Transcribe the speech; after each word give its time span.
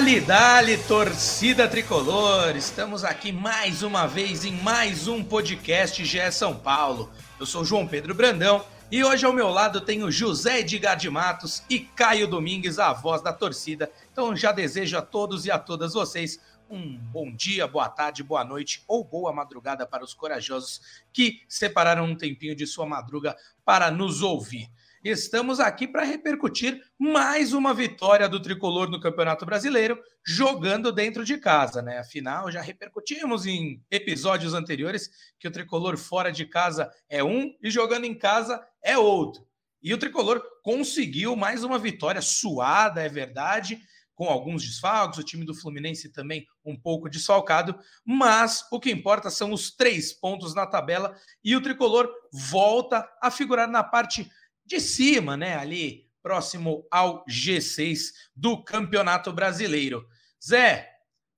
Dali, 0.00 0.18
dali, 0.18 0.78
torcida 0.78 1.68
tricolor! 1.68 2.56
Estamos 2.56 3.04
aqui 3.04 3.30
mais 3.30 3.82
uma 3.82 4.06
vez 4.06 4.46
em 4.46 4.52
mais 4.62 5.06
um 5.06 5.22
podcast 5.22 6.02
GE 6.02 6.32
São 6.32 6.56
Paulo. 6.56 7.12
Eu 7.38 7.44
sou 7.44 7.66
João 7.66 7.86
Pedro 7.86 8.14
Brandão 8.14 8.64
e 8.90 9.04
hoje 9.04 9.26
ao 9.26 9.32
meu 9.34 9.50
lado 9.50 9.78
tenho 9.78 10.10
José 10.10 10.60
Edgar 10.60 10.96
de 10.96 11.10
Matos 11.10 11.62
e 11.68 11.80
Caio 11.80 12.26
Domingues, 12.26 12.78
a 12.78 12.94
voz 12.94 13.20
da 13.20 13.30
torcida. 13.30 13.92
Então 14.10 14.34
já 14.34 14.52
desejo 14.52 14.96
a 14.96 15.02
todos 15.02 15.44
e 15.44 15.50
a 15.50 15.58
todas 15.58 15.92
vocês 15.92 16.40
um 16.70 16.96
bom 16.96 17.30
dia, 17.30 17.66
boa 17.66 17.90
tarde, 17.90 18.22
boa 18.22 18.42
noite 18.42 18.82
ou 18.88 19.04
boa 19.04 19.34
madrugada 19.34 19.84
para 19.84 20.02
os 20.02 20.14
corajosos 20.14 20.80
que 21.12 21.42
separaram 21.46 22.06
um 22.06 22.16
tempinho 22.16 22.56
de 22.56 22.66
sua 22.66 22.86
madruga 22.86 23.36
para 23.66 23.90
nos 23.90 24.22
ouvir 24.22 24.70
estamos 25.02 25.60
aqui 25.60 25.88
para 25.88 26.04
repercutir 26.04 26.82
mais 26.98 27.54
uma 27.54 27.72
vitória 27.72 28.28
do 28.28 28.40
tricolor 28.40 28.90
no 28.90 29.00
Campeonato 29.00 29.46
Brasileiro, 29.46 29.98
jogando 30.24 30.92
dentro 30.92 31.24
de 31.24 31.38
casa, 31.38 31.80
né? 31.80 31.98
Afinal, 31.98 32.50
já 32.50 32.60
repercutimos 32.60 33.46
em 33.46 33.82
episódios 33.90 34.52
anteriores 34.52 35.10
que 35.38 35.48
o 35.48 35.50
tricolor 35.50 35.96
fora 35.96 36.30
de 36.30 36.44
casa 36.44 36.90
é 37.08 37.24
um 37.24 37.54
e 37.62 37.70
jogando 37.70 38.04
em 38.04 38.14
casa 38.14 38.62
é 38.82 38.98
outro. 38.98 39.46
E 39.82 39.94
o 39.94 39.98
tricolor 39.98 40.42
conseguiu 40.62 41.34
mais 41.34 41.64
uma 41.64 41.78
vitória 41.78 42.20
suada, 42.20 43.02
é 43.02 43.08
verdade, 43.08 43.80
com 44.14 44.28
alguns 44.28 44.62
desfalques, 44.62 45.18
o 45.18 45.24
time 45.24 45.46
do 45.46 45.54
Fluminense 45.54 46.12
também 46.12 46.46
um 46.62 46.76
pouco 46.76 47.08
desfalcado, 47.08 47.78
mas 48.04 48.66
o 48.70 48.78
que 48.78 48.90
importa 48.90 49.30
são 49.30 49.50
os 49.50 49.74
três 49.74 50.12
pontos 50.12 50.54
na 50.54 50.66
tabela 50.66 51.16
e 51.42 51.56
o 51.56 51.62
tricolor 51.62 52.06
volta 52.30 53.08
a 53.22 53.30
figurar 53.30 53.66
na 53.66 53.82
parte 53.82 54.30
de 54.70 54.80
cima, 54.80 55.36
né? 55.36 55.56
Ali 55.56 56.08
próximo 56.22 56.86
ao 56.90 57.24
G6 57.26 58.12
do 58.36 58.62
Campeonato 58.62 59.32
Brasileiro. 59.32 60.06
Zé, 60.42 60.88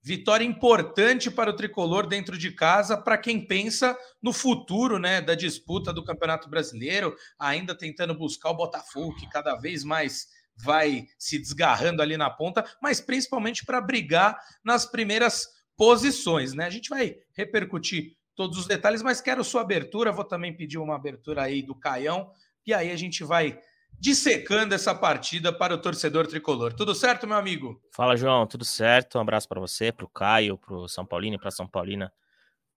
vitória 0.03 0.45
importante 0.45 1.31
para 1.31 1.49
o 1.49 1.57
tricolor 1.57 2.07
dentro 2.07 2.37
de 2.37 2.53
casa, 2.53 2.95
para 2.95 3.17
quem 3.17 3.41
pensa 3.47 3.97
no 4.21 4.35
futuro, 4.35 4.99
né, 4.99 5.23
da 5.23 5.35
disputa 5.35 5.93
do 5.93 6.05
Campeonato 6.05 6.51
Brasileiro, 6.51 7.17
ainda 7.39 7.75
tentando 7.75 8.15
buscar 8.15 8.51
o 8.51 8.57
Botafogo, 8.57 9.17
que 9.17 9.31
cada 9.31 9.55
vez 9.55 9.83
mais 9.83 10.27
vai 10.55 11.07
se 11.19 11.39
desgarrando 11.39 12.03
ali 12.03 12.17
na 12.19 12.29
ponta, 12.29 12.65
mas 12.83 13.01
principalmente 13.01 13.65
para 13.65 13.81
brigar 13.81 14.37
nas 14.63 14.85
primeiras 14.85 15.49
posições, 15.77 16.53
né? 16.53 16.67
A 16.67 16.71
gente 16.71 16.91
vai 16.91 17.17
repercutir 17.33 18.15
todos 18.35 18.59
os 18.59 18.67
detalhes, 18.67 19.03
mas 19.03 19.21
quero 19.21 19.43
sua 19.43 19.63
abertura, 19.63 20.13
vou 20.13 20.25
também 20.25 20.55
pedir 20.55 20.79
uma 20.79 20.97
abertura 20.97 21.43
aí 21.43 21.63
do 21.63 21.75
Caião 21.75 22.31
e 22.67 22.73
aí 22.73 22.91
a 22.91 22.97
gente 22.97 23.25
vai 23.25 23.59
dissecando 23.99 24.75
essa 24.75 24.95
partida 24.95 25.53
para 25.53 25.75
o 25.75 25.79
torcedor 25.79 26.27
tricolor. 26.27 26.73
Tudo 26.73 26.95
certo, 26.95 27.27
meu 27.27 27.37
amigo? 27.37 27.81
Fala, 27.95 28.17
João, 28.17 28.47
tudo 28.47 28.65
certo? 28.65 29.17
Um 29.17 29.21
abraço 29.21 29.49
para 29.49 29.61
você, 29.61 29.93
para 29.93 30.05
o 30.05 30.09
Caio, 30.09 30.59
para 30.59 30.75
o 30.75 30.89
São 30.89 31.07
Paulino 31.07 31.37
e 31.37 31.39
para 31.39 31.51
São 31.51 31.67
Paulina 31.67 32.13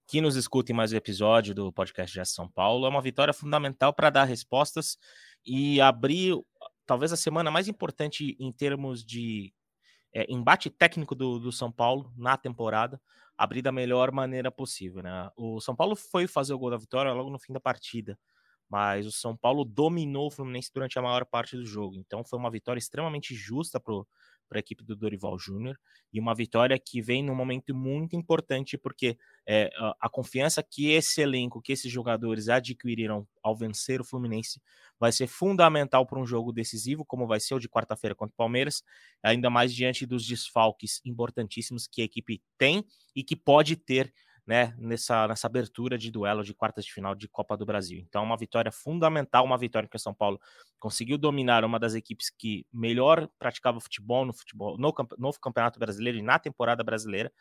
que 0.08 0.22
nos 0.22 0.36
escutem 0.36 0.76
mais 0.76 0.94
um 0.94 0.98
episódio 0.98 1.56
do 1.56 1.74
podcast 1.74 2.20
de 2.20 2.26
São 2.28 2.48
Paulo. 2.48 2.86
É 2.86 2.90
uma 2.90 3.02
vitória 3.02 3.34
fundamental 3.34 3.92
para 3.92 4.12
dar 4.12 4.26
respostas 4.26 4.98
e 5.44 5.82
abrir 5.82 6.38
talvez 6.86 7.12
a 7.12 7.18
semana 7.18 7.50
mais 7.50 7.68
importante 7.68 8.36
em 8.40 8.52
termos 8.52 9.04
de 9.04 9.52
é, 10.14 10.32
embate 10.32 10.70
técnico 10.70 11.16
do, 11.16 11.40
do 11.40 11.52
São 11.52 11.72
Paulo 11.72 12.14
na 12.16 12.38
temporada, 12.38 13.02
abrir 13.36 13.64
da 13.64 13.72
melhor 13.72 14.12
maneira 14.12 14.52
possível. 14.52 15.02
Né? 15.02 15.30
O 15.36 15.60
São 15.60 15.76
Paulo 15.76 15.96
foi 15.96 16.28
fazer 16.28 16.54
o 16.54 16.60
gol 16.60 16.70
da 16.70 16.78
vitória 16.78 17.12
logo 17.12 17.32
no 17.32 17.40
fim 17.40 17.52
da 17.52 17.60
partida 17.60 18.18
mas 18.70 19.06
o 19.06 19.12
São 19.12 19.36
Paulo 19.36 19.64
dominou 19.64 20.28
o 20.28 20.32
Fluminense 20.32 20.72
durante 20.74 20.98
a 20.98 21.02
maior 21.02 21.26
parte 21.26 21.56
do 21.56 21.66
jogo. 21.66 21.98
Então 21.98 22.24
foi 22.24 22.40
uma 22.40 22.50
vitória 22.50 22.80
extremamente 22.80 23.36
justa 23.36 23.80
para 23.80 24.04
a 24.54 24.60
equipe 24.60 24.84
do 24.84 24.96
Dorival 24.96 25.38
Júnior 25.38 25.78
e 26.12 26.20
uma 26.20 26.34
vitória 26.34 26.80
que 26.80 27.02
vem 27.02 27.24
num 27.24 27.36
momento 27.36 27.74
muito 27.76 28.16
importante 28.16 28.78
porque 28.78 29.18
é, 29.48 29.70
a, 29.78 29.96
a, 30.02 30.10
confiança 30.10 30.64
que 30.64 30.92
esse 30.92 31.22
elenco, 31.22 31.62
que 31.62 31.72
esses 31.72 31.92
jogadores 31.92 32.50
adquiriram 32.50 33.28
ao 33.44 33.56
vencer 33.56 34.02
o 34.02 34.06
Fluminense 34.06 34.62
vai 35.00 35.12
ser 35.12 35.28
fundamental 35.28 36.06
para 36.06 36.20
um 36.20 36.26
jogo 36.26 36.52
decisivo, 36.52 37.06
como 37.06 37.28
vai 37.28 37.40
ser 37.40 37.56
o 37.56 37.60
de 37.60 37.68
quarta-feira 37.68 38.16
contra 38.16 38.34
o 38.34 38.38
Palmeiras, 38.38 38.82
ainda 39.22 39.50
mais 39.50 39.74
diante 39.74 40.06
dos 40.06 40.26
desfalques 40.26 41.02
importantíssimos 41.04 41.88
que 41.88 42.02
a 42.02 42.06
equipe 42.06 42.42
tem 42.58 42.86
e 43.16 43.24
que 43.24 43.36
pode 43.36 43.76
ter 43.76 44.14
né, 44.46 44.76
nessa, 44.78 45.28
nessa 45.28 45.48
abertura 45.48 45.98
de 45.98 46.12
duelo 46.12 46.44
de 46.44 46.54
quartas 46.54 46.86
de 46.86 46.94
final 46.94 47.16
de 47.16 47.28
Copa 47.28 47.58
do 47.58 47.66
Brasil. 47.66 48.00
Então, 48.00 48.24
uma 48.24 48.38
vitória 48.38 48.72
fundamental, 48.72 49.44
uma 49.44 49.58
vitória 49.58 49.90
que 49.90 49.96
o 49.96 50.00
São 50.00 50.14
Paulo 50.14 50.40
conseguiu 50.80 51.18
dominar 51.18 51.66
uma 51.66 51.80
das 51.80 51.96
equipes 51.96 52.30
que 52.30 52.66
melhor 52.72 53.28
praticava 53.40 53.80
futebol 53.80 54.26
no 54.26 54.34
futebol 54.34 54.78
no, 54.78 54.94
no 55.18 55.34
Campeonato 55.34 55.80
Brasileiro 55.80 56.20
e 56.20 56.22
na 56.22 56.38
temporada 56.38 56.84
brasileira. 56.84 57.32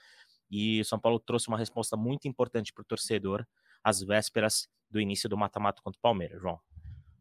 E 0.51 0.81
o 0.81 0.85
São 0.85 0.99
Paulo 0.99 1.19
trouxe 1.19 1.49
uma 1.49 1.59
resposta 1.59 1.97
muito 1.97 2.27
importante 2.27 2.73
para 2.73 2.83
o 2.83 2.87
torcedor 2.87 3.47
às 3.83 4.01
vésperas 4.01 4.69
do 4.91 5.01
início 5.01 5.29
do 5.29 5.37
mata-mata 5.37 5.83
contra 5.83 5.99
o 5.99 6.03
Palmeiras, 6.03 6.41
João. 6.41 6.59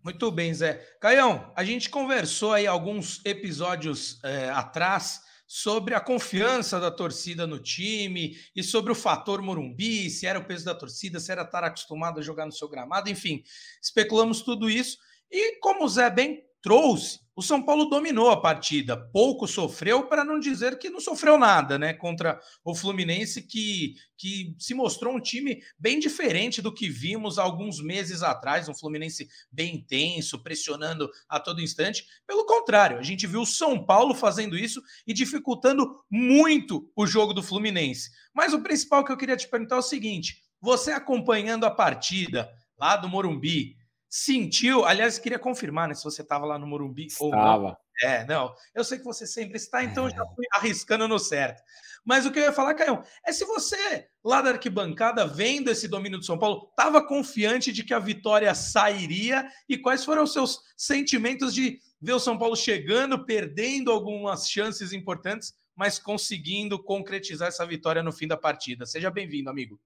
Muito 0.03 0.29
bem, 0.31 0.53
Zé. 0.53 0.75
Caião, 0.99 1.51
a 1.55 1.63
gente 1.63 1.89
conversou 1.89 2.53
aí 2.53 2.67
alguns 2.67 3.23
episódios 3.25 4.21
é, 4.23 4.49
atrás 4.49 5.21
sobre 5.55 5.93
a 5.93 5.99
confiança 5.99 6.79
da 6.79 6.89
torcida 6.89 7.45
no 7.45 7.59
time 7.59 8.35
e 8.55 8.63
sobre 8.63 8.91
o 8.91 8.95
fator 8.95 9.39
Morumbi, 9.39 10.09
se 10.09 10.25
era 10.25 10.39
o 10.39 10.45
peso 10.45 10.65
da 10.65 10.73
torcida, 10.73 11.19
se 11.19 11.31
era 11.31 11.43
estar 11.43 11.63
acostumado 11.63 12.19
a 12.19 12.23
jogar 12.23 12.47
no 12.47 12.51
seu 12.51 12.67
gramado, 12.67 13.07
enfim, 13.07 13.43
especulamos 13.79 14.41
tudo 14.41 14.67
isso. 14.67 14.97
E 15.29 15.59
como 15.59 15.85
o 15.85 15.87
Zé 15.87 16.09
bem 16.09 16.43
trouxe, 16.59 17.19
o 17.35 17.41
São 17.41 17.63
Paulo 17.63 17.85
dominou 17.85 18.29
a 18.29 18.39
partida, 18.39 18.95
pouco 18.95 19.47
sofreu, 19.47 20.07
para 20.07 20.23
não 20.23 20.39
dizer 20.39 20.77
que 20.77 20.89
não 20.89 20.99
sofreu 20.99 21.37
nada, 21.37 21.79
né? 21.79 21.93
Contra 21.93 22.39
o 22.63 22.75
Fluminense, 22.75 23.41
que, 23.41 23.95
que 24.17 24.55
se 24.59 24.73
mostrou 24.73 25.15
um 25.15 25.19
time 25.19 25.61
bem 25.77 25.99
diferente 25.99 26.61
do 26.61 26.73
que 26.73 26.89
vimos 26.89 27.39
alguns 27.39 27.81
meses 27.81 28.21
atrás, 28.21 28.69
um 28.69 28.75
Fluminense 28.75 29.27
bem 29.51 29.75
intenso, 29.75 30.43
pressionando 30.43 31.09
a 31.27 31.39
todo 31.39 31.61
instante. 31.61 32.05
Pelo 32.27 32.45
contrário, 32.45 32.99
a 32.99 33.03
gente 33.03 33.25
viu 33.25 33.41
o 33.41 33.47
São 33.47 33.83
Paulo 33.83 34.13
fazendo 34.13 34.57
isso 34.57 34.81
e 35.07 35.13
dificultando 35.13 36.03
muito 36.09 36.91
o 36.95 37.07
jogo 37.07 37.33
do 37.33 37.41
Fluminense. 37.41 38.11
Mas 38.33 38.53
o 38.53 38.61
principal 38.61 39.03
que 39.03 39.11
eu 39.11 39.17
queria 39.17 39.37
te 39.37 39.47
perguntar 39.47 39.77
é 39.77 39.79
o 39.79 39.83
seguinte: 39.83 40.43
você 40.61 40.91
acompanhando 40.91 41.65
a 41.65 41.71
partida 41.71 42.49
lá 42.77 42.95
do 42.95 43.09
Morumbi, 43.09 43.75
sentiu, 44.15 44.85
aliás, 44.85 45.17
queria 45.17 45.39
confirmar, 45.39 45.87
né, 45.87 45.95
se 45.95 46.03
você 46.03 46.21
estava 46.21 46.45
lá 46.45 46.59
no 46.59 46.67
Morumbi 46.67 47.07
estava. 47.07 47.25
ou 47.25 47.61
não. 47.63 47.77
É, 48.03 48.23
não, 48.25 48.53
eu 48.75 48.83
sei 48.83 48.99
que 48.99 49.03
você 49.03 49.25
sempre 49.25 49.57
está, 49.57 49.83
então 49.83 50.07
é. 50.07 50.11
já 50.11 50.23
fui 50.35 50.45
arriscando 50.53 51.07
no 51.07 51.17
certo. 51.17 51.63
Mas 52.05 52.23
o 52.23 52.31
que 52.31 52.37
eu 52.37 52.43
ia 52.43 52.53
falar, 52.53 52.75
Caio, 52.75 53.01
é 53.25 53.31
se 53.31 53.43
você, 53.43 54.07
lá 54.23 54.39
da 54.39 54.51
arquibancada, 54.51 55.25
vendo 55.25 55.71
esse 55.71 55.87
domínio 55.87 56.19
do 56.19 56.25
São 56.25 56.37
Paulo, 56.37 56.67
estava 56.69 57.03
confiante 57.03 57.71
de 57.71 57.83
que 57.83 57.91
a 57.91 57.97
vitória 57.97 58.53
sairia 58.53 59.47
e 59.67 59.79
quais 59.79 60.05
foram 60.05 60.23
os 60.23 60.33
seus 60.33 60.59
sentimentos 60.77 61.51
de 61.51 61.79
ver 61.99 62.13
o 62.13 62.19
São 62.19 62.37
Paulo 62.37 62.55
chegando, 62.55 63.25
perdendo 63.25 63.91
algumas 63.91 64.47
chances 64.47 64.93
importantes, 64.93 65.55
mas 65.75 65.97
conseguindo 65.97 66.77
concretizar 66.83 67.47
essa 67.47 67.65
vitória 67.65 68.03
no 68.03 68.11
fim 68.11 68.27
da 68.27 68.37
partida. 68.37 68.85
Seja 68.85 69.09
bem-vindo, 69.09 69.49
amigo. 69.49 69.79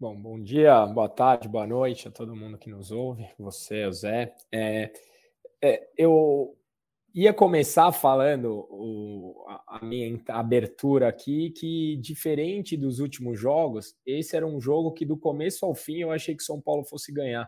Bom, 0.00 0.16
bom 0.16 0.42
dia, 0.42 0.86
boa 0.86 1.10
tarde, 1.10 1.46
boa 1.46 1.66
noite 1.66 2.08
a 2.08 2.10
todo 2.10 2.34
mundo 2.34 2.56
que 2.56 2.70
nos 2.70 2.90
ouve, 2.90 3.28
você, 3.38 3.84
o 3.84 3.92
Zé. 3.92 4.34
É, 4.50 4.90
é, 5.60 5.90
eu 5.94 6.56
ia 7.14 7.34
começar 7.34 7.92
falando 7.92 8.66
o, 8.70 9.44
a, 9.68 9.84
minha 9.84 10.18
abertura 10.28 11.06
aqui, 11.06 11.50
que 11.50 11.98
diferente 11.98 12.78
dos 12.78 12.98
últimos 12.98 13.38
jogos, 13.38 13.94
esse 14.06 14.34
era 14.34 14.46
um 14.46 14.58
jogo 14.58 14.94
que 14.94 15.04
do 15.04 15.18
começo 15.18 15.66
ao 15.66 15.74
fim 15.74 15.98
eu 15.98 16.10
achei 16.10 16.34
que 16.34 16.42
São 16.42 16.62
Paulo 16.62 16.82
fosse 16.82 17.12
ganhar, 17.12 17.46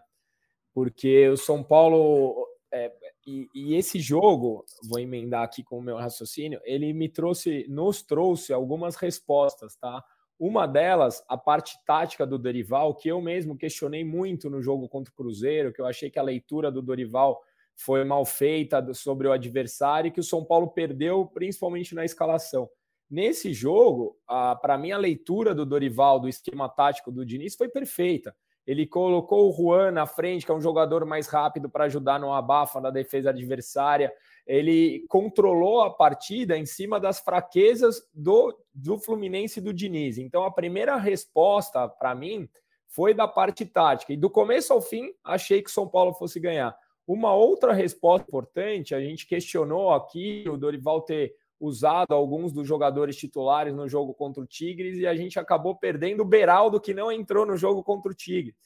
porque 0.75 1.31
o 1.31 1.39
São 1.39 1.65
Paulo 1.65 2.47
é, 2.71 2.93
e, 3.27 3.49
e, 3.55 3.77
esse 3.77 3.99
jogo, 3.99 4.63
vou 4.87 4.99
emendar 4.99 5.43
aqui 5.43 5.65
com 5.65 5.79
o 5.79 5.83
meu 5.83 5.97
raciocínio, 5.97 6.61
ele 6.67 6.93
me 6.93 7.09
trouxe, 7.09 7.65
nos 7.67 8.03
trouxe 8.03 8.53
algumas 8.53 8.97
respostas, 8.97 9.75
tá? 9.75 10.05
Uma 10.45 10.67
delas, 10.67 11.25
a 11.29 11.39
parte 11.39 11.79
tática 11.87 12.27
do 12.27 12.37
Dorival, 12.37 12.97
que 12.97 13.09
eu 13.09 13.23
mesmo 13.23 13.57
questionei 13.57 14.05
muito 14.05 14.51
no 14.51 14.61
jogo 14.61 14.89
contra 14.89 15.13
o 15.13 15.15
Cruzeiro, 15.15 15.73
que 15.73 15.81
eu 15.81 15.87
achei 15.87 16.11
que 16.11 16.19
a 16.19 16.23
leitura 16.23 16.69
do 16.69 16.83
Dorival 16.83 17.41
foi 17.77 18.03
mal 18.03 18.25
feita 18.25 18.93
sobre 18.93 19.29
o 19.29 19.33
adversário 19.33 20.09
e 20.09 20.11
que 20.11 20.19
o 20.19 20.25
São 20.25 20.45
Paulo 20.45 20.67
perdeu, 20.67 21.27
principalmente 21.27 21.95
na 21.95 22.05
escalação. 22.05 22.69
Nesse 23.09 23.53
jogo, 23.53 24.19
para 24.61 24.77
mim, 24.77 24.91
a 24.91 24.99
leitura 24.99 25.55
do 25.55 25.65
Dorival, 25.65 26.19
do 26.19 26.29
esquema 26.29 26.69
tático 26.69 27.13
do 27.13 27.25
Diniz, 27.25 27.55
foi 27.55 27.69
perfeita. 27.69 28.35
Ele 28.67 28.85
colocou 28.85 29.49
o 29.49 29.53
Juan 29.53 29.93
na 29.93 30.07
frente, 30.07 30.45
que 30.45 30.51
é 30.51 30.55
um 30.57 30.61
jogador 30.61 31.07
mais 31.07 31.29
rápido 31.29 31.71
para 31.71 31.85
ajudar 31.85 32.19
no 32.19 32.33
abafa 32.33 32.81
na 32.81 32.91
defesa 32.91 33.31
adversária 33.31 34.13
ele 34.47 35.05
controlou 35.09 35.83
a 35.83 35.91
partida 35.91 36.57
em 36.57 36.67
cima 36.67 36.99
das 36.99 37.21
fraquezas 37.21 38.03
do, 38.13 38.57
do 38.75 38.99
Fluminense 38.99 39.61
e 39.61 39.63
do 39.63 39.73
Diniz. 39.73 40.19
Então, 40.19 40.45
a 40.45 40.51
primeira 40.51 40.97
resposta 40.97 41.89
para 41.89 42.15
mim 42.15 42.49
foi 42.89 43.15
da 43.15 43.27
parte 43.27 43.65
tática. 43.65 44.13
E 44.13 44.17
do 44.17 44.29
começo 44.29 44.73
ao 44.73 44.83
fim, 44.83 45.13
achei 45.25 45.63
que 45.63 45.71
São 45.71 45.89
Paulo 45.89 46.13
fosse 46.15 46.39
ganhar. 46.39 46.77
Uma 47.07 47.35
outra 47.35 47.73
resposta 47.73 48.27
importante, 48.29 48.95
a 48.95 49.01
gente 49.01 49.27
questionou 49.27 49.93
aqui 49.93 50.45
o 50.49 50.57
Dorival 50.57 51.03
ter 51.03 51.35
usado 51.59 52.13
alguns 52.13 52.53
dos 52.53 52.67
jogadores 52.67 53.17
titulares 53.17 53.75
no 53.75 53.89
jogo 53.89 54.13
contra 54.13 54.43
o 54.43 54.47
Tigres 54.47 54.99
e 54.99 55.07
a 55.07 55.15
gente 55.15 55.39
acabou 55.39 55.77
perdendo 55.77 56.23
o 56.23 56.27
Beraldo, 56.27 56.81
que 56.81 56.93
não 56.93 57.11
entrou 57.11 57.47
no 57.47 57.57
jogo 57.57 57.83
contra 57.83 58.11
o 58.11 58.15
Tigres. 58.15 58.57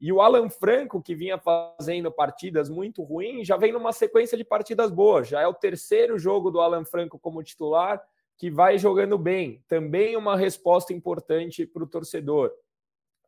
E 0.00 0.12
o 0.12 0.20
Alan 0.20 0.50
Franco, 0.50 1.00
que 1.00 1.14
vinha 1.14 1.38
fazendo 1.38 2.12
partidas 2.12 2.68
muito 2.68 3.02
ruins, 3.02 3.46
já 3.46 3.56
vem 3.56 3.72
numa 3.72 3.92
sequência 3.92 4.36
de 4.36 4.44
partidas 4.44 4.90
boas. 4.90 5.28
Já 5.28 5.40
é 5.40 5.46
o 5.46 5.54
terceiro 5.54 6.18
jogo 6.18 6.50
do 6.50 6.60
Alan 6.60 6.84
Franco 6.84 7.18
como 7.18 7.42
titular, 7.42 8.02
que 8.36 8.50
vai 8.50 8.78
jogando 8.78 9.16
bem. 9.16 9.62
Também 9.66 10.16
uma 10.16 10.36
resposta 10.36 10.92
importante 10.92 11.66
para 11.66 11.82
o 11.82 11.86
torcedor. 11.86 12.52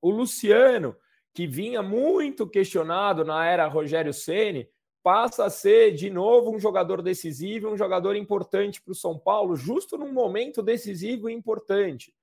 O 0.00 0.10
Luciano, 0.10 0.94
que 1.32 1.46
vinha 1.46 1.82
muito 1.82 2.46
questionado 2.46 3.24
na 3.24 3.46
era 3.46 3.66
Rogério 3.66 4.12
Ceni, 4.12 4.68
passa 5.02 5.46
a 5.46 5.50
ser 5.50 5.92
de 5.92 6.10
novo 6.10 6.50
um 6.50 6.58
jogador 6.58 7.00
decisivo, 7.00 7.70
um 7.70 7.76
jogador 7.78 8.14
importante 8.14 8.82
para 8.82 8.92
o 8.92 8.94
São 8.94 9.18
Paulo, 9.18 9.56
justo 9.56 9.96
num 9.96 10.12
momento 10.12 10.62
decisivo 10.62 11.30
e 11.30 11.32
importante. 11.32 12.14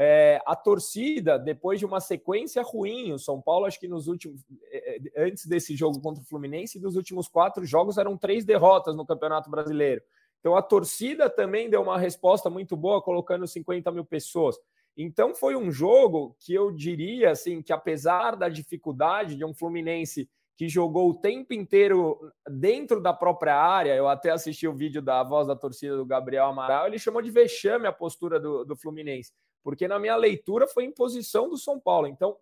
É, 0.00 0.40
a 0.46 0.54
torcida, 0.54 1.36
depois 1.36 1.80
de 1.80 1.84
uma 1.84 1.98
sequência 1.98 2.62
ruim, 2.62 3.12
o 3.12 3.18
São 3.18 3.42
Paulo, 3.42 3.66
acho 3.66 3.80
que 3.80 3.88
nos 3.88 4.06
últimos, 4.06 4.44
é, 4.70 4.96
é, 4.96 5.24
antes 5.24 5.44
desse 5.44 5.74
jogo 5.74 6.00
contra 6.00 6.22
o 6.22 6.26
Fluminense, 6.26 6.78
dos 6.78 6.94
últimos 6.94 7.26
quatro 7.26 7.64
jogos 7.66 7.98
eram 7.98 8.16
três 8.16 8.44
derrotas 8.44 8.94
no 8.94 9.04
Campeonato 9.04 9.50
Brasileiro. 9.50 10.00
Então 10.38 10.54
a 10.54 10.62
torcida 10.62 11.28
também 11.28 11.68
deu 11.68 11.82
uma 11.82 11.98
resposta 11.98 12.48
muito 12.48 12.76
boa, 12.76 13.02
colocando 13.02 13.44
50 13.44 13.90
mil 13.90 14.04
pessoas. 14.04 14.56
Então 14.96 15.34
foi 15.34 15.56
um 15.56 15.70
jogo 15.70 16.36
que 16.38 16.54
eu 16.54 16.70
diria 16.70 17.32
assim 17.32 17.60
que 17.60 17.72
apesar 17.72 18.36
da 18.36 18.48
dificuldade 18.48 19.34
de 19.34 19.44
um 19.44 19.52
Fluminense 19.52 20.30
que 20.58 20.68
jogou 20.68 21.10
o 21.10 21.14
tempo 21.14 21.54
inteiro 21.54 22.18
dentro 22.50 23.00
da 23.00 23.14
própria 23.14 23.54
área. 23.54 23.94
Eu 23.94 24.08
até 24.08 24.30
assisti 24.30 24.66
o 24.66 24.74
vídeo 24.74 25.00
da 25.00 25.22
voz 25.22 25.46
da 25.46 25.54
torcida 25.54 25.96
do 25.96 26.04
Gabriel 26.04 26.46
Amaral. 26.46 26.88
Ele 26.88 26.98
chamou 26.98 27.22
de 27.22 27.30
vexame 27.30 27.86
a 27.86 27.92
postura 27.92 28.40
do, 28.40 28.64
do 28.64 28.76
Fluminense, 28.76 29.32
porque 29.68 29.86
na 29.86 29.98
minha 29.98 30.16
leitura 30.16 30.66
foi 30.66 30.84
imposição 30.84 31.46
do 31.46 31.58
São 31.58 31.78
Paulo. 31.78 32.06
Então, 32.06 32.38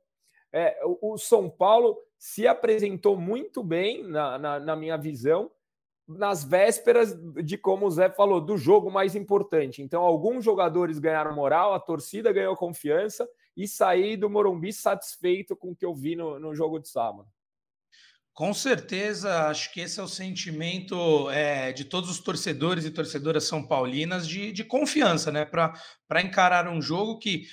é, 0.52 0.80
o, 0.84 1.18
São 1.18 1.50
Paulo 1.50 1.98
se 2.16 2.46
apresentou 2.46 3.16
muito 3.16 3.64
bem, 3.64 4.04
na, 4.04 4.38
na, 4.38 4.60
na 4.60 4.76
minha 4.76 4.96
visão, 4.96 5.50
nas 6.06 6.44
vésperas 6.44 7.18
de, 7.42 7.58
como 7.58 7.84
o 7.84 7.90
Zé 7.90 8.08
falou, 8.10 8.40
do 8.40 8.56
jogo 8.56 8.92
mais 8.92 9.16
importante. 9.16 9.82
Então, 9.82 10.04
alguns 10.04 10.44
jogadores 10.44 11.00
ganharam 11.00 11.34
moral, 11.34 11.74
a 11.74 11.80
torcida 11.80 12.32
ganhou 12.32 12.54
confiança 12.54 13.28
e 13.56 13.66
saí 13.66 14.16
do 14.16 14.30
Morumbi 14.30 14.72
satisfeito 14.72 15.56
com 15.56 15.72
o 15.72 15.74
que 15.74 15.84
eu 15.84 15.96
vi 15.96 16.14
no, 16.14 16.38
no 16.38 16.54
jogo 16.54 16.78
de 16.78 16.88
sábado. 16.88 17.26
Com 18.36 18.52
certeza, 18.52 19.48
acho 19.48 19.72
que 19.72 19.80
esse 19.80 19.98
é 19.98 20.02
o 20.02 20.06
sentimento 20.06 21.30
é, 21.30 21.72
de 21.72 21.86
todos 21.86 22.10
os 22.10 22.20
torcedores 22.20 22.84
e 22.84 22.90
torcedoras 22.90 23.44
são 23.44 23.66
paulinas 23.66 24.28
de, 24.28 24.52
de 24.52 24.62
confiança, 24.62 25.32
né? 25.32 25.46
Para 25.46 26.20
encarar 26.22 26.68
um 26.68 26.82
jogo 26.82 27.18
que 27.18 27.46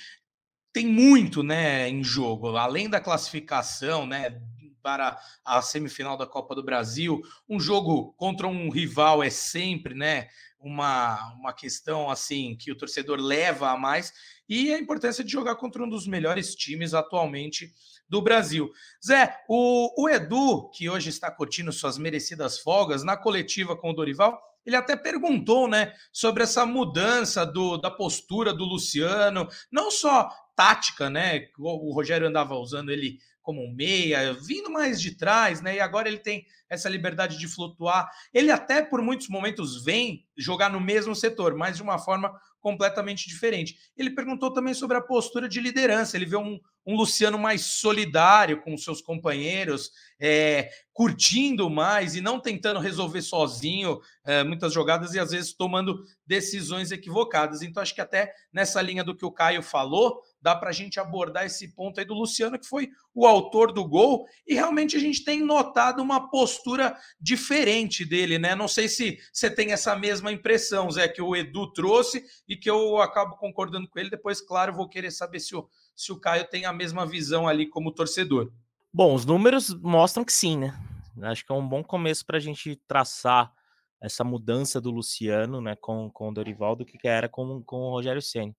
tem 0.74 0.86
muito 0.86 1.42
né, 1.42 1.88
em 1.88 2.04
jogo, 2.04 2.54
além 2.58 2.90
da 2.90 3.00
classificação, 3.00 4.06
né? 4.06 4.38
Para 4.82 5.18
a 5.42 5.62
semifinal 5.62 6.18
da 6.18 6.26
Copa 6.26 6.54
do 6.54 6.62
Brasil, 6.62 7.22
um 7.48 7.58
jogo 7.58 8.12
contra 8.18 8.46
um 8.46 8.68
rival 8.68 9.22
é 9.22 9.30
sempre, 9.30 9.94
né? 9.94 10.28
Uma, 10.60 11.32
uma 11.32 11.54
questão 11.54 12.10
assim 12.10 12.58
que 12.58 12.70
o 12.70 12.76
torcedor 12.76 13.18
leva 13.18 13.70
a 13.70 13.78
mais 13.78 14.12
e 14.46 14.70
a 14.70 14.78
importância 14.78 15.24
de 15.24 15.32
jogar 15.32 15.56
contra 15.56 15.82
um 15.82 15.88
dos 15.88 16.06
melhores 16.06 16.54
times 16.54 16.92
atualmente 16.92 17.72
do 18.08 18.22
Brasil. 18.22 18.70
Zé, 19.04 19.36
o, 19.48 20.02
o 20.02 20.08
Edu, 20.08 20.70
que 20.70 20.88
hoje 20.88 21.10
está 21.10 21.30
curtindo 21.30 21.72
suas 21.72 21.98
merecidas 21.98 22.58
folgas, 22.58 23.04
na 23.04 23.16
coletiva 23.16 23.76
com 23.76 23.90
o 23.90 23.94
Dorival, 23.94 24.40
ele 24.64 24.76
até 24.76 24.96
perguntou, 24.96 25.68
né, 25.68 25.92
sobre 26.12 26.42
essa 26.42 26.64
mudança 26.64 27.44
do, 27.44 27.76
da 27.76 27.90
postura 27.90 28.52
do 28.52 28.64
Luciano, 28.64 29.46
não 29.70 29.90
só 29.90 30.30
tática, 30.56 31.10
né? 31.10 31.48
O, 31.58 31.90
o 31.90 31.92
Rogério 31.92 32.26
andava 32.26 32.54
usando 32.54 32.90
ele 32.90 33.18
como 33.42 33.62
um 33.62 33.74
meia, 33.74 34.32
vindo 34.32 34.70
mais 34.70 35.00
de 35.00 35.14
trás, 35.16 35.60
né? 35.60 35.76
E 35.76 35.80
agora 35.80 36.08
ele 36.08 36.18
tem 36.18 36.46
essa 36.68 36.88
liberdade 36.88 37.38
de 37.38 37.46
flutuar. 37.46 38.10
Ele 38.32 38.50
até 38.50 38.82
por 38.82 39.02
muitos 39.02 39.28
momentos 39.28 39.84
vem 39.84 40.26
jogar 40.36 40.70
no 40.70 40.80
mesmo 40.80 41.14
setor, 41.14 41.54
mas 41.54 41.76
de 41.76 41.82
uma 41.82 41.98
forma 41.98 42.34
completamente 42.64 43.28
diferente. 43.28 43.76
Ele 43.94 44.08
perguntou 44.08 44.50
também 44.50 44.72
sobre 44.72 44.96
a 44.96 45.02
postura 45.02 45.46
de 45.46 45.60
liderança. 45.60 46.16
Ele 46.16 46.24
vê 46.24 46.36
um, 46.38 46.58
um 46.86 46.96
Luciano 46.96 47.38
mais 47.38 47.60
solidário 47.60 48.62
com 48.62 48.74
seus 48.78 49.02
companheiros, 49.02 49.90
é, 50.18 50.70
curtindo 50.90 51.68
mais 51.68 52.16
e 52.16 52.22
não 52.22 52.40
tentando 52.40 52.80
resolver 52.80 53.20
sozinho 53.20 54.00
é, 54.24 54.42
muitas 54.42 54.72
jogadas 54.72 55.12
e 55.12 55.20
às 55.20 55.30
vezes 55.30 55.52
tomando 55.52 56.02
decisões 56.26 56.90
equivocadas. 56.90 57.60
Então, 57.60 57.82
acho 57.82 57.94
que 57.94 58.00
até 58.00 58.32
nessa 58.50 58.80
linha 58.80 59.04
do 59.04 59.14
que 59.14 59.26
o 59.26 59.32
Caio 59.32 59.62
falou, 59.62 60.22
dá 60.44 60.54
para 60.54 60.68
a 60.68 60.72
gente 60.72 61.00
abordar 61.00 61.46
esse 61.46 61.74
ponto 61.74 61.98
aí 61.98 62.04
do 62.04 62.12
Luciano, 62.12 62.58
que 62.58 62.68
foi 62.68 62.90
o 63.14 63.26
autor 63.26 63.72
do 63.72 63.82
gol, 63.82 64.26
e 64.46 64.52
realmente 64.52 64.94
a 64.94 65.00
gente 65.00 65.24
tem 65.24 65.40
notado 65.40 66.02
uma 66.02 66.28
postura 66.28 66.94
diferente 67.18 68.04
dele, 68.04 68.38
né? 68.38 68.54
Não 68.54 68.68
sei 68.68 68.86
se 68.86 69.18
você 69.32 69.50
tem 69.50 69.72
essa 69.72 69.96
mesma 69.96 70.30
impressão, 70.30 70.90
Zé, 70.90 71.08
que 71.08 71.22
o 71.22 71.34
Edu 71.34 71.72
trouxe 71.72 72.22
e 72.46 72.58
que 72.58 72.68
eu 72.68 72.98
acabo 72.98 73.38
concordando 73.38 73.88
com 73.88 73.98
ele. 73.98 74.10
Depois, 74.10 74.42
claro, 74.42 74.74
vou 74.74 74.86
querer 74.86 75.10
saber 75.10 75.40
se 75.40 75.56
o, 75.56 75.66
se 75.96 76.12
o 76.12 76.20
Caio 76.20 76.46
tem 76.46 76.66
a 76.66 76.74
mesma 76.74 77.06
visão 77.06 77.48
ali 77.48 77.66
como 77.66 77.90
torcedor. 77.90 78.52
Bom, 78.92 79.14
os 79.14 79.24
números 79.24 79.72
mostram 79.80 80.26
que 80.26 80.32
sim, 80.32 80.58
né? 80.58 80.78
Acho 81.22 81.46
que 81.46 81.52
é 81.52 81.54
um 81.54 81.66
bom 81.66 81.82
começo 81.82 82.26
para 82.26 82.36
a 82.36 82.40
gente 82.40 82.76
traçar 82.86 83.50
essa 83.98 84.22
mudança 84.22 84.78
do 84.78 84.90
Luciano, 84.90 85.62
né, 85.62 85.74
com, 85.76 86.10
com 86.10 86.28
o 86.28 86.34
Dorival, 86.34 86.76
do 86.76 86.84
que 86.84 86.98
era 87.08 87.30
com, 87.30 87.62
com 87.62 87.76
o 87.76 87.90
Rogério 87.90 88.20
Ceni. 88.20 88.54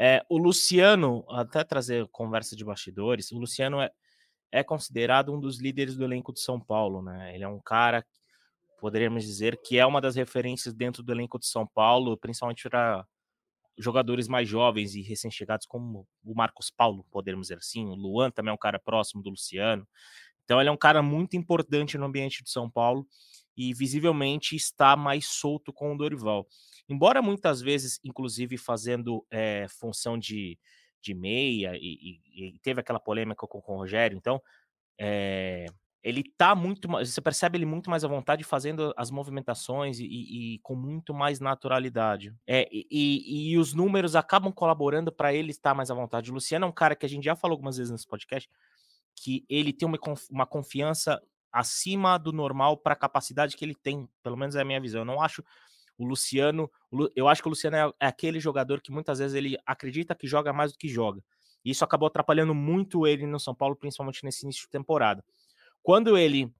É, 0.00 0.24
o 0.28 0.38
Luciano, 0.38 1.24
até 1.28 1.64
trazer 1.64 2.06
conversa 2.12 2.54
de 2.54 2.64
bastidores, 2.64 3.32
o 3.32 3.38
Luciano 3.38 3.80
é, 3.80 3.90
é 4.52 4.62
considerado 4.62 5.34
um 5.34 5.40
dos 5.40 5.58
líderes 5.58 5.96
do 5.96 6.04
elenco 6.04 6.32
de 6.32 6.40
São 6.40 6.60
Paulo, 6.60 7.02
né? 7.02 7.34
Ele 7.34 7.42
é 7.42 7.48
um 7.48 7.58
cara, 7.58 8.06
poderíamos 8.80 9.24
dizer, 9.24 9.60
que 9.60 9.76
é 9.76 9.84
uma 9.84 10.00
das 10.00 10.14
referências 10.14 10.72
dentro 10.72 11.02
do 11.02 11.10
elenco 11.10 11.36
de 11.36 11.46
São 11.46 11.66
Paulo, 11.66 12.16
principalmente 12.16 12.68
para 12.68 13.04
jogadores 13.76 14.28
mais 14.28 14.48
jovens 14.48 14.94
e 14.94 15.02
recém-chegados, 15.02 15.66
como 15.66 16.06
o 16.24 16.32
Marcos 16.32 16.70
Paulo, 16.70 17.04
podemos 17.10 17.48
dizer 17.48 17.58
assim. 17.58 17.84
O 17.86 17.94
Luan 17.96 18.30
também 18.30 18.52
é 18.52 18.54
um 18.54 18.58
cara 18.58 18.78
próximo 18.78 19.20
do 19.20 19.30
Luciano. 19.30 19.86
Então, 20.44 20.60
ele 20.60 20.68
é 20.68 20.72
um 20.72 20.76
cara 20.76 21.02
muito 21.02 21.36
importante 21.36 21.98
no 21.98 22.06
ambiente 22.06 22.44
de 22.44 22.50
São 22.50 22.70
Paulo 22.70 23.04
e 23.58 23.74
visivelmente 23.74 24.54
está 24.54 24.94
mais 24.94 25.26
solto 25.26 25.72
com 25.72 25.92
o 25.92 25.98
Dorival. 25.98 26.46
Embora 26.88 27.20
muitas 27.20 27.60
vezes, 27.60 27.98
inclusive, 28.04 28.56
fazendo 28.56 29.26
é, 29.32 29.66
função 29.68 30.16
de, 30.16 30.56
de 31.02 31.12
meia, 31.12 31.72
e, 31.74 32.20
e, 32.24 32.48
e, 32.50 32.58
teve 32.60 32.80
aquela 32.80 33.00
polêmica 33.00 33.44
com, 33.48 33.60
com 33.60 33.74
o 33.74 33.78
Rogério, 33.78 34.16
então 34.16 34.40
é, 34.98 35.66
ele 36.04 36.22
tá 36.22 36.54
muito 36.54 36.88
mais. 36.88 37.12
Você 37.12 37.20
percebe 37.20 37.58
ele 37.58 37.66
muito 37.66 37.90
mais 37.90 38.04
à 38.04 38.08
vontade 38.08 38.44
fazendo 38.44 38.94
as 38.96 39.10
movimentações 39.10 39.98
e, 39.98 40.04
e 40.04 40.58
com 40.60 40.76
muito 40.76 41.12
mais 41.12 41.40
naturalidade. 41.40 42.32
É, 42.46 42.68
e, 42.70 43.58
os 43.58 43.74
números 43.74 44.14
acabam 44.14 44.52
colaborando 44.52 45.10
para 45.10 45.34
ele 45.34 45.50
estar 45.50 45.74
mais 45.74 45.90
à 45.90 45.94
vontade. 45.94 46.30
O 46.30 46.34
Luciano 46.34 46.64
é 46.64 46.68
um 46.68 46.72
cara 46.72 46.94
que 46.94 47.04
a 47.04 47.08
gente 47.08 47.24
já 47.24 47.34
falou 47.34 47.54
algumas 47.54 47.76
vezes 47.76 47.90
nesse 47.90 48.06
podcast, 48.06 48.48
que 49.16 49.44
ele 49.48 49.72
tem 49.72 49.88
uma, 49.88 49.98
uma 50.30 50.46
confiança 50.46 51.20
acima 51.52 52.18
do 52.18 52.32
normal 52.32 52.76
para 52.76 52.92
a 52.92 52.96
capacidade 52.96 53.56
que 53.56 53.64
ele 53.64 53.74
tem, 53.74 54.08
pelo 54.22 54.36
menos 54.36 54.54
é 54.54 54.62
a 54.62 54.64
minha 54.64 54.80
visão. 54.80 55.02
Eu 55.02 55.04
não 55.04 55.20
acho 55.20 55.42
o 55.98 56.04
Luciano, 56.04 56.70
eu 57.16 57.26
acho 57.26 57.42
que 57.42 57.48
o 57.48 57.50
Luciano 57.50 57.76
é, 57.76 57.92
é 58.00 58.06
aquele 58.06 58.38
jogador 58.38 58.80
que 58.80 58.92
muitas 58.92 59.18
vezes 59.18 59.34
ele 59.34 59.58
acredita 59.66 60.14
que 60.14 60.28
joga 60.28 60.52
mais 60.52 60.72
do 60.72 60.78
que 60.78 60.88
joga. 60.88 61.22
E 61.64 61.70
isso 61.70 61.84
acabou 61.84 62.06
atrapalhando 62.06 62.54
muito 62.54 63.06
ele 63.06 63.26
no 63.26 63.40
São 63.40 63.54
Paulo, 63.54 63.74
principalmente 63.74 64.24
nesse 64.24 64.44
início 64.44 64.62
de 64.62 64.70
temporada. 64.70 65.24
Quando 65.82 66.16
ele 66.16 66.54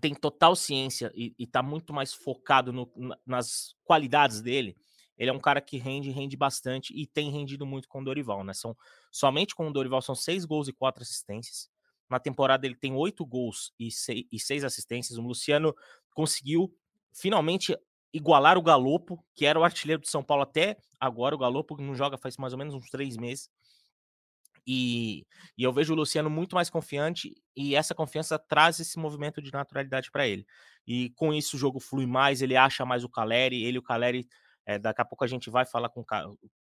tem 0.00 0.14
total 0.14 0.56
ciência 0.56 1.12
e, 1.14 1.34
está 1.38 1.62
muito 1.62 1.92
mais 1.92 2.14
focado 2.14 2.72
no, 2.72 2.90
nas 3.26 3.74
qualidades 3.84 4.40
dele, 4.40 4.76
ele 5.16 5.30
é 5.30 5.32
um 5.32 5.38
cara 5.38 5.60
que 5.60 5.76
rende, 5.76 6.10
rende 6.10 6.36
bastante 6.36 6.92
e 6.94 7.06
tem 7.06 7.30
rendido 7.30 7.64
muito 7.64 7.88
com 7.88 8.00
o 8.00 8.04
Dorival, 8.04 8.42
né? 8.42 8.52
São, 8.52 8.76
somente 9.12 9.54
com 9.54 9.68
o 9.68 9.72
Dorival 9.72 10.02
são 10.02 10.14
seis 10.14 10.44
gols 10.44 10.66
e 10.68 10.72
quatro 10.72 11.02
assistências. 11.02 11.70
Na 12.08 12.18
temporada 12.18 12.66
ele 12.66 12.74
tem 12.74 12.94
oito 12.94 13.24
gols 13.24 13.72
e 13.78 13.90
seis, 13.90 14.64
assistências. 14.64 15.18
O 15.18 15.22
Luciano 15.22 15.74
conseguiu 16.14 16.74
finalmente 17.12 17.76
igualar 18.12 18.56
o 18.56 18.62
Galopo, 18.62 19.24
que 19.34 19.46
era 19.46 19.58
o 19.58 19.64
artilheiro 19.64 20.02
de 20.02 20.08
São 20.08 20.22
Paulo 20.22 20.42
até 20.42 20.76
agora. 21.00 21.34
O 21.34 21.38
Galopo 21.38 21.80
não 21.80 21.94
joga 21.94 22.16
faz 22.16 22.36
mais 22.36 22.52
ou 22.52 22.58
menos 22.58 22.74
uns 22.74 22.88
três 22.90 23.16
meses. 23.16 23.50
E, 24.66 25.26
e, 25.58 25.62
eu 25.62 25.72
vejo 25.72 25.92
o 25.92 25.96
Luciano 25.96 26.30
muito 26.30 26.54
mais 26.54 26.70
confiante 26.70 27.34
e 27.54 27.74
essa 27.74 27.94
confiança 27.94 28.38
traz 28.38 28.80
esse 28.80 28.98
movimento 28.98 29.42
de 29.42 29.52
naturalidade 29.52 30.10
para 30.10 30.26
ele. 30.26 30.46
E 30.86 31.10
com 31.10 31.34
isso 31.34 31.56
o 31.56 31.58
jogo 31.58 31.80
flui 31.80 32.06
mais, 32.06 32.40
ele 32.40 32.56
acha 32.56 32.84
mais 32.84 33.04
o 33.04 33.08
Caleri, 33.08 33.62
ele 33.62 33.78
o 33.78 33.82
Caleri, 33.82 34.26
é, 34.64 34.78
daqui 34.78 35.02
a 35.02 35.04
pouco 35.04 35.24
a 35.24 35.26
gente 35.26 35.50
vai 35.50 35.66
falar 35.66 35.90
com 35.90 36.04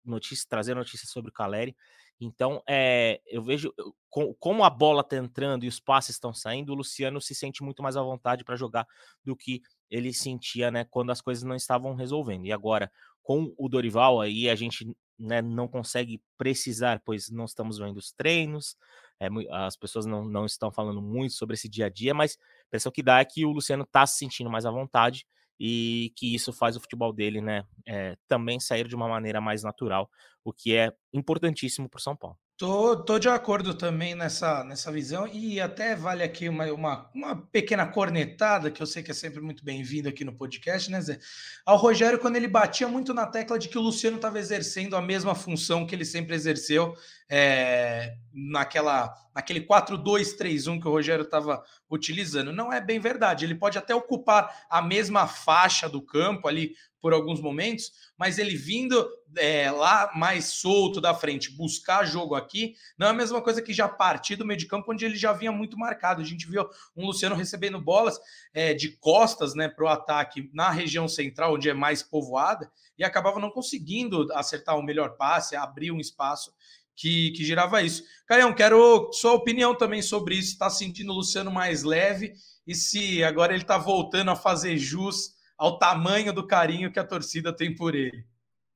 notícias, 0.04 0.46
trazer 0.46 0.76
notícias 0.76 1.10
sobre 1.10 1.30
o 1.30 1.34
Caleri. 1.34 1.76
Então, 2.20 2.64
é, 2.68 3.22
eu 3.26 3.44
vejo 3.44 3.74
com, 4.10 4.34
como 4.36 4.64
a 4.64 4.70
bola 4.70 5.02
está 5.02 5.18
entrando 5.18 5.66
e 5.66 5.68
os 5.68 5.80
passes 5.80 6.16
estão 6.16 6.34
saindo, 6.34 6.72
o 6.72 6.76
Luciano 6.76 7.20
se 7.20 7.36
sente 7.36 7.62
muito 7.62 7.84
mais 7.84 7.98
à 7.98 8.02
vontade 8.02 8.44
para 8.44 8.56
jogar 8.56 8.88
do 9.24 9.36
que 9.36 9.62
ele 9.90 10.14
sentia 10.14 10.72
né, 10.72 10.86
quando 10.86 11.12
as 11.12 11.22
coisas 11.22 11.44
não 11.44 11.56
estavam 11.56 11.94
resolvendo. 11.94 12.46
E 12.46 12.52
agora, 12.52 12.92
com 13.22 13.54
o 13.58 13.68
Dorival, 13.68 14.22
aí 14.22 14.50
a 14.50 14.56
gente 14.56 14.96
né, 15.20 15.42
não 15.42 15.68
consegue 15.68 16.22
precisar, 16.38 17.02
pois 17.04 17.30
não 17.30 17.46
estamos 17.46 17.78
vendo 17.78 17.98
os 17.98 18.12
treinos, 18.12 18.78
é, 19.20 19.28
as 19.52 19.76
pessoas 19.76 20.06
não, 20.06 20.26
não 20.26 20.46
estão 20.46 20.72
falando 20.72 21.02
muito 21.02 21.34
sobre 21.34 21.56
esse 21.56 21.70
dia 21.70 21.86
a 21.86 21.90
dia, 21.90 22.14
mas 22.14 22.38
a 22.38 22.68
impressão 22.68 22.92
que 22.92 23.04
dá 23.04 23.20
é 23.20 23.26
que 23.26 23.46
o 23.46 23.52
Luciano 23.52 23.84
está 23.84 24.06
se 24.06 24.18
sentindo 24.18 24.50
mais 24.50 24.66
à 24.66 24.72
vontade 24.72 25.26
e 25.60 26.12
que 26.16 26.34
isso 26.36 26.52
faz 26.54 26.76
o 26.76 26.82
futebol 26.82 27.14
dele, 27.14 27.42
né, 27.42 27.66
é, 27.88 28.18
também 28.28 28.60
sair 28.60 28.88
de 28.88 28.96
uma 28.96 29.08
maneira 29.08 29.40
mais 29.42 29.64
natural, 29.64 30.10
o 30.44 30.54
que 30.54 30.76
é 30.76 30.92
importantíssimo 31.14 31.90
para 31.90 31.98
o 32.00 32.02
São 32.02 32.16
Paulo. 32.16 32.38
Tô, 32.58 32.96
tô 32.96 33.20
de 33.20 33.28
acordo 33.28 33.74
também 33.74 34.16
nessa, 34.16 34.64
nessa 34.64 34.90
visão 34.90 35.28
e 35.28 35.60
até 35.60 35.94
vale 35.94 36.24
aqui 36.24 36.48
uma, 36.48 36.64
uma, 36.72 37.12
uma 37.14 37.36
pequena 37.36 37.86
cornetada, 37.86 38.72
que 38.72 38.82
eu 38.82 38.88
sei 38.88 39.04
que 39.04 39.12
é 39.12 39.14
sempre 39.14 39.42
muito 39.42 39.62
bem-vindo 39.62 40.08
aqui 40.08 40.24
no 40.24 40.34
podcast, 40.34 40.90
né, 40.90 41.02
Zé? 41.02 41.20
Ao 41.66 41.76
Rogério, 41.76 42.18
quando 42.18 42.38
ele 42.38 42.48
batia 42.48 42.88
muito 42.88 43.14
na 43.14 43.28
tecla 43.28 43.60
de 43.60 43.68
que 43.68 43.78
o 43.78 43.82
Luciano 43.82 44.16
estava 44.16 44.40
exercendo 44.40 44.96
a 44.96 45.02
mesma 45.02 45.36
função 45.36 45.86
que 45.86 45.94
ele 45.94 46.06
sempre 46.06 46.34
exerceu 46.34 46.94
é, 47.30 48.16
naquela, 48.34 49.14
naquele 49.36 49.60
4-2-3-1 49.60 50.80
que 50.80 50.88
o 50.88 50.92
Rogério 50.92 51.24
estava 51.24 51.62
utilizando. 51.92 52.54
Não 52.54 52.72
é 52.72 52.80
bem 52.80 53.02
verdade. 53.02 53.44
Ele 53.44 53.56
pode 53.56 53.78
até 53.78 53.94
ocupar 53.94 54.66
a 54.70 54.82
mesma 54.82 55.28
faixa 55.28 55.90
do 55.90 56.02
campo 56.02 56.48
ali 56.48 56.74
por 57.02 57.14
alguns 57.14 57.40
momentos, 57.40 57.92
mas 58.18 58.40
ele 58.40 58.56
vindo 58.56 59.08
é, 59.38 59.72
lá 59.72 60.12
mais 60.16 60.46
solto 60.46 61.00
da 61.00 61.14
frente, 61.14 61.52
buscar 61.52 62.06
jogo 62.06 62.36
aqui, 62.36 62.76
não 62.98 63.08
é 63.08 63.10
a 63.10 63.14
mesma 63.14 63.42
coisa 63.42 63.62
que 63.62 63.74
já 63.74 63.88
partir 63.88 64.36
do 64.36 64.46
meio 64.46 64.60
de 64.60 64.66
campo, 64.66 64.92
onde 64.92 65.06
ele 65.06 65.16
já 65.16 65.34
vinha 65.34 65.52
muito 65.52 65.78
marcado. 65.78 66.22
A 66.22 66.26
gente 66.26 66.48
viu 66.48 66.68
um 66.96 67.06
Luciano 67.06 67.36
recebendo 67.36 67.80
bolas 67.80 68.20
é, 68.54 68.74
de 68.74 68.90
costas 68.98 69.54
né, 69.56 69.68
para 69.68 69.86
o 69.86 69.88
ataque 69.88 70.50
na 70.54 70.70
região 70.70 71.08
central, 71.08 71.56
onde 71.56 71.70
é 71.70 71.74
mais 71.74 72.02
povoada, 72.02 72.72
e 72.98 73.04
acabava 73.04 73.40
não 73.40 73.52
conseguindo 73.52 74.28
acertar 74.34 74.78
o 74.78 74.84
melhor 74.84 75.18
passe, 75.18 75.56
abrir 75.56 75.92
um 75.92 76.00
espaço 76.00 76.54
que, 76.96 77.32
que 77.32 77.44
girava 77.44 77.82
isso. 77.82 78.04
Caião, 78.26 78.54
quero 78.54 79.12
sua 79.12 79.34
opinião 79.34 79.76
também 79.76 80.02
sobre 80.02 80.36
isso. 80.36 80.54
Está 80.54 80.70
sentindo 80.70 81.12
o 81.12 81.16
Luciano 81.16 81.52
mais 81.52 81.84
leve 81.84 82.34
e 82.66 82.74
se 82.74 83.24
agora 83.24 83.54
ele 83.54 83.64
está 83.64 83.78
voltando 83.78 84.32
a 84.32 84.36
fazer 84.36 84.78
jus 84.78 85.36
ao 85.58 85.78
tamanho 85.78 86.34
do 86.34 86.48
carinho 86.48 86.92
que 86.92 87.00
a 87.00 87.06
torcida 87.06 87.54
tem 87.54 87.76
por 87.76 87.96
ele. 87.96 88.26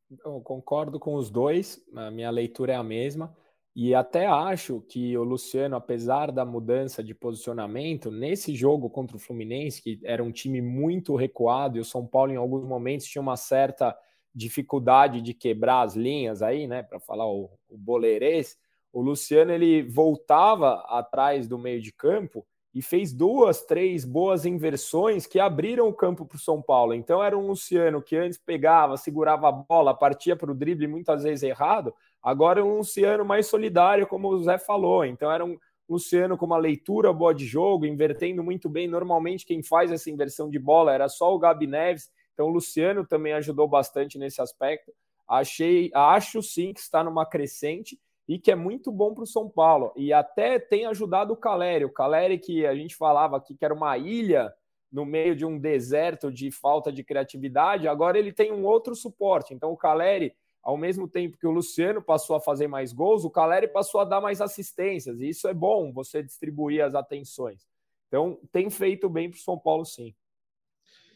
Eu 0.10 0.42
concordo 0.42 1.00
com 1.00 1.14
os 1.16 1.30
dois, 1.30 1.84
a 1.96 2.10
minha 2.10 2.32
leitura 2.32 2.74
é 2.74 2.76
a 2.76 2.84
mesma. 2.84 3.36
E 3.76 3.94
até 3.94 4.26
acho 4.26 4.82
que 4.82 5.16
o 5.16 5.24
Luciano, 5.24 5.76
apesar 5.76 6.32
da 6.32 6.44
mudança 6.44 7.04
de 7.04 7.14
posicionamento, 7.14 8.10
nesse 8.10 8.56
jogo 8.56 8.90
contra 8.90 9.16
o 9.16 9.20
Fluminense, 9.20 9.82
que 9.82 10.00
era 10.04 10.24
um 10.24 10.32
time 10.32 10.62
muito 10.62 11.16
recuado, 11.16 11.78
e 11.78 11.80
o 11.80 11.86
São 11.86 12.06
Paulo, 12.06 12.32
em 12.32 12.36
alguns 12.36 12.66
momentos, 12.66 13.06
tinha 13.06 13.22
uma 13.22 13.38
certa 13.38 13.96
dificuldade 14.34 15.22
de 15.22 15.34
quebrar 15.34 15.84
as 15.84 15.96
linhas 15.96 16.42
aí, 16.42 16.68
né? 16.68 16.82
Para 16.82 17.00
falar 17.00 17.28
o, 17.28 17.52
o 17.70 17.78
boleirês, 17.78 18.58
o 18.92 19.02
Luciano 19.02 19.52
ele 19.52 19.84
voltava 19.84 20.84
atrás 20.88 21.48
do 21.48 21.58
meio 21.58 21.82
de 21.82 21.94
campo 21.94 22.46
e 22.74 22.82
fez 22.82 23.12
duas, 23.12 23.64
três 23.64 24.06
boas 24.06 24.46
inversões 24.46 25.26
que 25.26 25.40
abriram 25.40 25.88
o 25.88 25.94
campo 25.94 26.26
para 26.26 26.36
o 26.36 26.40
São 26.40 26.62
Paulo. 26.62 26.94
Então 26.94 27.24
era 27.24 27.38
um 27.38 27.48
Luciano 27.48 28.02
que 28.02 28.16
antes 28.16 28.38
pegava, 28.38 28.96
segurava 28.96 29.50
a 29.50 29.52
bola, 29.52 29.94
partia 29.94 30.36
para 30.36 30.52
o 30.52 30.56
drible 30.56 30.88
muitas 30.88 31.24
vezes 31.24 31.44
errado. 31.44 31.94
Agora 32.22 32.60
é 32.60 32.64
um 32.64 32.78
Luciano 32.78 33.26
mais 33.26 33.48
solidário, 33.48 34.06
como 34.06 34.30
o 34.30 34.44
Zé 34.44 34.58
falou. 34.60 35.04
Então 35.04 35.32
era 35.32 35.44
um 35.44 35.58
Luciano 35.90 36.38
com 36.38 36.46
uma 36.46 36.58
leitura 36.58 37.12
boa 37.12 37.34
de 37.34 37.46
jogo, 37.46 37.86
invertendo 37.86 38.44
muito 38.44 38.70
bem. 38.70 38.88
Normalmente 38.88 39.46
quem 39.46 39.64
faz 39.64 39.92
essa 39.92 40.12
inversão 40.12 40.50
de 40.50 40.60
bola 40.60 40.94
era 40.94 41.10
só 41.10 41.34
o 41.34 41.40
Gabi 41.40 41.66
Neves. 41.66 42.12
Então 42.34 42.48
o 42.48 42.52
Luciano 42.52 43.06
também 43.06 43.34
ajudou 43.34 43.68
bastante 43.68 44.20
nesse 44.20 44.42
aspecto. 44.42 44.94
Achei, 45.28 45.90
acho 45.94 46.42
sim 46.44 46.72
que 46.72 46.80
está 46.80 47.04
numa 47.04 47.26
crescente 47.26 48.00
e 48.30 48.38
que 48.38 48.52
é 48.52 48.56
muito 48.56 48.92
bom 48.92 49.16
para 49.16 49.24
o 49.24 49.28
São 49.28 49.50
Paulo. 49.50 49.92
E 49.96 50.14
até 50.14 50.60
tem 50.60 50.86
ajudado 50.86 51.34
o 51.34 51.36
Caleri. 51.36 51.84
O 51.84 51.92
Caleri, 51.92 52.38
que 52.38 52.64
a 52.64 52.76
gente 52.76 52.96
falava 52.96 53.36
aqui 53.36 53.56
que 53.56 53.66
era 53.66 53.74
uma 53.74 53.98
ilha 53.98 54.54
no 54.92 55.04
meio 55.04 55.36
de 55.36 55.44
um 55.44 55.58
deserto 55.58 56.32
de 56.32 56.52
falta 56.52 56.92
de 56.92 57.04
criatividade, 57.04 57.88
agora 57.88 58.20
ele 58.20 58.32
tem 58.32 58.52
um 58.52 58.64
outro 58.66 58.96
suporte. 58.96 59.52
Então 59.52 59.72
o 59.72 59.78
Caleri, 59.78 60.32
ao 60.62 60.78
mesmo 60.78 61.08
tempo 61.08 61.40
que 61.40 61.48
o 61.48 61.52
Luciano 61.52 62.04
passou 62.04 62.36
a 62.36 62.40
fazer 62.40 62.68
mais 62.68 62.94
gols, 62.94 63.26
o 63.26 63.32
Caleri 63.32 63.68
passou 63.68 64.00
a 64.00 64.06
dar 64.06 64.22
mais 64.22 64.42
assistências. 64.42 65.20
E 65.20 65.30
isso 65.30 65.48
é 65.48 65.54
bom, 65.54 65.92
você 65.92 66.22
distribuir 66.22 66.84
as 66.84 66.94
atenções. 66.94 67.66
Então 68.08 68.40
tem 68.52 68.70
feito 68.70 69.10
bem 69.10 69.32
para 69.32 69.38
o 69.38 69.42
São 69.42 69.58
Paulo, 69.58 69.84
sim. 69.86 70.14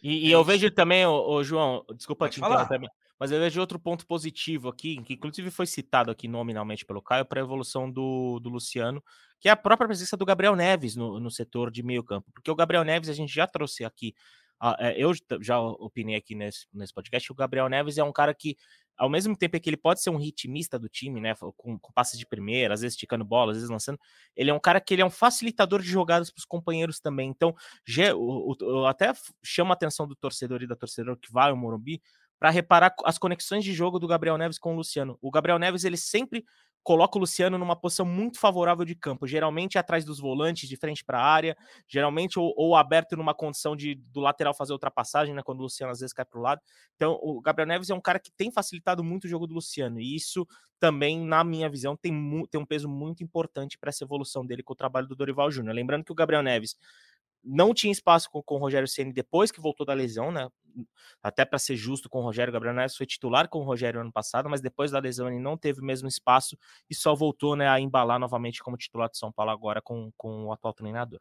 E, 0.02 0.30
e 0.30 0.32
eu 0.32 0.44
vejo 0.44 0.70
também, 0.72 1.06
o 1.06 1.44
João, 1.44 1.86
desculpa 1.96 2.26
Pode 2.26 2.34
te 2.34 2.42
interromper, 2.42 2.90
mas 3.20 3.32
eu 3.32 3.40
vejo 3.40 3.60
outro 3.60 3.80
ponto 3.80 4.06
positivo 4.06 4.70
aqui, 4.70 5.02
que 5.04 5.14
inclusive 5.14 5.50
foi 5.50 5.66
citado 5.66 6.12
aqui 6.12 6.28
nominalmente 6.28 6.86
pelo 6.86 7.02
Caio, 7.02 7.26
para 7.26 7.40
a 7.40 7.44
evolução 7.44 7.90
do, 7.90 8.40
do 8.40 8.50
Luciano, 8.50 9.04
que 9.40 9.48
é 9.48 9.52
a 9.52 9.56
própria 9.56 9.88
presença 9.88 10.18
do 10.18 10.26
Gabriel 10.26 10.56
Neves 10.56 10.96
no, 10.96 11.20
no 11.20 11.32
setor 11.32 11.72
de 11.72 11.84
meio 11.84 12.04
campo. 12.04 12.32
Porque 12.34 12.50
o 12.50 12.56
Gabriel 12.56 12.84
Neves, 12.84 13.10
a 13.10 13.14
gente 13.14 13.34
já 13.34 13.46
trouxe 13.48 13.86
aqui, 13.86 14.14
uh, 14.62 14.76
eu 14.96 15.12
já 15.42 15.60
opinei 15.60 16.16
aqui 16.16 16.36
nesse, 16.36 16.66
nesse 16.74 16.94
podcast, 16.94 17.32
o 17.32 17.36
Gabriel 17.36 17.70
Neves 17.70 17.98
é 17.98 18.04
um 18.04 18.12
cara 18.12 18.34
que 18.34 18.58
ao 18.98 19.10
mesmo 19.10 19.36
tempo 19.36 19.60
que 19.60 19.70
ele 19.70 19.78
pode 19.78 20.02
ser 20.02 20.10
um 20.10 20.18
ritmista 20.18 20.78
do 20.78 20.88
time, 20.88 21.20
né, 21.20 21.34
com, 21.58 21.78
com 21.80 21.94
passes 21.94 22.18
de 22.18 22.26
primeira, 22.26 22.74
às 22.74 22.82
vezes 22.82 22.94
esticando 22.94 23.26
bola, 23.26 23.52
às 23.52 23.58
vezes 23.58 23.70
lançando, 23.70 24.00
ele 24.36 24.50
é 24.50 24.54
um 24.54 24.60
cara 24.60 24.80
que 24.80 24.94
ele 24.94 25.02
é 25.02 25.06
um 25.06 25.10
facilitador 25.10 25.82
de 25.82 25.88
jogadas 25.88 26.30
para 26.30 26.40
os 26.40 26.46
companheiros 26.46 27.00
também. 27.00 27.30
Então, 27.30 27.56
já, 27.86 28.16
o, 28.16 28.56
o, 28.62 28.86
até 28.86 29.12
chama 29.44 29.72
a 29.72 29.74
atenção 29.74 30.08
do 30.08 30.16
torcedor 30.16 30.62
e 30.62 30.68
da 30.68 30.76
torcedora 30.76 31.18
que 31.20 31.32
vai 31.32 31.50
ao 31.50 31.58
Morumbi 31.58 32.02
para 32.44 32.50
reparar 32.50 32.94
as 33.06 33.18
conexões 33.18 33.64
de 33.64 33.74
jogo 33.74 33.98
do 33.98 34.06
Gabriel 34.06 34.38
Neves 34.38 34.60
com 34.60 34.74
o 34.74 34.76
Luciano. 34.76 35.18
O 35.22 35.32
Gabriel 35.32 35.58
Neves 35.58 35.86
ele 35.86 35.96
sempre 35.96 36.44
coloca 36.84 37.18
o 37.18 37.22
Luciano 37.22 37.58
numa 37.58 37.74
posição 37.74 38.06
muito 38.06 38.38
favorável 38.38 38.84
de 38.84 38.96
campo, 38.96 39.26
geralmente 39.26 39.78
atrás 39.78 40.04
dos 40.04 40.20
volantes, 40.20 40.68
de 40.68 40.76
frente 40.76 41.06
para 41.06 41.22
a 41.22 41.24
área, 41.24 41.56
geralmente 41.88 42.38
ou, 42.38 42.54
ou, 42.58 42.76
aberto 42.76 43.16
numa 43.16 43.34
condição 43.34 43.78
de 43.78 43.96
do 43.96 44.20
lateral 44.20 44.54
fazer 44.54 44.74
ultrapassagem, 44.74 45.34
né, 45.34 45.42
quando 45.42 45.60
o 45.60 45.64
Luciano 45.64 45.94
às 45.94 46.02
vezes 46.02 46.12
cai 46.12 46.26
para 46.26 46.38
o 46.38 46.42
lado. 46.42 46.60
Então, 46.98 47.18
o 47.22 47.40
Gabriel 47.40 47.66
Neves 47.66 47.90
é 47.90 47.94
um 47.94 48.02
cara 48.02 48.20
que 48.20 48.30
tem 48.36 48.52
facilitado 48.52 49.06
muito 49.06 49.24
o 49.24 49.30
jogo 49.30 49.48
do 49.48 49.54
Luciano, 49.54 49.98
e 50.02 50.14
isso 50.14 50.46
também, 50.82 51.26
na 51.26 51.46
minha 51.46 51.70
visão, 51.70 51.96
tem, 51.96 52.12
tem 52.52 52.60
um 52.60 52.66
peso 52.66 52.90
muito 52.90 53.24
importante 53.24 53.78
para 53.78 53.88
essa 53.88 54.04
evolução 54.04 54.46
dele 54.46 54.62
com 54.62 54.74
o 54.74 54.76
trabalho 54.76 55.08
do 55.08 55.16
Dorival 55.16 55.50
Júnior. 55.50 55.74
Lembrando 55.74 56.04
que 56.04 56.12
o 56.12 56.16
Gabriel 56.16 56.44
Neves 56.44 56.76
não 57.44 57.74
tinha 57.74 57.92
espaço 57.92 58.30
com, 58.32 58.42
com 58.44 58.56
o 58.56 58.58
Rogério 58.58 58.88
Ceni 58.88 59.14
depois 59.14 59.52
que 59.52 59.62
voltou 59.62 59.86
da 59.86 59.94
lesão, 59.94 60.32
né? 60.32 60.48
Até 61.22 61.46
para 61.46 61.60
ser 61.60 61.76
justo 61.76 62.10
com 62.10 62.20
o 62.20 62.24
Rogério, 62.24 62.52
Gabriel 62.52 62.74
Neves 62.76 62.96
foi 62.96 63.06
titular 63.06 63.48
com 63.48 63.60
o 63.60 63.64
Rogério 63.64 64.02
ano 64.02 64.12
passado, 64.12 64.50
mas 64.50 64.62
depois 64.62 64.92
da 64.92 65.00
lesão 65.00 65.28
ele 65.28 65.40
não 65.40 65.58
teve 65.58 65.82
o 65.82 65.86
mesmo 65.86 66.08
espaço 66.08 66.58
e 66.90 66.96
só 66.96 67.14
voltou 67.16 67.56
né, 67.56 67.68
a 67.68 67.80
embalar 67.80 68.20
novamente 68.20 68.64
como 68.64 68.78
titular 68.78 69.10
de 69.10 69.18
São 69.18 69.32
Paulo 69.32 69.52
agora 69.52 69.82
com, 69.82 70.12
com 70.18 70.46
o 70.46 70.54
atual 70.54 70.74
treinador. 70.74 71.20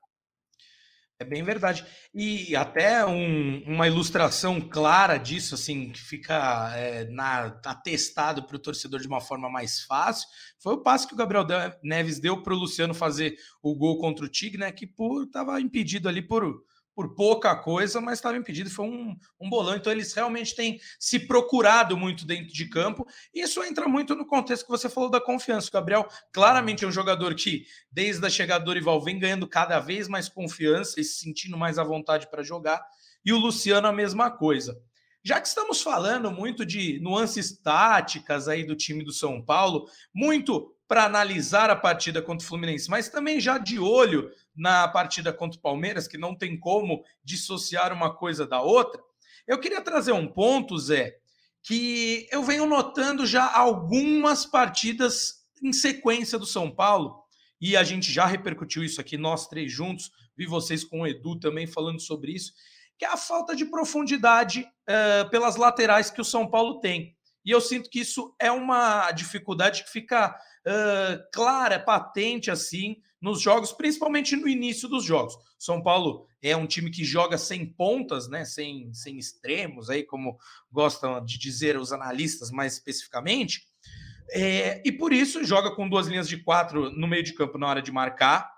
É 1.23 1.25
bem 1.25 1.45
verdade. 1.45 1.87
E 2.13 2.57
até 2.57 3.07
um, 3.07 3.63
uma 3.65 3.87
ilustração 3.87 4.61
clara 4.61 5.17
disso, 5.19 5.55
assim, 5.55 5.91
que 5.91 6.01
fica 6.01 6.73
é, 6.75 7.05
na, 7.05 7.47
atestado 7.65 8.43
para 8.43 8.57
o 8.57 8.59
torcedor 8.59 9.01
de 9.01 9.07
uma 9.07 9.21
forma 9.21 9.49
mais 9.49 9.83
fácil, 9.83 10.29
foi 10.61 10.75
o 10.75 10.83
passe 10.83 11.07
que 11.07 11.15
o 11.15 11.17
Gabriel 11.17 11.47
Neves 11.83 12.19
deu 12.19 12.43
para 12.43 12.53
o 12.53 12.59
Luciano 12.59 12.93
fazer 12.93 13.37
o 13.63 13.73
gol 13.77 13.99
contra 13.99 14.25
o 14.25 14.29
Tigre, 14.29 14.59
né? 14.59 14.73
Que 14.73 14.93
estava 15.25 15.61
impedido 15.61 16.09
ali 16.09 16.21
por 16.21 16.45
por 16.95 17.15
pouca 17.15 17.55
coisa, 17.57 18.01
mas 18.01 18.19
estava 18.19 18.37
impedido. 18.37 18.71
Foi 18.71 18.87
um, 18.87 19.17
um 19.41 19.49
bolão. 19.49 19.75
Então, 19.75 19.93
eles 19.93 20.13
realmente 20.13 20.55
têm 20.55 20.81
se 20.99 21.21
procurado 21.21 21.97
muito 21.97 22.27
dentro 22.27 22.53
de 22.53 22.69
campo. 22.69 23.07
Isso 23.35 23.63
entra 23.63 23.89
muito 23.89 24.15
no 24.15 24.27
contexto 24.27 24.65
que 24.65 24.71
você 24.71 24.89
falou 24.89 25.11
da 25.11 25.21
confiança. 25.21 25.69
O 25.69 25.73
Gabriel 25.73 26.09
claramente 26.33 26.85
é 26.85 26.89
um 26.89 26.93
jogador 26.93 27.35
que, 27.35 27.67
desde 27.91 28.25
a 28.27 28.31
chegada 28.31 28.65
do 28.65 28.67
Dorival, 28.67 29.01
vem 29.01 29.19
ganhando 29.19 29.47
cada 29.47 29.79
vez 29.81 30.09
mais 30.09 30.29
confiança 30.29 31.01
e 31.01 31.05
se 31.05 31.21
sentindo 31.21 31.57
mais 31.57 31.79
à 31.79 31.85
vontade 31.85 32.31
para 32.31 32.43
jogar. 32.43 32.85
E 33.25 33.33
o 33.33 33.39
Luciano, 33.39 33.87
a 33.87 33.93
mesma 33.93 34.31
coisa. 34.31 34.81
Já 35.25 35.41
que 35.41 35.47
estamos 35.47 35.81
falando 35.81 36.33
muito 36.33 36.67
de 36.67 36.99
nuances 37.01 37.57
táticas 37.57 38.49
aí 38.49 38.65
do 38.65 38.75
time 38.75 39.05
do 39.05 39.13
São 39.13 39.41
Paulo, 39.41 39.89
muito 40.13 40.75
para 40.89 41.05
analisar 41.05 41.71
a 41.71 41.77
partida 41.77 42.21
contra 42.21 42.45
o 42.45 42.49
Fluminense, 42.49 42.91
mas 42.91 43.09
também 43.09 43.41
já 43.41 43.57
de 43.57 43.79
olho 43.79 44.31
na 44.55 44.87
partida 44.89 45.33
contra 45.33 45.59
o 45.59 45.63
Palmeiras, 45.63 46.07
que 46.07 46.19
não 46.19 46.37
tem 46.37 46.59
como 46.59 47.05
dissociar 47.25 47.93
uma 47.93 48.15
coisa 48.15 48.47
da 48.47 48.61
outra. 48.61 49.03
Eu 49.47 49.59
queria 49.59 49.81
trazer 49.81 50.13
um 50.13 50.27
ponto, 50.27 50.79
Zé, 50.79 51.17
que 51.63 52.29
eu 52.31 52.43
venho 52.43 52.67
notando 52.67 53.25
já 53.25 53.51
algumas 53.51 54.45
partidas 54.45 55.43
em 55.63 55.73
sequência 55.73 56.39
do 56.39 56.47
São 56.47 56.71
Paulo, 56.71 57.23
e 57.61 57.77
a 57.77 57.85
gente 57.85 58.11
já 58.11 58.27
repercutiu 58.27 58.83
isso 58.83 59.01
aqui, 59.01 59.17
nós 59.17 59.47
três 59.47 59.71
juntos, 59.71 60.11
vi 60.37 60.47
vocês 60.47 60.83
com 60.83 61.03
o 61.03 61.07
Edu 61.07 61.39
também 61.39 61.67
falando 61.67 62.01
sobre 62.01 62.33
isso, 62.33 62.53
que 62.99 63.05
é 63.05 63.09
a 63.09 63.17
falta 63.17 63.55
de 63.55 63.65
profundidade 63.65 64.61
uh, 64.63 65.31
pelas 65.31 65.57
laterais 65.57 66.11
que 66.11 66.21
o 66.21 66.25
São 66.25 66.49
Paulo 66.49 66.81
tem. 66.81 67.17
E 67.45 67.51
eu 67.51 67.61
sinto 67.61 67.91
que 67.91 68.01
isso 68.01 68.35
é 68.39 68.51
uma 68.51 69.11
dificuldade 69.13 69.85
que 69.85 69.91
fica 69.91 70.31
uh, 70.31 71.31
clara, 71.33 71.79
patente 71.79 72.51
assim 72.51 72.97
nos 73.23 73.41
jogos, 73.41 73.73
principalmente 73.73 74.35
no 74.35 74.49
início 74.49 74.89
dos 74.89 75.05
jogos. 75.05 75.39
São 75.59 75.81
Paulo 75.81 76.27
é 76.43 76.57
um 76.57 76.67
time 76.67 76.91
que 76.91 77.05
joga 77.05 77.39
sem 77.39 77.65
pontas, 77.65 78.29
né? 78.29 78.45
Sem, 78.45 78.93
sem 78.93 79.17
extremos, 79.17 79.89
aí 79.89 80.03
como 80.03 80.37
gostam 80.71 81.25
de 81.25 81.39
dizer 81.39 81.79
os 81.79 81.93
analistas 81.93 82.51
mais 82.51 82.75
especificamente. 82.75 83.63
É, 84.33 84.83
e 84.85 84.91
por 84.91 85.13
isso 85.13 85.45
joga 85.45 85.75
com 85.75 85.89
duas 85.89 86.09
linhas 86.09 86.29
de 86.29 86.39
quatro 86.39 86.91
no 86.91 87.07
meio 87.07 87.23
de 87.23 87.33
campo 87.33 87.59
na 87.59 87.69
hora 87.69 87.83
de 87.83 87.93
marcar 87.93 88.51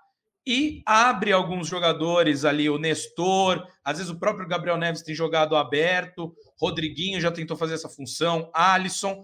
e 0.47 0.83
abre 0.85 1.31
alguns 1.31 1.67
jogadores 1.67 2.45
ali, 2.45 2.69
o 2.69 2.77
Nestor, 2.77 3.67
às 3.83 3.97
vezes 3.97 4.11
o 4.11 4.19
próprio 4.19 4.47
Gabriel 4.47 4.77
Neves 4.77 5.01
tem 5.01 5.15
jogado 5.15 5.55
aberto, 5.55 6.35
Rodriguinho 6.59 7.19
já 7.19 7.31
tentou 7.31 7.57
fazer 7.57 7.73
essa 7.73 7.89
função, 7.89 8.49
Alisson. 8.53 9.23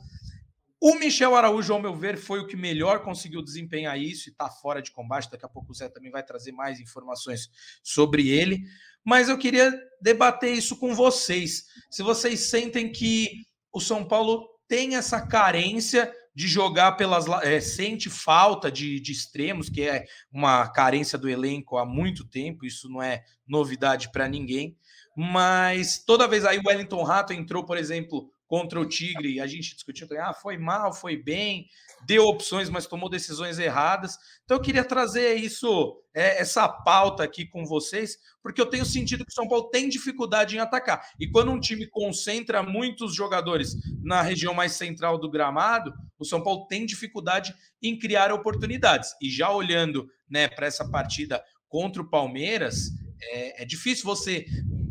O 0.84 0.96
Michel 0.96 1.36
Araújo, 1.36 1.72
ao 1.72 1.80
meu 1.80 1.94
ver, 1.94 2.18
foi 2.18 2.40
o 2.40 2.48
que 2.48 2.58
melhor 2.58 3.04
conseguiu 3.04 3.44
desempenhar 3.44 4.00
isso 4.00 4.28
e 4.28 4.32
está 4.32 4.50
fora 4.50 4.82
de 4.82 4.90
combate. 4.90 5.30
Daqui 5.30 5.46
a 5.46 5.50
pouco 5.50 5.72
o 5.72 5.76
Zé 5.76 5.88
também 5.88 6.10
vai 6.10 6.24
trazer 6.24 6.52
mais 6.52 6.80
informações 6.80 7.52
sobre 7.84 8.30
ele. 8.30 8.64
Mas 9.06 9.30
eu 9.30 9.38
queria 9.38 9.72
debater 10.02 10.52
isso 10.52 10.76
com 10.76 10.96
vocês. 10.96 11.66
Se 11.88 12.02
vocês 12.02 12.50
sentem 12.50 12.92
que 12.92 13.46
o 13.72 13.80
São 13.80 14.04
Paulo 14.04 14.50
tem 14.68 14.96
essa 14.96 15.22
carência 15.22 16.12
de 16.34 16.48
jogar 16.48 16.94
pelas. 16.94 17.28
É, 17.44 17.60
sente 17.60 18.10
falta 18.10 18.72
de, 18.72 19.00
de 19.00 19.12
extremos, 19.12 19.70
que 19.70 19.84
é 19.84 20.06
uma 20.32 20.68
carência 20.68 21.16
do 21.16 21.30
elenco 21.30 21.78
há 21.78 21.86
muito 21.86 22.26
tempo, 22.26 22.66
isso 22.66 22.90
não 22.90 23.04
é 23.04 23.24
novidade 23.48 24.12
para 24.12 24.28
ninguém. 24.28 24.76
Mas 25.16 26.04
toda 26.04 26.28
vez 26.28 26.44
aí 26.44 26.58
o 26.58 26.64
Wellington 26.66 27.04
Rato 27.04 27.34
entrou, 27.34 27.66
por 27.66 27.78
exemplo, 27.78 28.31
contra 28.51 28.81
o 28.81 28.86
Tigre, 28.86 29.39
a 29.39 29.48
gente 29.48 29.74
discutiu, 29.74 30.05
ah, 30.20 30.34
foi 30.34 30.58
mal, 30.58 30.91
foi 30.91 31.15
bem, 31.15 31.70
deu 32.05 32.25
opções, 32.25 32.70
mas 32.70 32.86
tomou 32.86 33.10
decisões 33.10 33.58
erradas. 33.58 34.17
Então 34.43 34.58
eu 34.58 34.62
queria 34.62 34.84
trazer 34.84 35.36
isso, 35.36 36.03
é, 36.13 36.41
essa 36.41 36.67
pauta 36.67 37.24
aqui 37.24 37.46
com 37.46 37.63
vocês, 37.63 38.17
porque 38.43 38.60
eu 38.60 38.65
tenho 38.65 38.84
sentido 38.84 39.24
que 39.24 39.31
o 39.31 39.34
São 39.34 39.48
Paulo 39.48 39.70
tem 39.70 39.88
dificuldade 39.88 40.58
em 40.58 40.60
atacar. 40.60 41.01
E 41.17 41.31
quando 41.31 41.50
um 41.50 41.62
time 41.62 41.88
concentra 41.88 42.62
muitos 42.62 43.15
jogadores 43.15 43.74
na 44.03 44.22
região 44.22 44.53
mais 44.53 44.74
central 44.74 45.17
do 45.17 45.31
gramado, 45.31 45.93
o 46.20 46.25
São 46.25 46.43
Paulo 46.43 46.67
tem 46.67 46.86
dificuldade 46.86 47.55
em 47.81 47.98
criar 47.98 48.34
oportunidades. 48.34 49.15
E 49.22 49.29
já 49.29 49.50
olhando 49.50 50.10
né, 50.29 50.50
para 50.50 50.67
essa 50.67 50.86
partida 50.89 51.41
contra 51.70 52.01
o 52.01 52.10
Palmeiras, 52.10 52.89
é, 53.22 53.62
é 53.63 53.65
difícil 53.65 54.03
você 54.03 54.46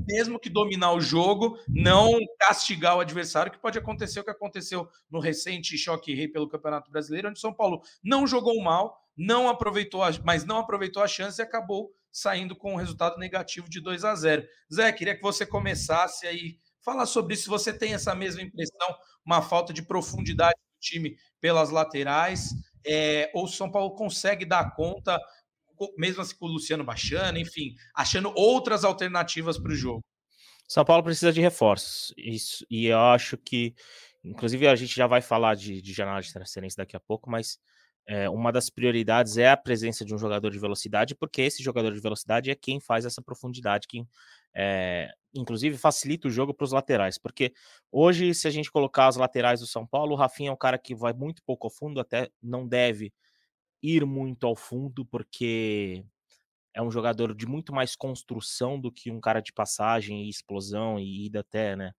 mesmo 0.06 0.38
que 0.38 0.48
dominar 0.48 0.92
o 0.92 1.00
jogo, 1.00 1.58
não 1.68 2.18
castigar 2.38 2.96
o 2.96 3.00
adversário, 3.00 3.52
que 3.52 3.58
pode 3.58 3.78
acontecer 3.78 4.20
o 4.20 4.24
que 4.24 4.30
aconteceu 4.30 4.88
no 5.10 5.20
recente 5.20 5.76
choque 5.76 6.14
rei 6.14 6.28
pelo 6.28 6.48
Campeonato 6.48 6.90
Brasileiro, 6.90 7.28
onde 7.28 7.40
São 7.40 7.52
Paulo 7.52 7.82
não 8.02 8.26
jogou 8.26 8.60
mal, 8.62 9.00
não 9.16 9.48
aproveitou, 9.48 10.02
a, 10.02 10.10
mas 10.24 10.44
não 10.44 10.58
aproveitou 10.58 11.02
a 11.02 11.08
chance 11.08 11.40
e 11.40 11.44
acabou 11.44 11.92
saindo 12.12 12.56
com 12.56 12.72
um 12.72 12.76
resultado 12.76 13.18
negativo 13.18 13.68
de 13.68 13.80
2 13.80 14.04
a 14.04 14.14
0. 14.14 14.46
Zé, 14.72 14.92
queria 14.92 15.14
que 15.14 15.22
você 15.22 15.46
começasse 15.46 16.26
aí 16.26 16.58
falar 16.82 17.06
sobre 17.06 17.34
isso, 17.34 17.44
se 17.44 17.48
você 17.48 17.72
tem 17.72 17.94
essa 17.94 18.14
mesma 18.14 18.42
impressão, 18.42 18.96
uma 19.24 19.42
falta 19.42 19.72
de 19.72 19.82
profundidade 19.82 20.54
do 20.54 20.80
time 20.80 21.16
pelas 21.40 21.70
laterais, 21.70 22.50
é, 22.84 23.30
ou 23.34 23.46
São 23.46 23.70
Paulo 23.70 23.94
consegue 23.94 24.44
dar 24.44 24.74
conta 24.74 25.18
mesmo 25.96 26.22
assim 26.22 26.36
com 26.36 26.46
o 26.46 26.52
Luciano 26.52 26.84
baixando, 26.84 27.38
enfim, 27.38 27.74
achando 27.94 28.32
outras 28.34 28.84
alternativas 28.84 29.58
para 29.58 29.72
o 29.72 29.76
jogo. 29.76 30.00
São 30.68 30.84
Paulo 30.84 31.02
precisa 31.02 31.32
de 31.32 31.40
reforços. 31.40 32.14
Isso, 32.16 32.64
e 32.70 32.86
eu 32.86 32.98
acho 32.98 33.36
que, 33.36 33.74
inclusive, 34.22 34.68
a 34.68 34.76
gente 34.76 34.94
já 34.94 35.06
vai 35.06 35.20
falar 35.20 35.56
de, 35.56 35.82
de 35.82 35.92
janela 35.92 36.20
de 36.20 36.32
transferência 36.32 36.76
daqui 36.76 36.96
a 36.96 37.00
pouco, 37.00 37.28
mas 37.28 37.58
é, 38.06 38.28
uma 38.30 38.50
das 38.52 38.70
prioridades 38.70 39.36
é 39.36 39.48
a 39.48 39.56
presença 39.56 40.04
de 40.04 40.14
um 40.14 40.18
jogador 40.18 40.50
de 40.50 40.58
velocidade, 40.58 41.14
porque 41.14 41.42
esse 41.42 41.62
jogador 41.62 41.92
de 41.92 42.00
velocidade 42.00 42.50
é 42.50 42.54
quem 42.54 42.80
faz 42.80 43.04
essa 43.04 43.22
profundidade, 43.22 43.86
quem 43.88 44.08
é, 44.54 45.08
inclusive 45.34 45.76
facilita 45.76 46.28
o 46.28 46.30
jogo 46.30 46.54
para 46.54 46.64
os 46.64 46.72
laterais. 46.72 47.18
Porque 47.18 47.52
hoje, 47.90 48.34
se 48.34 48.48
a 48.48 48.50
gente 48.50 48.70
colocar 48.70 49.06
as 49.06 49.16
laterais 49.16 49.60
do 49.60 49.66
São 49.66 49.86
Paulo, 49.86 50.12
o 50.12 50.16
Rafinha 50.16 50.50
é 50.50 50.52
um 50.52 50.56
cara 50.56 50.78
que 50.78 50.94
vai 50.94 51.12
muito 51.12 51.42
pouco 51.44 51.66
ao 51.66 51.70
fundo, 51.70 52.00
até 52.00 52.28
não 52.42 52.66
deve 52.66 53.12
ir 53.82 54.04
muito 54.04 54.46
ao 54.46 54.56
fundo, 54.56 55.04
porque 55.04 56.04
é 56.74 56.82
um 56.82 56.90
jogador 56.90 57.34
de 57.34 57.46
muito 57.46 57.72
mais 57.72 57.96
construção 57.96 58.80
do 58.80 58.92
que 58.92 59.10
um 59.10 59.20
cara 59.20 59.40
de 59.40 59.52
passagem 59.52 60.24
e 60.24 60.28
explosão 60.28 60.98
e 60.98 61.26
ida 61.26 61.40
até, 61.40 61.76
né, 61.76 61.92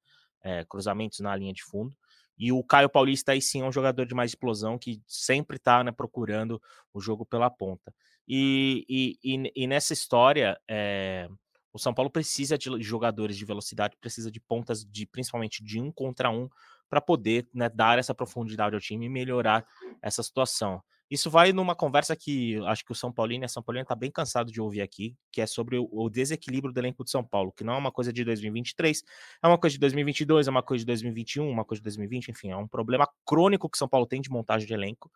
é, 0.44 0.66
cruzamentos 0.66 1.20
na 1.20 1.36
linha 1.36 1.54
de 1.54 1.64
fundo. 1.64 1.96
E 2.38 2.52
o 2.52 2.64
Caio 2.64 2.90
Paulista 2.90 3.34
aí 3.34 3.42
sim 3.42 3.62
é 3.62 3.66
um 3.66 3.72
jogador 3.72 4.06
de 4.06 4.16
mais 4.16 4.32
explosão 4.32 4.78
que 4.78 5.02
sempre 5.06 5.58
está 5.58 5.84
né, 5.84 5.92
procurando 5.92 6.62
o 6.94 7.00
jogo 7.00 7.26
pela 7.26 7.50
ponta. 7.50 7.94
E, 8.28 8.86
e, 8.90 9.20
e, 9.24 9.52
e 9.56 9.68
nessa 9.68 9.94
história, 9.94 10.60
é, 10.68 11.30
o 11.74 11.78
São 11.78 11.94
Paulo 11.94 12.10
precisa 12.10 12.58
de 12.58 12.82
jogadores 12.82 13.38
de 13.38 13.46
velocidade, 13.46 13.96
precisa 14.00 14.32
de 14.32 14.40
pontas 14.40 14.84
de 14.84 15.06
principalmente 15.06 15.64
de 15.64 15.80
um 15.80 15.92
contra 15.92 16.30
um 16.30 16.50
para 16.90 17.00
poder 17.00 17.48
né, 17.54 17.70
dar 17.70 18.00
essa 18.00 18.14
profundidade 18.14 18.76
ao 18.76 18.82
time 18.82 19.06
e 19.06 19.10
melhorar 19.10 19.66
essa 20.02 20.24
situação. 20.24 20.82
Isso 21.12 21.30
vai 21.30 21.52
numa 21.52 21.76
conversa 21.76 22.16
que 22.16 22.58
acho 22.68 22.86
que 22.86 22.94
o 22.94 22.96
São 22.96 23.12
Paulino 23.12 23.44
e 23.44 23.46
a 23.46 23.50
São 23.50 23.62
Paulina 23.62 23.84
está 23.84 23.94
bem 23.94 24.10
cansado 24.10 24.50
de 24.50 24.62
ouvir 24.62 24.82
aqui, 24.82 25.14
que 25.30 25.42
é 25.42 25.46
sobre 25.46 25.78
o, 25.78 25.90
o, 25.92 26.10
desequilíbrio 26.10 26.74
do 26.74 26.80
elenco 26.80 27.04
de 27.04 27.12
São 27.12 27.22
Paulo, 27.22 27.52
que 27.52 27.66
não 27.66 27.74
é 27.74 27.78
uma 27.78 27.92
coisa 27.92 28.14
de 28.14 28.24
2023, 28.24 29.04
é 29.44 29.48
uma 29.48 29.58
coisa 29.58 29.74
de 29.74 29.80
2022, 29.82 30.48
é 30.48 30.50
uma 30.50 30.64
coisa 30.64 30.80
de 30.84 30.86
2021, 30.86 31.50
uma 31.50 31.66
coisa 31.66 31.82
de 31.82 31.84
2020, 31.84 32.30
enfim, 32.30 32.52
é 32.52 32.56
um 32.56 32.66
problema 32.66 33.06
crônico 33.26 33.70
que 33.70 33.78
São 33.78 33.90
Paulo 33.90 34.08
tem 34.08 34.22
de 34.22 34.30
montagem 34.30 34.66
de 34.66 34.74
elenco 34.74 35.12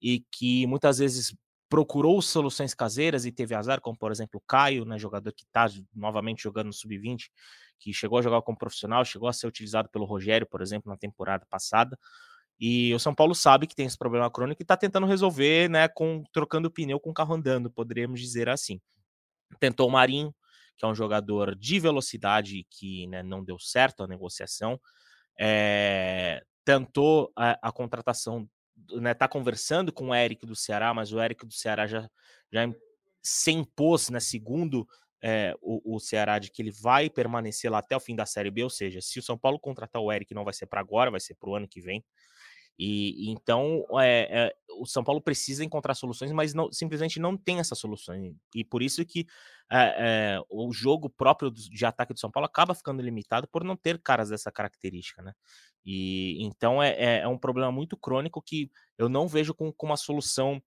e 0.00 0.24
que 0.30 0.64
muitas 0.68 0.98
vezes 0.98 1.34
procurou 1.68 2.22
soluções 2.22 2.72
caseiras 2.72 3.26
e 3.26 3.32
teve 3.32 3.52
azar, 3.52 3.80
como 3.80 3.98
por 3.98 4.12
exemplo 4.12 4.38
o 4.38 4.46
Caio, 4.46 4.84
né, 4.84 4.96
jogador 4.96 5.32
que 5.32 5.42
está 5.42 5.66
novamente 5.92 6.40
jogando 6.44 6.66
no 6.66 6.72
sub-20, 6.72 7.30
que 7.80 7.92
chegou 7.92 8.18
a 8.18 8.22
jogar 8.22 8.42
como 8.42 8.56
profissional, 8.56 9.04
chegou 9.04 9.28
a 9.28 9.32
ser 9.32 9.48
utilizado 9.48 9.88
pelo 9.88 10.04
Rogério, 10.04 10.46
por 10.46 10.62
exemplo, 10.62 10.88
na 10.88 10.96
temporada 10.96 11.44
passada. 11.50 11.98
E 12.64 12.94
o 12.94 12.98
São 13.00 13.12
Paulo 13.12 13.34
sabe 13.34 13.66
que 13.66 13.74
tem 13.74 13.86
esse 13.86 13.98
problema 13.98 14.30
crônico 14.30 14.62
e 14.62 14.64
está 14.64 14.76
tentando 14.76 15.04
resolver, 15.04 15.68
né, 15.68 15.88
com 15.88 16.22
trocando 16.32 16.70
pneu 16.70 17.00
com 17.00 17.10
o 17.10 17.12
carro 17.12 17.34
andando, 17.34 17.68
poderíamos 17.68 18.20
dizer 18.20 18.48
assim. 18.48 18.80
Tentou 19.58 19.88
o 19.88 19.90
Marinho, 19.90 20.32
que 20.76 20.84
é 20.84 20.88
um 20.88 20.94
jogador 20.94 21.56
de 21.56 21.80
velocidade 21.80 22.64
que 22.70 23.08
né, 23.08 23.20
não 23.20 23.42
deu 23.42 23.58
certo 23.58 24.04
a 24.04 24.06
negociação. 24.06 24.80
É, 25.36 26.40
tentou 26.64 27.32
a, 27.34 27.58
a 27.68 27.72
contratação, 27.72 28.48
né, 28.92 29.12
tá 29.12 29.26
conversando 29.26 29.92
com 29.92 30.10
o 30.10 30.14
Eric 30.14 30.46
do 30.46 30.54
Ceará, 30.54 30.94
mas 30.94 31.12
o 31.12 31.20
Eric 31.20 31.44
do 31.44 31.52
Ceará 31.52 31.88
já, 31.88 32.08
já 32.52 32.72
se 33.20 33.50
impôs, 33.50 34.08
né, 34.08 34.20
segundo 34.20 34.86
é, 35.20 35.52
o, 35.60 35.96
o, 35.96 35.98
Ceará, 35.98 36.38
de 36.38 36.48
que 36.48 36.62
ele 36.62 36.70
vai 36.70 37.10
permanecer 37.10 37.72
lá 37.72 37.78
até 37.78 37.96
o 37.96 38.00
fim 38.00 38.14
da 38.14 38.24
Série 38.24 38.52
B, 38.52 38.62
ou 38.62 38.70
seja, 38.70 39.00
se 39.00 39.18
o 39.18 39.22
São 39.22 39.36
Paulo 39.36 39.58
contratar 39.58 40.00
o 40.00 40.12
Eric, 40.12 40.32
não 40.32 40.44
vai 40.44 40.54
ser 40.54 40.66
para 40.66 40.80
agora, 40.80 41.10
vai 41.10 41.18
ser 41.18 41.34
para 41.34 41.50
o 41.50 41.56
ano 41.56 41.66
que 41.66 41.80
vem. 41.80 42.04
E, 42.78 43.30
então 43.30 43.84
é, 44.00 44.46
é, 44.46 44.54
o 44.78 44.86
São 44.86 45.04
Paulo 45.04 45.20
precisa 45.20 45.64
encontrar 45.64 45.94
soluções, 45.94 46.32
mas 46.32 46.54
não, 46.54 46.72
simplesmente 46.72 47.20
não 47.20 47.36
tem 47.36 47.58
essa 47.58 47.74
solução. 47.74 48.14
E 48.54 48.64
por 48.64 48.82
isso 48.82 49.04
que 49.04 49.26
é, 49.70 50.38
o 50.50 50.72
jogo 50.72 51.08
próprio 51.08 51.50
de 51.50 51.86
ataque 51.86 52.12
do 52.12 52.20
São 52.20 52.30
Paulo 52.30 52.46
acaba 52.46 52.74
ficando 52.74 53.02
limitado 53.02 53.46
por 53.48 53.64
não 53.64 53.76
ter 53.76 54.00
caras 54.00 54.30
dessa 54.30 54.50
característica, 54.50 55.22
né? 55.22 55.32
E 55.84 56.42
então 56.42 56.82
é, 56.82 57.20
é 57.20 57.28
um 57.28 57.38
problema 57.38 57.72
muito 57.72 57.96
crônico 57.96 58.40
que 58.42 58.70
eu 58.96 59.08
não 59.08 59.26
vejo 59.26 59.54
com, 59.54 59.72
com 59.72 59.86
uma 59.86 59.96
solução 59.96 60.62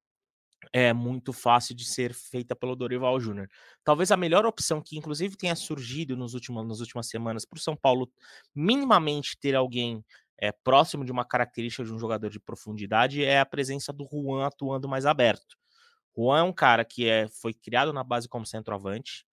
é 0.73 0.93
muito 0.93 1.31
fácil 1.33 1.75
de 1.75 1.85
ser 1.85 2.13
feita 2.13 2.55
pelo 2.55 2.75
Dorival 2.75 3.19
Júnior. 3.19 3.47
Talvez 3.83 4.11
a 4.11 4.17
melhor 4.17 4.45
opção 4.45 4.81
que, 4.81 4.97
inclusive, 4.97 5.37
tenha 5.37 5.55
surgido 5.55 6.15
nos 6.17 6.33
últimos, 6.33 6.67
nas 6.67 6.79
últimas 6.79 7.07
semanas 7.07 7.45
para 7.45 7.57
o 7.57 7.61
São 7.61 7.75
Paulo 7.75 8.11
minimamente 8.53 9.37
ter 9.39 9.55
alguém 9.55 10.03
é, 10.37 10.51
próximo 10.51 11.05
de 11.05 11.11
uma 11.11 11.25
característica 11.25 11.83
de 11.83 11.93
um 11.93 11.99
jogador 11.99 12.29
de 12.29 12.39
profundidade 12.39 13.23
é 13.23 13.39
a 13.39 13.45
presença 13.45 13.93
do 13.93 14.07
Juan 14.11 14.45
atuando 14.45 14.87
mais 14.87 15.05
aberto. 15.05 15.57
Juan 16.15 16.39
é 16.39 16.43
um 16.43 16.53
cara 16.53 16.85
que 16.85 17.07
é, 17.07 17.27
foi 17.27 17.53
criado 17.53 17.91
na 17.91 18.03
base 18.03 18.27
como 18.27 18.45
centroavante, 18.45 19.25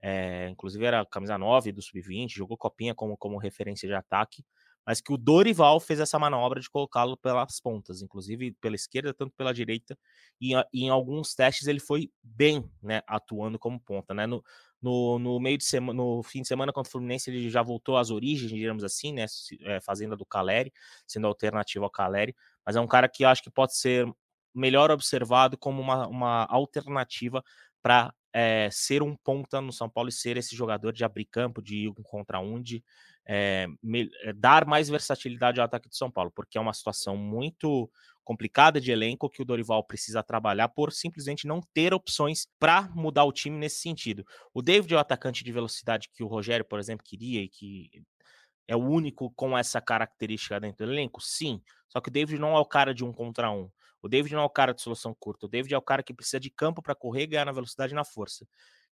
é, 0.00 0.48
inclusive 0.48 0.84
era 0.84 1.04
camisa 1.06 1.36
9 1.36 1.72
do 1.72 1.82
sub-20, 1.82 2.30
jogou 2.30 2.56
copinha 2.56 2.94
como, 2.94 3.16
como 3.16 3.38
referência 3.38 3.88
de 3.88 3.94
ataque, 3.94 4.44
mas 4.88 5.02
que 5.02 5.12
o 5.12 5.18
Dorival 5.18 5.78
fez 5.80 6.00
essa 6.00 6.18
manobra 6.18 6.58
de 6.58 6.70
colocá-lo 6.70 7.14
pelas 7.14 7.60
pontas, 7.60 8.00
inclusive 8.00 8.52
pela 8.52 8.74
esquerda, 8.74 9.12
tanto 9.12 9.34
pela 9.36 9.52
direita, 9.52 9.94
e, 10.40 10.54
e, 10.72 10.84
em 10.84 10.88
alguns 10.88 11.34
testes 11.34 11.68
ele 11.68 11.78
foi 11.78 12.10
bem, 12.22 12.64
né, 12.82 13.02
atuando 13.06 13.58
como 13.58 13.78
ponta, 13.78 14.14
né, 14.14 14.26
no, 14.26 14.42
no, 14.80 15.18
no 15.18 15.38
meio 15.38 15.58
de 15.58 15.64
semana, 15.66 15.94
no 15.94 16.22
fim 16.22 16.40
de 16.40 16.48
semana 16.48 16.72
contra 16.72 16.88
o 16.88 16.90
Fluminense, 16.90 17.28
ele 17.28 17.50
já 17.50 17.60
voltou 17.60 17.98
às 17.98 18.10
origens, 18.10 18.50
digamos 18.50 18.82
assim, 18.82 19.12
né? 19.12 19.26
É, 19.60 19.78
fazenda 19.78 20.16
do 20.16 20.24
Caleri, 20.24 20.72
sendo 21.06 21.26
alternativa 21.26 21.84
ao 21.84 21.90
Caleri, 21.90 22.34
mas 22.64 22.74
é 22.74 22.80
um 22.80 22.86
cara 22.86 23.10
que 23.10 23.26
eu 23.26 23.28
acho 23.28 23.42
que 23.42 23.50
pode 23.50 23.76
ser 23.76 24.10
melhor 24.54 24.90
observado 24.90 25.58
como 25.58 25.82
uma, 25.82 26.06
uma 26.08 26.46
alternativa 26.46 27.44
para 27.82 28.10
é, 28.32 28.70
ser 28.72 29.02
um 29.02 29.14
ponta 29.14 29.60
no 29.60 29.70
São 29.70 29.90
Paulo 29.90 30.08
e 30.08 30.12
ser 30.12 30.38
esse 30.38 30.56
jogador 30.56 30.94
de 30.94 31.04
abrir 31.04 31.26
campo, 31.26 31.60
de 31.60 31.76
ir 31.76 31.88
um 31.90 32.02
contra 32.02 32.40
um, 32.40 32.62
de 32.62 32.82
é, 33.28 33.66
me, 33.82 34.10
é, 34.22 34.32
dar 34.32 34.64
mais 34.64 34.88
versatilidade 34.88 35.60
ao 35.60 35.66
ataque 35.66 35.88
de 35.88 35.96
São 35.96 36.10
Paulo, 36.10 36.32
porque 36.34 36.56
é 36.56 36.60
uma 36.60 36.72
situação 36.72 37.14
muito 37.14 37.90
complicada 38.24 38.80
de 38.80 38.90
elenco 38.90 39.28
que 39.28 39.42
o 39.42 39.44
Dorival 39.44 39.84
precisa 39.84 40.22
trabalhar 40.22 40.68
por 40.68 40.92
simplesmente 40.92 41.46
não 41.46 41.60
ter 41.72 41.92
opções 41.92 42.46
para 42.58 42.88
mudar 42.94 43.24
o 43.24 43.32
time 43.32 43.56
nesse 43.56 43.80
sentido. 43.80 44.24
O 44.52 44.62
David 44.62 44.94
é 44.94 44.96
o 44.96 45.00
atacante 45.00 45.44
de 45.44 45.52
velocidade 45.52 46.08
que 46.12 46.24
o 46.24 46.26
Rogério, 46.26 46.64
por 46.64 46.78
exemplo, 46.78 47.04
queria 47.06 47.42
e 47.42 47.48
que 47.48 47.90
é 48.66 48.76
o 48.76 48.80
único 48.80 49.30
com 49.30 49.56
essa 49.56 49.80
característica 49.80 50.60
dentro 50.60 50.86
do 50.86 50.92
elenco? 50.92 51.20
Sim. 51.22 51.62
Só 51.88 52.00
que 52.00 52.08
o 52.08 52.12
David 52.12 52.38
não 52.38 52.54
é 52.54 52.60
o 52.60 52.66
cara 52.66 52.94
de 52.94 53.04
um 53.04 53.12
contra 53.12 53.50
um. 53.50 53.70
O 54.02 54.08
David 54.08 54.34
não 54.34 54.42
é 54.42 54.44
o 54.44 54.50
cara 54.50 54.74
de 54.74 54.82
solução 54.82 55.14
curta. 55.18 55.46
O 55.46 55.48
David 55.48 55.74
é 55.74 55.78
o 55.78 55.82
cara 55.82 56.02
que 56.02 56.14
precisa 56.14 56.38
de 56.38 56.50
campo 56.50 56.82
para 56.82 56.94
correr, 56.94 57.26
ganhar 57.26 57.46
na 57.46 57.52
velocidade 57.52 57.92
e 57.92 57.96
na 57.96 58.04
força. 58.04 58.46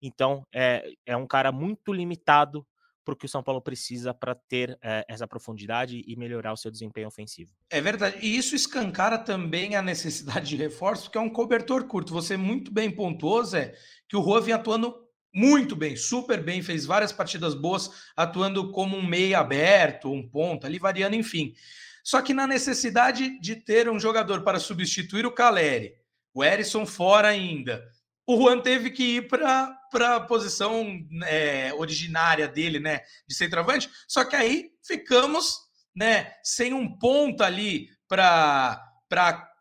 Então, 0.02 0.46
é, 0.54 0.92
é 1.06 1.18
um 1.18 1.26
cara 1.26 1.52
muito 1.52 1.92
limitado 1.92 2.66
para 3.04 3.14
o 3.14 3.18
que 3.18 3.26
o 3.26 3.30
São 3.30 3.44
Paulo 3.44 3.62
precisa 3.62 4.14
para 4.14 4.34
ter 4.34 4.78
é, 4.82 5.06
essa 5.08 5.28
profundidade 5.28 6.04
e 6.08 6.16
melhorar 6.16 6.54
o 6.54 6.58
seu 6.58 6.72
desempenho 6.72 7.08
ofensivo. 7.08 7.52
É 7.70 7.82
verdade. 7.82 8.18
E 8.22 8.38
isso 8.38 8.56
escancara 8.56 9.18
também 9.18 9.76
a 9.76 9.82
necessidade 9.82 10.50
de 10.50 10.56
reforço, 10.56 11.04
porque 11.04 11.18
é 11.18 11.22
um 11.22 11.30
cobertor 11.30 11.86
curto. 11.86 12.14
Você 12.14 12.38
muito 12.38 12.72
bem 12.72 12.90
pontuou, 12.90 13.44
Zé, 13.44 13.76
que 14.08 14.16
o 14.16 14.24
Juan 14.24 14.42
vinha 14.42 14.56
atuando 14.56 15.04
muito 15.34 15.76
bem, 15.76 15.96
super 15.96 16.44
bem, 16.44 16.62
fez 16.62 16.86
várias 16.86 17.12
partidas 17.12 17.56
boas, 17.56 17.90
atuando 18.16 18.72
como 18.72 18.96
um 18.96 19.06
meia 19.06 19.40
aberto, 19.40 20.12
um 20.12 20.28
ponto 20.28 20.68
ali, 20.68 20.78
variando, 20.78 21.16
enfim. 21.16 21.56
Só 22.04 22.22
que 22.22 22.34
na 22.34 22.46
necessidade 22.46 23.40
de 23.40 23.56
ter 23.56 23.90
um 23.90 24.00
jogador 24.00 24.44
para 24.44 24.60
substituir 24.60 25.26
o 25.26 25.32
Caleri, 25.32 25.96
o 26.34 26.44
Erisson 26.44 26.86
fora 26.86 27.30
ainda, 27.30 27.84
o 28.26 28.38
Juan 28.38 28.60
teve 28.62 28.90
que 28.90 29.18
ir 29.18 29.28
para 29.28 29.78
a 29.94 30.20
posição 30.22 30.86
é, 31.26 31.74
originária 31.74 32.48
dele, 32.48 32.80
né, 32.80 33.02
de 33.28 33.36
centroavante. 33.36 33.90
Só 34.08 34.24
que 34.24 34.36
aí 34.36 34.72
ficamos, 34.86 35.58
né, 35.96 36.34
sem 36.44 36.74
um 36.74 36.98
ponto 36.98 37.44
ali 37.44 37.90
para 38.08 38.82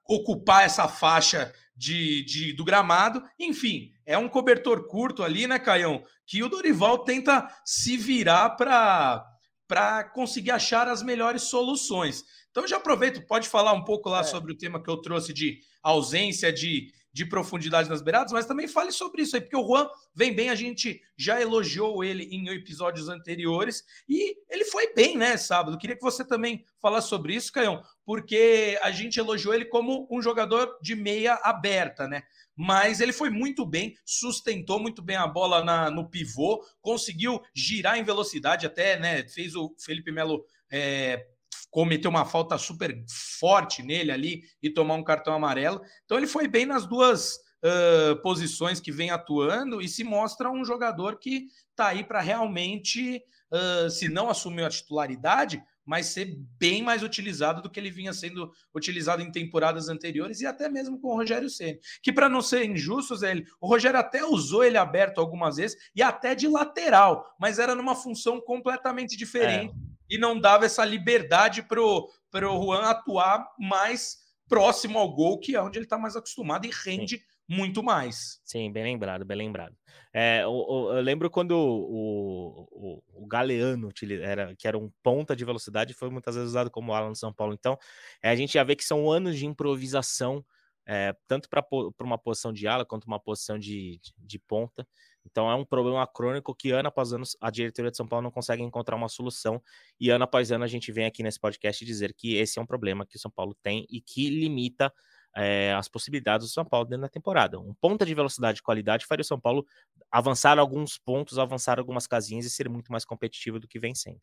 ocupar 0.09 0.64
essa 0.64 0.87
faixa 0.88 1.53
de, 1.77 2.25
de, 2.25 2.53
do 2.53 2.64
gramado. 2.64 3.25
Enfim, 3.38 3.90
é 4.07 4.16
um 4.16 4.29
cobertor 4.29 4.87
curto 4.87 5.22
ali, 5.22 5.46
né, 5.46 5.59
Caião? 5.59 6.03
Que 6.27 6.42
o 6.42 6.48
Dorival 6.48 6.98
tenta 7.05 7.48
se 7.64 7.96
virar 7.96 8.51
para 8.51 10.05
conseguir 10.14 10.53
achar 10.53 10.87
as 10.87 11.03
melhores 11.03 11.42
soluções. 11.42 12.25
Então 12.51 12.68
já 12.68 12.77
aproveito, 12.77 13.27
pode 13.27 13.48
falar 13.48 13.72
um 13.72 13.83
pouco 13.83 14.09
lá 14.09 14.20
é. 14.20 14.25
sobre 14.25 14.53
o 14.53 14.57
tema 14.57 14.81
que 14.83 14.90
eu 14.90 14.98
trouxe 14.98 15.33
de 15.33 15.59
ausência 15.83 16.53
de 16.53 16.92
de 17.12 17.27
profundidade 17.27 17.88
nas 17.88 18.01
beiradas, 18.01 18.33
mas 18.33 18.46
também 18.46 18.66
fale 18.66 18.90
sobre 18.90 19.22
isso 19.22 19.37
aí, 19.37 19.42
porque 19.42 19.57
o 19.57 19.66
Juan 19.66 19.88
vem 20.14 20.35
bem, 20.35 20.48
a 20.48 20.55
gente 20.55 21.01
já 21.16 21.40
elogiou 21.40 22.03
ele 22.03 22.25
em 22.25 22.48
episódios 22.48 23.09
anteriores 23.09 23.85
e 24.09 24.37
ele 24.48 24.64
foi 24.64 24.94
bem, 24.94 25.16
né, 25.16 25.37
sábado. 25.37 25.77
Queria 25.77 25.96
que 25.96 26.03
você 26.03 26.25
também 26.25 26.64
falasse 26.81 27.09
sobre 27.09 27.35
isso, 27.35 27.53
Caião, 27.53 27.83
porque 28.05 28.79
a 28.83 28.90
gente 28.90 29.18
elogiou 29.18 29.55
ele 29.55 29.66
como 29.66 30.09
um 30.11 30.22
jogador 30.22 30.79
de 30.81 30.94
meia 30.94 31.35
aberta, 31.42 32.09
né? 32.09 32.22
Mas 32.57 33.01
ele 33.01 33.12
foi 33.12 33.31
muito 33.31 33.64
bem, 33.64 33.96
sustentou 34.05 34.79
muito 34.79 35.03
bem 35.03 35.16
a 35.16 35.27
bola 35.27 35.64
na, 35.64 35.90
no 35.90 36.09
pivô, 36.09 36.64
conseguiu 36.81 37.40
girar 37.55 37.98
em 37.98 38.05
velocidade, 38.05 38.66
até 38.66 38.98
né, 38.98 39.27
fez 39.29 39.55
o 39.55 39.75
Felipe 39.79 40.12
Melo 40.12 40.44
é, 40.70 41.27
cometeu 41.72 42.11
uma 42.11 42.26
falta 42.26 42.56
super 42.58 43.02
forte 43.40 43.82
nele 43.82 44.12
ali 44.12 44.42
e 44.62 44.68
tomar 44.68 44.94
um 44.94 45.02
cartão 45.02 45.32
amarelo. 45.32 45.80
Então 46.04 46.18
ele 46.18 46.26
foi 46.26 46.46
bem 46.46 46.66
nas 46.66 46.87
duas 46.87 47.37
uh, 47.64 48.14
posições 48.22 48.78
que 48.78 48.92
vem 48.92 49.11
atuando 49.11 49.80
e 49.80 49.88
se 49.88 50.04
mostra 50.04 50.50
um 50.50 50.64
jogador 50.64 51.18
que 51.18 51.46
está 51.70 51.88
aí 51.88 52.04
para 52.04 52.20
realmente, 52.20 53.22
uh, 53.50 53.90
se 53.90 54.06
não 54.11 54.28
assumir 54.28 54.64
a 54.64 54.68
titularidade, 54.68 55.64
mas 55.85 56.08
ser 56.08 56.37
bem 56.58 56.82
mais 56.82 57.02
utilizado 57.02 57.62
do 57.62 57.70
que 57.70 57.80
ele 57.80 57.90
vinha 57.90 58.12
sendo 58.12 58.52
utilizado 58.74 59.22
em 59.22 59.32
temporadas 59.32 59.88
anteriores 59.88 60.42
e 60.42 60.46
até 60.46 60.68
mesmo 60.68 61.00
com 61.00 61.08
o 61.08 61.16
Rogério 61.16 61.48
Ceni. 61.48 61.80
Que 62.02 62.12
para 62.12 62.28
não 62.28 62.42
ser 62.42 62.66
injusto, 62.66 63.16
Zé, 63.16 63.42
o 63.58 63.66
Rogério 63.66 63.98
até 63.98 64.22
usou 64.22 64.62
ele 64.62 64.76
aberto 64.76 65.18
algumas 65.18 65.56
vezes 65.56 65.76
e 65.96 66.02
até 66.02 66.35
de 66.35 66.46
lateral, 66.46 67.35
mas 67.40 67.58
era 67.58 67.74
numa 67.74 67.96
função 67.96 68.40
completamente 68.42 69.16
diferente. 69.16 69.74
É 69.74 69.91
e 70.12 70.18
não 70.18 70.38
dava 70.38 70.66
essa 70.66 70.85
liberdade 70.85 71.62
para 71.62 71.81
o 71.81 72.11
Juan 72.35 72.83
atuar 72.83 73.48
mais 73.59 74.18
próximo 74.46 74.98
ao 74.98 75.11
gol, 75.11 75.40
que 75.40 75.57
é 75.57 75.62
onde 75.62 75.79
ele 75.79 75.87
está 75.87 75.96
mais 75.96 76.14
acostumado 76.14 76.66
e 76.66 76.70
rende 76.70 77.16
Sim. 77.16 77.25
muito 77.48 77.83
mais. 77.83 78.38
Sim, 78.44 78.70
bem 78.70 78.85
lembrado, 78.85 79.25
bem 79.25 79.38
lembrado. 79.38 79.75
É, 80.12 80.42
eu, 80.42 80.90
eu 80.92 81.01
lembro 81.01 81.31
quando 81.31 81.53
o, 81.53 82.68
o, 82.70 83.03
o, 83.22 83.27
Galeano, 83.27 83.88
era, 84.20 84.55
que 84.55 84.68
era 84.68 84.77
um 84.77 84.92
ponta 85.03 85.35
de 85.35 85.46
velocidade, 85.46 85.94
foi 85.94 86.11
muitas 86.11 86.35
vezes 86.35 86.51
usado 86.51 86.70
como 86.70 86.92
ala 86.92 87.09
no 87.09 87.16
São 87.16 87.33
Paulo. 87.33 87.55
Então, 87.55 87.79
é, 88.22 88.29
a 88.29 88.37
gente 88.37 88.53
já 88.53 88.62
vê 88.62 88.77
que 88.77 88.85
são 88.85 89.11
anos 89.11 89.38
de 89.38 89.46
improvisação, 89.46 90.44
é, 90.87 91.16
tanto 91.27 91.48
para 91.48 91.64
uma 92.03 92.18
posição 92.18 92.53
de 92.53 92.68
ala 92.68 92.85
quanto 92.85 93.07
uma 93.07 93.18
posição 93.18 93.59
de, 93.59 93.98
de, 94.03 94.12
de 94.18 94.38
ponta. 94.38 94.87
Então 95.24 95.50
é 95.50 95.54
um 95.54 95.64
problema 95.64 96.06
crônico 96.06 96.54
que 96.54 96.70
ano 96.70 96.88
após 96.88 97.12
ano 97.12 97.24
a 97.40 97.50
diretoria 97.50 97.90
de 97.90 97.96
São 97.96 98.06
Paulo 98.06 98.24
não 98.24 98.30
consegue 98.30 98.62
encontrar 98.62 98.96
uma 98.96 99.08
solução. 99.08 99.62
E 100.00 100.11
ano 100.11 100.24
após 100.24 100.50
ano 100.50 100.64
a 100.64 100.68
gente 100.68 100.90
vem 100.92 101.06
aqui 101.06 101.22
nesse 101.22 101.38
podcast 101.38 101.85
dizer 101.85 102.14
que 102.14 102.37
esse 102.37 102.58
é 102.58 102.62
um 102.62 102.66
problema 102.66 103.06
que 103.06 103.16
o 103.16 103.20
São 103.20 103.30
Paulo 103.30 103.56
tem 103.62 103.87
e 103.88 104.00
que 104.00 104.28
limita 104.28 104.92
é, 105.37 105.72
as 105.74 105.88
possibilidades 105.88 106.46
do 106.46 106.52
São 106.52 106.64
Paulo 106.64 106.87
dentro 106.87 107.02
da 107.02 107.08
temporada. 107.08 107.58
Um 107.58 107.74
ponta 107.74 108.04
de 108.04 108.14
velocidade 108.14 108.58
e 108.58 108.62
qualidade 108.62 109.06
faria 109.06 109.22
o 109.22 109.26
São 109.26 109.40
Paulo 109.40 109.64
avançar 110.11 110.58
alguns 110.58 110.98
pontos, 110.98 111.38
avançar 111.38 111.78
algumas 111.78 112.06
casinhas 112.06 112.44
e 112.44 112.50
ser 112.50 112.68
muito 112.68 112.92
mais 112.92 113.04
competitivo 113.04 113.58
do 113.58 113.68
que 113.68 113.78
vem 113.78 113.94
sendo. 113.94 114.20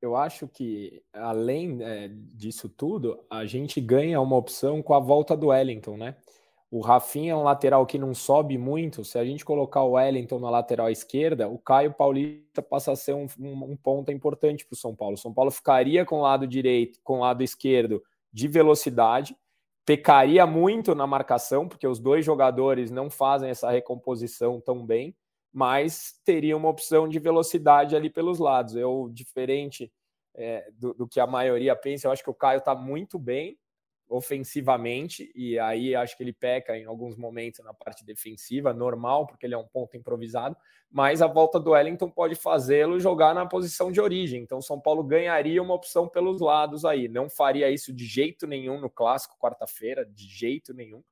Eu 0.00 0.14
acho 0.14 0.46
que, 0.46 1.02
além 1.12 1.82
é, 1.82 2.08
disso 2.08 2.68
tudo, 2.68 3.20
a 3.28 3.44
gente 3.44 3.80
ganha 3.80 4.20
uma 4.20 4.36
opção 4.36 4.80
com 4.80 4.94
a 4.94 5.00
volta 5.00 5.36
do 5.36 5.48
Wellington, 5.48 5.96
né? 5.96 6.16
O 6.70 6.80
Rafinha 6.80 7.32
é 7.32 7.36
um 7.36 7.42
lateral 7.42 7.86
que 7.86 7.98
não 7.98 8.14
sobe 8.14 8.58
muito. 8.58 9.02
Se 9.02 9.18
a 9.18 9.24
gente 9.24 9.44
colocar 9.44 9.82
o 9.82 9.92
Wellington 9.92 10.38
na 10.38 10.50
lateral 10.50 10.90
esquerda, 10.90 11.48
o 11.48 11.58
Caio 11.58 11.94
Paulista 11.94 12.60
passa 12.60 12.92
a 12.92 12.96
ser 12.96 13.14
um, 13.14 13.26
um, 13.38 13.72
um 13.72 13.76
ponto 13.76 14.12
importante 14.12 14.66
para 14.66 14.74
o 14.74 14.78
São 14.78 14.94
Paulo. 14.94 15.14
O 15.14 15.18
São 15.18 15.32
Paulo 15.32 15.50
ficaria 15.50 16.04
com 16.04 16.18
o 16.18 16.22
lado 16.22 16.46
direito, 16.46 17.00
com 17.02 17.18
o 17.18 17.20
lado 17.20 17.42
esquerdo 17.42 18.02
de 18.30 18.46
velocidade, 18.46 19.34
pecaria 19.86 20.46
muito 20.46 20.94
na 20.94 21.06
marcação, 21.06 21.66
porque 21.66 21.86
os 21.86 21.98
dois 21.98 22.22
jogadores 22.22 22.90
não 22.90 23.08
fazem 23.08 23.48
essa 23.48 23.70
recomposição 23.70 24.60
tão 24.60 24.84
bem, 24.84 25.16
mas 25.50 26.20
teria 26.22 26.54
uma 26.54 26.68
opção 26.68 27.08
de 27.08 27.18
velocidade 27.18 27.96
ali 27.96 28.10
pelos 28.10 28.38
lados. 28.38 28.76
Eu, 28.76 29.08
diferente 29.10 29.90
é, 30.34 30.68
do, 30.74 30.92
do 30.92 31.08
que 31.08 31.18
a 31.18 31.26
maioria 31.26 31.74
pensa, 31.74 32.06
eu 32.06 32.12
acho 32.12 32.22
que 32.22 32.28
o 32.28 32.34
Caio 32.34 32.58
está 32.58 32.74
muito 32.74 33.18
bem 33.18 33.56
ofensivamente, 34.08 35.30
e 35.34 35.58
aí 35.58 35.94
acho 35.94 36.16
que 36.16 36.22
ele 36.22 36.32
peca 36.32 36.76
em 36.76 36.86
alguns 36.86 37.16
momentos 37.16 37.62
na 37.62 37.74
parte 37.74 38.04
defensiva, 38.04 38.72
normal, 38.72 39.26
porque 39.26 39.44
ele 39.44 39.54
é 39.54 39.58
um 39.58 39.66
ponto 39.66 39.96
improvisado, 39.96 40.56
mas 40.90 41.20
a 41.20 41.26
volta 41.26 41.60
do 41.60 41.72
Wellington 41.72 42.08
pode 42.08 42.34
fazê-lo 42.34 42.98
jogar 42.98 43.34
na 43.34 43.44
posição 43.44 43.92
de 43.92 44.00
origem. 44.00 44.42
Então, 44.42 44.62
São 44.62 44.80
Paulo 44.80 45.02
ganharia 45.02 45.62
uma 45.62 45.74
opção 45.74 46.08
pelos 46.08 46.40
lados 46.40 46.84
aí. 46.84 47.08
Não 47.08 47.28
faria 47.28 47.70
isso 47.70 47.92
de 47.92 48.06
jeito 48.06 48.46
nenhum 48.46 48.80
no 48.80 48.88
clássico 48.88 49.36
quarta-feira, 49.38 50.06
de 50.06 50.26
jeito 50.26 50.72
nenhum. 50.72 51.02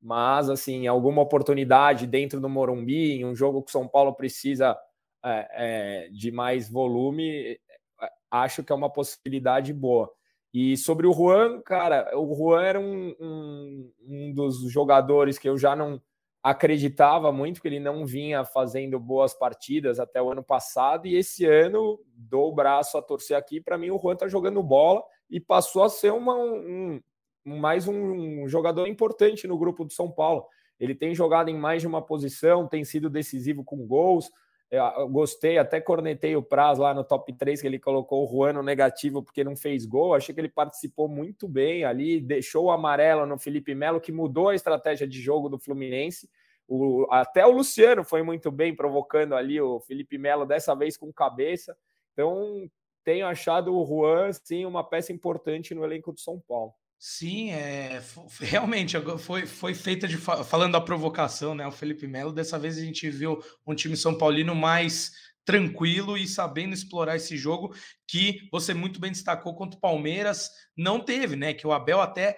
Mas, 0.00 0.48
assim, 0.48 0.86
alguma 0.86 1.20
oportunidade 1.20 2.06
dentro 2.06 2.40
do 2.40 2.48
Morumbi, 2.48 3.12
em 3.12 3.24
um 3.26 3.34
jogo 3.34 3.62
que 3.62 3.70
São 3.70 3.86
Paulo 3.86 4.14
precisa 4.14 4.78
é, 5.24 5.48
é, 5.50 6.08
de 6.10 6.30
mais 6.30 6.70
volume, 6.70 7.58
é, 8.00 8.10
acho 8.30 8.62
que 8.62 8.72
é 8.72 8.74
uma 8.74 8.90
possibilidade 8.90 9.72
boa. 9.74 10.10
E 10.52 10.76
sobre 10.76 11.06
o 11.06 11.12
Juan, 11.12 11.60
cara, 11.60 12.10
o 12.18 12.34
Juan 12.34 12.62
era 12.62 12.80
um, 12.80 13.14
um, 13.20 13.92
um 14.06 14.32
dos 14.32 14.70
jogadores 14.70 15.38
que 15.38 15.48
eu 15.48 15.58
já 15.58 15.76
não 15.76 16.00
acreditava 16.42 17.30
muito, 17.30 17.60
que 17.60 17.68
ele 17.68 17.80
não 17.80 18.06
vinha 18.06 18.44
fazendo 18.44 18.98
boas 18.98 19.34
partidas 19.34 19.98
até 20.00 20.22
o 20.22 20.30
ano 20.30 20.42
passado, 20.42 21.06
e 21.06 21.16
esse 21.16 21.44
ano 21.44 22.00
dou 22.14 22.50
o 22.50 22.54
braço 22.54 22.96
a 22.96 23.02
torcer 23.02 23.36
aqui. 23.36 23.60
Para 23.60 23.76
mim, 23.76 23.90
o 23.90 23.98
Juan 23.98 24.16
tá 24.16 24.28
jogando 24.28 24.62
bola 24.62 25.02
e 25.28 25.38
passou 25.38 25.82
a 25.82 25.88
ser 25.88 26.12
uma, 26.12 26.34
um, 26.36 27.00
mais 27.44 27.86
um 27.86 28.48
jogador 28.48 28.86
importante 28.86 29.46
no 29.46 29.58
grupo 29.58 29.84
do 29.84 29.92
São 29.92 30.10
Paulo. 30.10 30.46
Ele 30.78 30.94
tem 30.94 31.14
jogado 31.14 31.48
em 31.50 31.58
mais 31.58 31.82
de 31.82 31.88
uma 31.88 32.00
posição, 32.00 32.68
tem 32.68 32.84
sido 32.84 33.10
decisivo 33.10 33.64
com 33.64 33.86
gols. 33.86 34.30
Eu 34.70 35.08
gostei, 35.08 35.56
até 35.56 35.80
cornetei 35.80 36.36
o 36.36 36.42
Praz 36.42 36.78
lá 36.78 36.92
no 36.92 37.02
top 37.02 37.32
3, 37.32 37.60
que 37.60 37.66
ele 37.66 37.78
colocou 37.78 38.24
o 38.24 38.30
Juan 38.30 38.52
no 38.52 38.62
negativo 38.62 39.22
porque 39.22 39.42
não 39.42 39.56
fez 39.56 39.86
gol. 39.86 40.14
Achei 40.14 40.34
que 40.34 40.40
ele 40.40 40.48
participou 40.48 41.08
muito 41.08 41.48
bem 41.48 41.84
ali, 41.84 42.20
deixou 42.20 42.66
o 42.66 42.70
amarelo 42.70 43.24
no 43.24 43.38
Felipe 43.38 43.74
Melo, 43.74 44.00
que 44.00 44.12
mudou 44.12 44.50
a 44.50 44.54
estratégia 44.54 45.06
de 45.06 45.20
jogo 45.22 45.48
do 45.48 45.58
Fluminense. 45.58 46.28
O, 46.68 47.06
até 47.10 47.46
o 47.46 47.50
Luciano 47.50 48.04
foi 48.04 48.22
muito 48.22 48.50
bem 48.50 48.76
provocando 48.76 49.34
ali 49.34 49.58
o 49.58 49.80
Felipe 49.80 50.18
Melo, 50.18 50.44
dessa 50.44 50.74
vez 50.74 50.98
com 50.98 51.10
cabeça. 51.10 51.74
Então, 52.12 52.70
tenho 53.02 53.26
achado 53.26 53.74
o 53.74 53.86
Juan, 53.86 54.30
sim, 54.32 54.66
uma 54.66 54.84
peça 54.84 55.14
importante 55.14 55.74
no 55.74 55.82
elenco 55.82 56.12
do 56.12 56.20
São 56.20 56.38
Paulo. 56.38 56.74
Sim, 57.00 57.52
é, 57.52 58.02
realmente 58.40 58.96
foi, 59.18 59.46
foi 59.46 59.72
feita 59.72 60.08
de 60.08 60.16
falando 60.16 60.72
da 60.72 60.80
provocação, 60.80 61.54
né? 61.54 61.64
O 61.64 61.70
Felipe 61.70 62.08
Melo. 62.08 62.32
Dessa 62.32 62.58
vez 62.58 62.76
a 62.76 62.80
gente 62.80 63.08
viu 63.08 63.38
um 63.64 63.74
time 63.74 63.96
São 63.96 64.18
Paulino 64.18 64.52
mais 64.54 65.12
tranquilo 65.44 66.18
e 66.18 66.26
sabendo 66.26 66.74
explorar 66.74 67.16
esse 67.16 67.36
jogo 67.36 67.72
que 68.06 68.48
você 68.52 68.74
muito 68.74 69.00
bem 69.00 69.12
destacou 69.12 69.54
contra 69.54 69.78
o 69.78 69.80
Palmeiras 69.80 70.50
não 70.76 71.00
teve, 71.00 71.36
né? 71.36 71.54
Que 71.54 71.66
o 71.66 71.72
Abel 71.72 72.00
até 72.00 72.36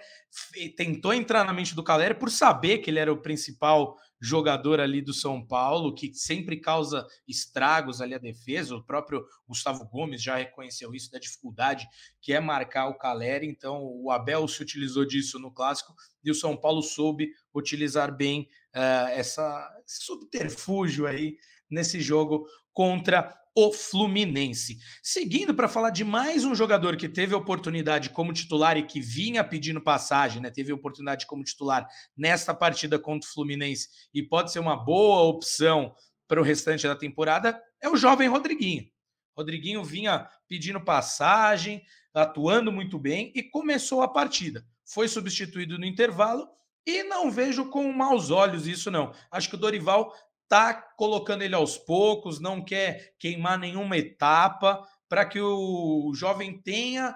tentou 0.77 1.15
entrar 1.15 1.43
na 1.45 1.53
mente 1.55 1.75
do 1.75 1.83
Caleri 1.83 2.15
por 2.15 2.31
saber 2.31 2.79
que 2.79 2.91
ele 2.91 2.99
era 2.99 3.13
o 3.13 3.21
principal 3.21 3.97
jogador 4.21 4.81
ali 4.81 5.01
do 5.01 5.15
São 5.15 5.45
Paulo, 5.45 5.95
que 5.95 6.13
sempre 6.13 6.61
causa 6.61 7.07
estragos 7.27 8.01
ali 8.01 8.15
a 8.15 8.19
defesa. 8.19 8.77
O 8.77 8.85
próprio 8.85 9.25
Gustavo 9.49 9.89
Gomes 9.89 10.23
já 10.23 10.37
reconheceu 10.37 10.95
isso 10.95 11.11
da 11.11 11.19
dificuldade 11.19 11.89
que 12.21 12.33
é 12.33 12.41
marcar 12.41 12.89
o 12.89 12.99
Caleri. 12.99 13.47
Então 13.47 13.83
o 13.83 14.11
Abel 14.11 14.47
se 14.47 14.63
utilizou 14.63 15.07
disso 15.07 15.39
no 15.39 15.51
clássico 15.51 15.95
e 16.23 16.31
o 16.31 16.35
São 16.35 16.57
Paulo 16.57 16.83
soube 16.83 17.31
utilizar 17.55 18.15
bem 18.15 18.49
uh, 18.75 19.09
essa 19.11 19.69
esse 19.87 20.05
subterfúgio 20.05 21.07
aí 21.07 21.37
nesse 21.71 22.01
jogo 22.01 22.47
contra 22.73 23.40
o 23.55 23.73
Fluminense. 23.73 24.79
Seguindo 25.03 25.55
para 25.55 25.69
falar 25.69 25.91
de 25.91 26.05
mais 26.05 26.45
um 26.45 26.55
jogador 26.55 26.97
que 26.97 27.09
teve 27.09 27.35
oportunidade 27.35 28.11
como 28.11 28.33
titular 28.33 28.77
e 28.77 28.87
que 28.87 29.01
vinha 29.01 29.43
pedindo 29.43 29.81
passagem, 29.81 30.41
né? 30.41 30.51
Teve 30.51 30.73
oportunidade 30.73 31.27
como 31.27 31.45
titular 31.45 31.87
nesta 32.17 32.55
partida 32.55 32.99
contra 32.99 33.29
o 33.29 33.33
Fluminense 33.33 33.89
e 34.15 34.23
pode 34.23 34.53
ser 34.53 34.61
uma 34.61 34.77
boa 34.77 35.23
opção 35.23 35.95
para 36.29 36.41
o 36.41 36.45
restante 36.45 36.87
da 36.87 36.95
temporada, 36.95 37.61
é 37.83 37.89
o 37.89 37.97
jovem 37.97 38.29
Rodriguinho. 38.29 38.89
Rodriguinho 39.37 39.83
vinha 39.83 40.29
pedindo 40.47 40.81
passagem, 40.81 41.83
atuando 42.15 42.71
muito 42.71 42.99
bem 42.99 43.33
e 43.35 43.43
começou 43.43 44.01
a 44.03 44.09
partida. 44.09 44.65
Foi 44.85 45.09
substituído 45.09 45.77
no 45.77 45.85
intervalo 45.85 46.49
e 46.87 47.03
não 47.03 47.31
vejo 47.31 47.69
com 47.69 47.93
maus 47.93 48.31
olhos 48.31 48.67
isso, 48.67 48.91
não. 48.91 49.13
Acho 49.31 49.49
que 49.49 49.55
o 49.57 49.59
Dorival 49.59 50.15
tá 50.51 50.75
colocando 50.75 51.43
ele 51.43 51.55
aos 51.55 51.79
poucos, 51.79 52.41
não 52.41 52.63
quer 52.63 53.15
queimar 53.21 53.57
nenhuma 53.57 53.97
etapa 53.97 54.85
para 55.09 55.25
que 55.25 55.41
o 55.41 56.13
jovem 56.13 56.61
tenha 56.61 57.15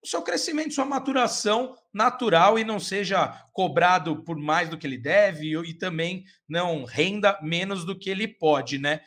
o 0.00 0.06
seu 0.06 0.22
crescimento, 0.22 0.72
sua 0.72 0.84
maturação 0.84 1.76
natural 1.92 2.60
e 2.60 2.64
não 2.64 2.78
seja 2.78 3.26
cobrado 3.52 4.22
por 4.22 4.36
mais 4.36 4.68
do 4.68 4.78
que 4.78 4.86
ele 4.86 4.96
deve 4.96 5.48
e, 5.48 5.70
e 5.70 5.74
também 5.74 6.24
não 6.48 6.84
renda 6.84 7.36
menos 7.42 7.84
do 7.84 7.98
que 7.98 8.08
ele 8.08 8.28
pode, 8.28 8.78
né? 8.78 9.00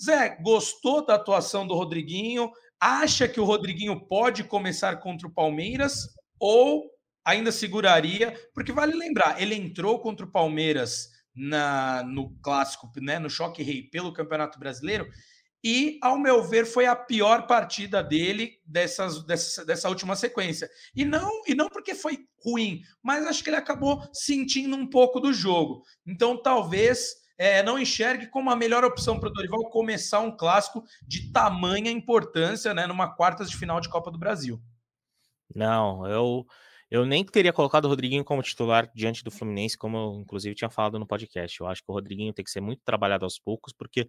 Zé, 0.00 0.36
gostou 0.40 1.04
da 1.04 1.16
atuação 1.16 1.66
do 1.66 1.74
Rodriguinho? 1.74 2.52
Acha 2.78 3.26
que 3.26 3.40
o 3.40 3.44
Rodriguinho 3.44 4.00
pode 4.06 4.44
começar 4.44 4.96
contra 4.98 5.26
o 5.26 5.32
Palmeiras 5.32 6.08
ou 6.38 6.84
ainda 7.24 7.50
seguraria? 7.50 8.32
Porque 8.54 8.72
vale 8.72 8.94
lembrar, 8.94 9.42
ele 9.42 9.56
entrou 9.56 9.98
contra 9.98 10.24
o 10.24 10.30
Palmeiras 10.30 11.15
na, 11.36 12.02
no 12.02 12.30
clássico, 12.40 12.90
né, 13.00 13.18
no 13.18 13.28
choque 13.28 13.62
rei 13.62 13.82
pelo 13.82 14.12
Campeonato 14.12 14.58
Brasileiro. 14.58 15.08
E, 15.62 15.98
ao 16.00 16.16
meu 16.16 16.44
ver, 16.44 16.64
foi 16.64 16.86
a 16.86 16.94
pior 16.94 17.46
partida 17.46 18.02
dele 18.02 18.60
dessas, 18.64 19.24
dessa, 19.24 19.64
dessa 19.64 19.88
última 19.88 20.14
sequência. 20.14 20.70
E 20.94 21.04
não, 21.04 21.42
e 21.46 21.54
não 21.54 21.68
porque 21.68 21.94
foi 21.94 22.18
ruim, 22.44 22.82
mas 23.02 23.26
acho 23.26 23.42
que 23.42 23.50
ele 23.50 23.56
acabou 23.56 24.00
sentindo 24.12 24.76
um 24.76 24.88
pouco 24.88 25.18
do 25.18 25.32
jogo. 25.32 25.82
Então, 26.06 26.40
talvez 26.40 27.16
é, 27.36 27.62
não 27.62 27.78
enxergue 27.78 28.28
como 28.28 28.50
a 28.50 28.56
melhor 28.56 28.84
opção 28.84 29.18
para 29.18 29.28
o 29.28 29.32
Dorival 29.32 29.68
começar 29.70 30.20
um 30.20 30.36
clássico 30.36 30.84
de 31.06 31.32
tamanha 31.32 31.90
importância 31.90 32.72
né, 32.72 32.86
numa 32.86 33.14
quartas 33.14 33.50
de 33.50 33.56
final 33.56 33.80
de 33.80 33.88
Copa 33.88 34.10
do 34.10 34.18
Brasil. 34.18 34.60
Não, 35.54 36.06
eu 36.06 36.46
eu 36.90 37.04
nem 37.04 37.24
teria 37.24 37.52
colocado 37.52 37.86
o 37.86 37.88
Rodriguinho 37.88 38.24
como 38.24 38.42
titular 38.42 38.90
diante 38.94 39.24
do 39.24 39.30
Fluminense, 39.30 39.76
como 39.76 39.96
eu 39.96 40.20
inclusive 40.20 40.54
tinha 40.54 40.70
falado 40.70 40.98
no 40.98 41.06
podcast. 41.06 41.60
Eu 41.60 41.66
acho 41.66 41.82
que 41.82 41.90
o 41.90 41.94
Rodriguinho 41.94 42.32
tem 42.32 42.44
que 42.44 42.50
ser 42.50 42.60
muito 42.60 42.82
trabalhado 42.84 43.24
aos 43.24 43.38
poucos, 43.38 43.72
porque 43.72 44.08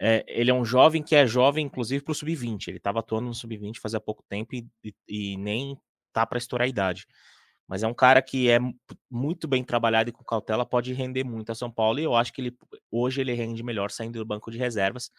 é, 0.00 0.24
ele 0.28 0.50
é 0.50 0.54
um 0.54 0.64
jovem 0.64 1.02
que 1.02 1.16
é 1.16 1.26
jovem, 1.26 1.66
inclusive, 1.66 2.04
para 2.04 2.12
o 2.12 2.14
sub-20. 2.14 2.68
Ele 2.68 2.76
estava 2.76 3.00
atuando 3.00 3.26
no 3.26 3.34
sub-20 3.34 3.78
fazia 3.78 4.00
pouco 4.00 4.22
tempo 4.28 4.54
e, 4.54 4.66
e, 4.84 4.94
e 5.08 5.36
nem 5.36 5.76
tá 6.12 6.24
para 6.26 6.38
estourar 6.38 6.66
a 6.66 6.68
idade. 6.68 7.06
Mas 7.68 7.82
é 7.82 7.88
um 7.88 7.94
cara 7.94 8.22
que 8.22 8.48
é 8.48 8.58
muito 9.10 9.48
bem 9.48 9.64
trabalhado 9.64 10.10
e 10.10 10.12
com 10.12 10.22
cautela 10.22 10.64
pode 10.64 10.92
render 10.92 11.24
muito 11.24 11.50
a 11.50 11.54
São 11.54 11.70
Paulo. 11.70 11.98
E 11.98 12.04
eu 12.04 12.14
acho 12.14 12.32
que 12.32 12.40
ele 12.40 12.56
hoje 12.90 13.20
ele 13.20 13.32
rende 13.32 13.62
melhor 13.62 13.90
saindo 13.90 14.18
do 14.18 14.24
banco 14.24 14.50
de 14.50 14.58
reservas, 14.58 15.10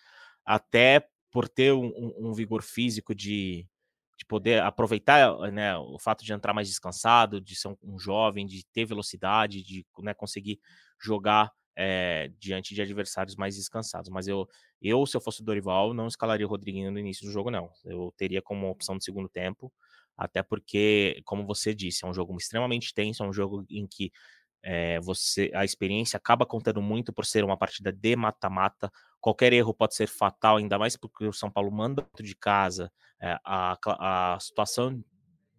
até 0.46 1.06
por 1.32 1.50
ter 1.50 1.74
um, 1.74 1.88
um, 1.88 2.30
um 2.30 2.34
vigor 2.34 2.64
físico 2.64 3.14
de 3.14 3.68
de 4.18 4.26
poder 4.26 4.62
aproveitar 4.64 5.38
né, 5.52 5.78
o 5.78 6.00
fato 6.00 6.26
de 6.26 6.34
entrar 6.34 6.54
mais 6.54 6.68
descansado, 6.68 7.40
de 7.40 7.56
ser 7.56 7.68
um, 7.68 7.78
um 7.84 8.00
jovem, 8.00 8.46
de 8.46 8.66
ter 8.74 8.86
velocidade, 8.86 9.64
de 9.64 9.86
né, 10.00 10.14
conseguir 10.14 10.60
jogar 11.00 11.52
é, 11.76 12.32
diante 12.40 12.74
de 12.74 12.82
adversários 12.82 13.36
mais 13.36 13.56
descansados. 13.56 14.10
Mas 14.10 14.28
eu, 14.28 14.48
eu, 14.82 15.06
se 15.06 15.16
eu 15.16 15.22
fosse 15.22 15.42
o 15.42 15.46
Dorival, 15.46 15.94
não 15.94 16.08
escalaria 16.08 16.46
o 16.46 16.50
Rodriguinho 16.50 16.92
no 16.92 16.98
início 16.98 17.26
do 17.28 17.32
jogo, 17.32 17.52
não. 17.52 17.70
Eu 17.86 18.12
teria 18.18 18.42
como 18.42 18.68
opção 18.70 18.98
de 18.98 19.04
segundo 19.04 19.30
tempo, 19.30 19.72
até 20.18 20.42
porque, 20.42 21.22
como 21.24 21.46
você 21.46 21.76
disse, 21.76 22.04
é 22.04 22.08
um 22.08 22.14
jogo 22.14 22.36
extremamente 22.36 22.94
tenso, 22.96 23.24
é 23.24 23.28
um 23.28 23.34
jogo 23.34 23.64
em 23.70 23.86
que 23.86 24.12
é, 24.64 25.00
você 25.00 25.52
a 25.54 25.64
experiência 25.64 26.18
acaba 26.18 26.46
contando 26.46 26.82
muito 26.82 27.14
por 27.14 27.26
ser 27.26 27.44
uma 27.44 27.56
partida 27.56 27.92
de 27.92 28.16
mata-mata. 28.16 28.92
Qualquer 29.28 29.52
erro 29.52 29.74
pode 29.74 29.94
ser 29.94 30.08
fatal, 30.08 30.56
ainda 30.56 30.80
mais 30.80 30.96
porque 30.96 31.26
o 31.26 31.34
São 31.34 31.52
Paulo 31.52 31.70
manda 31.70 32.02
dentro 32.02 32.24
de 32.24 32.34
casa. 32.34 32.90
É, 33.22 33.38
a, 33.44 33.78
a 33.84 34.40
situação 34.40 35.04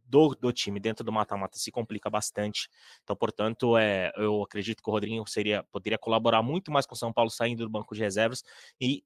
do, 0.07 0.35
do 0.35 0.51
time 0.55 0.81
dentro 0.81 1.05
do 1.05 1.13
mata-mata 1.13 1.59
se 1.59 1.71
complica 1.71 2.09
bastante. 2.09 2.71
Então, 3.05 3.15
portanto, 3.15 3.77
é, 3.77 4.11
eu 4.17 4.43
acredito 4.43 4.83
que 4.83 4.89
o 4.89 4.93
Rodriguinho 4.95 5.23
seria, 5.27 5.63
poderia 5.65 5.99
colaborar 5.99 6.43
muito 6.43 6.73
mais 6.73 6.87
com 6.87 6.95
o 6.95 6.97
São 6.97 7.13
Paulo 7.13 7.29
saindo 7.29 7.63
do 7.63 7.69
banco 7.69 7.95
de 7.95 8.01
reservas 8.01 8.43
e 8.81 9.05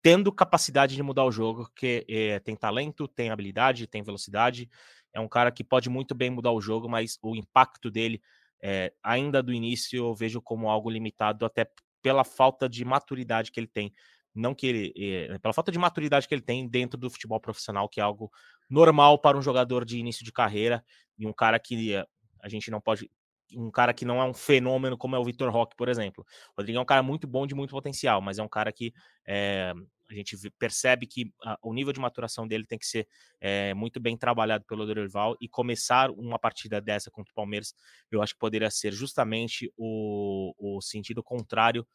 tendo 0.00 0.32
capacidade 0.32 0.96
de 0.96 1.02
mudar 1.02 1.26
o 1.26 1.30
jogo, 1.30 1.70
que 1.76 2.06
é, 2.08 2.40
tem 2.40 2.56
talento, 2.56 3.06
tem 3.06 3.28
habilidade, 3.28 3.86
tem 3.86 4.02
velocidade. 4.02 4.66
É 5.12 5.20
um 5.20 5.28
cara 5.28 5.52
que 5.52 5.62
pode 5.62 5.90
muito 5.90 6.14
bem 6.14 6.30
mudar 6.30 6.52
o 6.52 6.60
jogo, 6.62 6.88
mas 6.88 7.18
o 7.20 7.36
impacto 7.36 7.90
dele 7.90 8.22
é, 8.62 8.94
ainda 9.02 9.42
do 9.42 9.52
início 9.52 9.98
eu 9.98 10.14
vejo 10.14 10.40
como 10.40 10.70
algo 10.70 10.88
limitado, 10.88 11.44
até 11.44 11.66
pela 12.02 12.24
falta 12.24 12.68
de 12.68 12.84
maturidade 12.84 13.50
que 13.50 13.60
ele 13.60 13.66
tem. 13.66 13.92
Não 14.34 14.54
que 14.54 14.66
ele. 14.66 14.92
É, 14.96 15.38
pela 15.38 15.52
falta 15.52 15.72
de 15.72 15.78
maturidade 15.78 16.26
que 16.28 16.34
ele 16.34 16.42
tem 16.42 16.68
dentro 16.68 16.98
do 16.98 17.10
futebol 17.10 17.40
profissional, 17.40 17.88
que 17.88 18.00
é 18.00 18.02
algo 18.02 18.30
normal 18.68 19.18
para 19.18 19.36
um 19.36 19.42
jogador 19.42 19.84
de 19.84 19.98
início 19.98 20.24
de 20.24 20.32
carreira 20.32 20.84
e 21.18 21.26
um 21.26 21.32
cara 21.32 21.58
que 21.58 21.96
a 22.42 22.48
gente 22.48 22.70
não 22.70 22.80
pode. 22.80 23.10
Um 23.56 23.70
cara 23.70 23.92
que 23.92 24.04
não 24.04 24.20
é 24.20 24.24
um 24.24 24.34
fenômeno 24.34 24.96
como 24.96 25.16
é 25.16 25.18
o 25.18 25.24
Vitor 25.24 25.50
Roque, 25.50 25.76
por 25.76 25.88
exemplo. 25.88 26.24
O 26.50 26.60
Rodrigo 26.60 26.78
é 26.78 26.82
um 26.82 26.86
cara 26.86 27.02
muito 27.02 27.26
bom 27.26 27.46
de 27.46 27.54
muito 27.54 27.70
potencial, 27.70 28.20
mas 28.20 28.38
é 28.38 28.42
um 28.42 28.48
cara 28.48 28.72
que 28.72 28.92
é, 29.26 29.72
a 30.10 30.14
gente 30.14 30.36
percebe 30.58 31.06
que 31.06 31.32
a, 31.44 31.58
o 31.62 31.72
nível 31.72 31.92
de 31.92 32.00
maturação 32.00 32.46
dele 32.46 32.66
tem 32.66 32.78
que 32.78 32.86
ser 32.86 33.06
é, 33.40 33.72
muito 33.74 34.00
bem 34.00 34.16
trabalhado 34.16 34.64
pelo 34.64 34.84
Dorival 34.84 35.36
e 35.40 35.48
começar 35.48 36.10
uma 36.10 36.38
partida 36.38 36.80
dessa 36.80 37.10
contra 37.10 37.30
o 37.30 37.34
Palmeiras, 37.34 37.74
eu 38.10 38.22
acho 38.22 38.34
que 38.34 38.40
poderia 38.40 38.70
ser 38.70 38.92
justamente 38.92 39.72
o, 39.76 40.54
o 40.58 40.80
sentido 40.80 41.22
contrário 41.22 41.86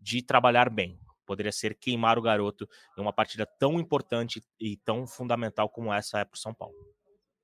de 0.00 0.22
trabalhar 0.22 0.68
bem. 0.68 0.98
Poderia 1.24 1.52
ser 1.52 1.74
queimar 1.74 2.18
o 2.18 2.22
garoto 2.22 2.68
em 2.98 3.00
uma 3.00 3.12
partida 3.12 3.46
tão 3.46 3.78
importante 3.78 4.42
e 4.60 4.76
tão 4.78 5.06
fundamental 5.06 5.68
como 5.68 5.92
essa 5.92 6.18
é 6.18 6.24
para 6.24 6.36
o 6.36 6.40
São 6.40 6.52
Paulo. 6.52 6.76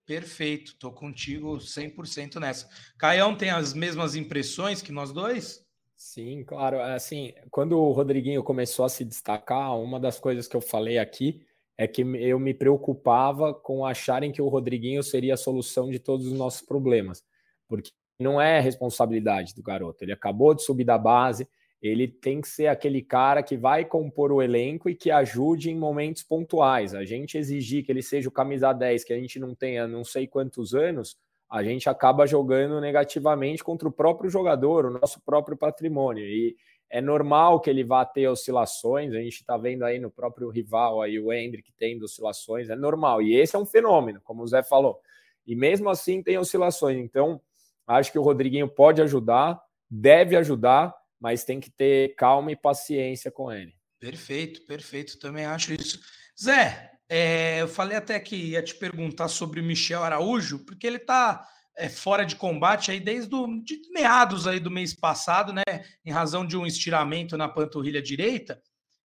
Perfeito, 0.09 0.75
tô 0.79 0.91
contigo 0.91 1.59
100% 1.59 2.41
nessa. 2.41 2.67
Caião 2.97 3.37
tem 3.37 3.51
as 3.51 3.75
mesmas 3.75 4.17
impressões 4.17 4.81
que 4.81 4.91
nós 4.91 5.13
dois? 5.13 5.63
Sim, 5.95 6.45
claro. 6.45 6.81
Assim, 6.81 7.35
quando 7.51 7.79
o 7.79 7.93
Rodriguinho 7.93 8.43
começou 8.43 8.87
a 8.87 8.89
se 8.89 9.05
destacar, 9.05 9.79
uma 9.79 10.01
das 10.01 10.19
coisas 10.19 10.49
que 10.49 10.57
eu 10.57 10.63
falei 10.63 10.97
aqui 10.97 11.43
é 11.77 11.87
que 11.87 12.01
eu 12.01 12.41
me 12.41 12.55
preocupava 12.55 13.53
com 13.53 13.85
acharem 13.85 14.33
que 14.33 14.41
o 14.41 14.49
Rodriguinho 14.49 15.03
seria 15.03 15.35
a 15.35 15.37
solução 15.37 15.91
de 15.91 15.99
todos 15.99 16.27
os 16.27 16.33
nossos 16.33 16.63
problemas, 16.63 17.23
porque 17.69 17.91
não 18.19 18.41
é 18.41 18.61
responsabilidade 18.61 19.55
do 19.55 19.63
garoto. 19.63 20.03
Ele 20.03 20.13
acabou 20.13 20.55
de 20.55 20.63
subir 20.63 20.85
da 20.85 20.97
base, 20.97 21.47
ele 21.81 22.09
tem 22.09 22.41
que 22.41 22.49
ser 22.49 22.67
aquele 22.67 23.01
cara 23.01 23.43
que 23.43 23.57
vai 23.57 23.85
compor 23.85 24.33
o 24.33 24.43
elenco 24.43 24.91
e 24.91 24.95
que 24.95 25.11
ajude 25.11 25.71
em 25.71 25.77
momentos 25.77 26.23
pontuais. 26.23 26.95
A 26.95 27.05
gente 27.05 27.39
exigir 27.39 27.85
que 27.85 27.93
ele 27.93 28.03
seja 28.03 28.29
o 28.29 28.33
camisa 28.33 28.73
10, 28.73 29.05
que 29.05 29.13
a 29.13 29.19
gente 29.19 29.39
não 29.39 29.55
tenha 29.55 29.87
não 29.87 30.05
sei 30.05 30.27
quantos 30.27 30.75
anos, 30.75 31.17
a 31.49 31.63
gente 31.63 31.89
acaba 31.89 32.27
jogando 32.27 32.81
negativamente 32.81 33.63
contra 33.65 33.89
o 33.89 33.93
próprio 33.93 34.29
jogador, 34.29 34.87
o 34.87 34.91
nosso 34.91 35.21
próprio 35.25 35.57
patrimônio. 35.57 36.25
E 36.25 36.57
é 36.91 37.01
normal 37.01 37.61
que 37.61 37.71
ele 37.71 37.85
vá 37.85 38.05
ter 38.05 38.29
oscilações, 38.29 39.13
a 39.13 39.19
gente 39.19 39.41
está 39.41 39.57
vendo 39.57 39.85
aí 39.85 39.99
no 39.99 40.11
próprio 40.11 40.49
rival, 40.51 41.01
aí 41.01 41.19
o 41.19 41.33
Hendrick 41.33 41.71
tendo 41.79 42.05
oscilações, 42.05 42.69
é 42.69 42.77
normal. 42.77 43.23
E 43.23 43.35
esse 43.35 43.55
é 43.55 43.59
um 43.59 43.67
fenômeno, 43.67 44.21
como 44.25 44.43
o 44.43 44.47
Zé 44.47 44.63
falou. 44.63 45.01
E 45.47 45.55
mesmo 45.55 45.89
assim 45.89 46.23
tem 46.23 46.37
oscilações. 46.39 46.99
Então, 46.99 47.41
acho 47.87 48.11
que 48.11 48.19
o 48.19 48.23
Rodriguinho 48.23 48.69
pode 48.69 49.01
ajudar, 49.01 49.63
deve 49.91 50.37
ajudar, 50.37 50.95
mas 51.21 51.45
tem 51.45 51.61
que 51.61 51.71
ter 51.71 52.15
calma 52.15 52.53
e 52.53 52.57
paciência 52.57 53.31
com 53.31 53.53
ele. 53.53 53.75
Perfeito, 53.99 54.63
perfeito. 54.63 55.19
Também 55.19 55.45
acho 55.45 55.73
isso. 55.73 56.01
Zé, 56.41 56.93
é, 57.09 57.63
eu 57.63 57.69
falei 57.69 57.97
até 57.97 58.19
que 58.21 58.37
ia 58.37 58.63
te 58.63 58.75
perguntar 58.75 59.29
sobre 59.29 59.61
o 59.61 59.65
Michel 59.65 60.05
Araújo, 60.05 60.61
porque 60.61 60.87
ele 60.87 60.99
está 60.99 61.47
é, 61.77 61.89
fora 61.89 62.25
de 62.25 62.37
combate 62.37 62.91
aí 62.91 63.01
desde 63.01 63.31
do, 63.31 63.47
de 63.63 63.81
meados 63.93 64.47
aí 64.47 64.61
do 64.61 64.71
mês 64.71 64.95
passado, 64.95 65.53
né? 65.53 65.63
Em 66.05 66.11
razão 66.11 66.47
de 66.47 66.57
um 66.57 66.67
estiramento 66.67 67.37
na 67.37 67.49
panturrilha 67.49 68.03
direita. 68.03 68.61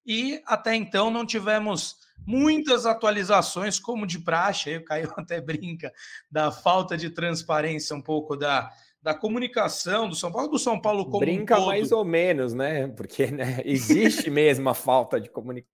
e 0.05 0.41
até 0.45 0.75
então 0.75 1.09
não 1.09 1.25
tivemos 1.25 1.95
muitas 2.25 2.85
atualizações, 2.85 3.79
como 3.79 4.05
de 4.05 4.19
praxe, 4.19 4.69
aí 4.69 4.77
o 4.77 4.85
Caio 4.85 5.13
até 5.17 5.39
brinca 5.41 5.91
da 6.29 6.51
falta 6.51 6.97
de 6.97 7.09
transparência 7.09 7.95
um 7.95 8.01
pouco 8.01 8.35
da, 8.35 8.69
da 9.03 9.13
comunicação 9.13 10.07
do 10.07 10.15
São 10.15 10.31
Paulo, 10.31 10.47
do 10.47 10.57
São 10.57 10.79
Paulo 10.79 11.05
como 11.05 11.19
Brinca 11.19 11.59
um 11.59 11.65
mais 11.65 11.91
ou 11.91 12.05
menos, 12.05 12.53
né? 12.53 12.87
Porque 12.87 13.27
né, 13.27 13.61
existe 13.65 14.29
mesmo 14.31 14.69
a 14.69 14.73
falta 14.73 15.19
de 15.19 15.29
comunicação. 15.29 15.73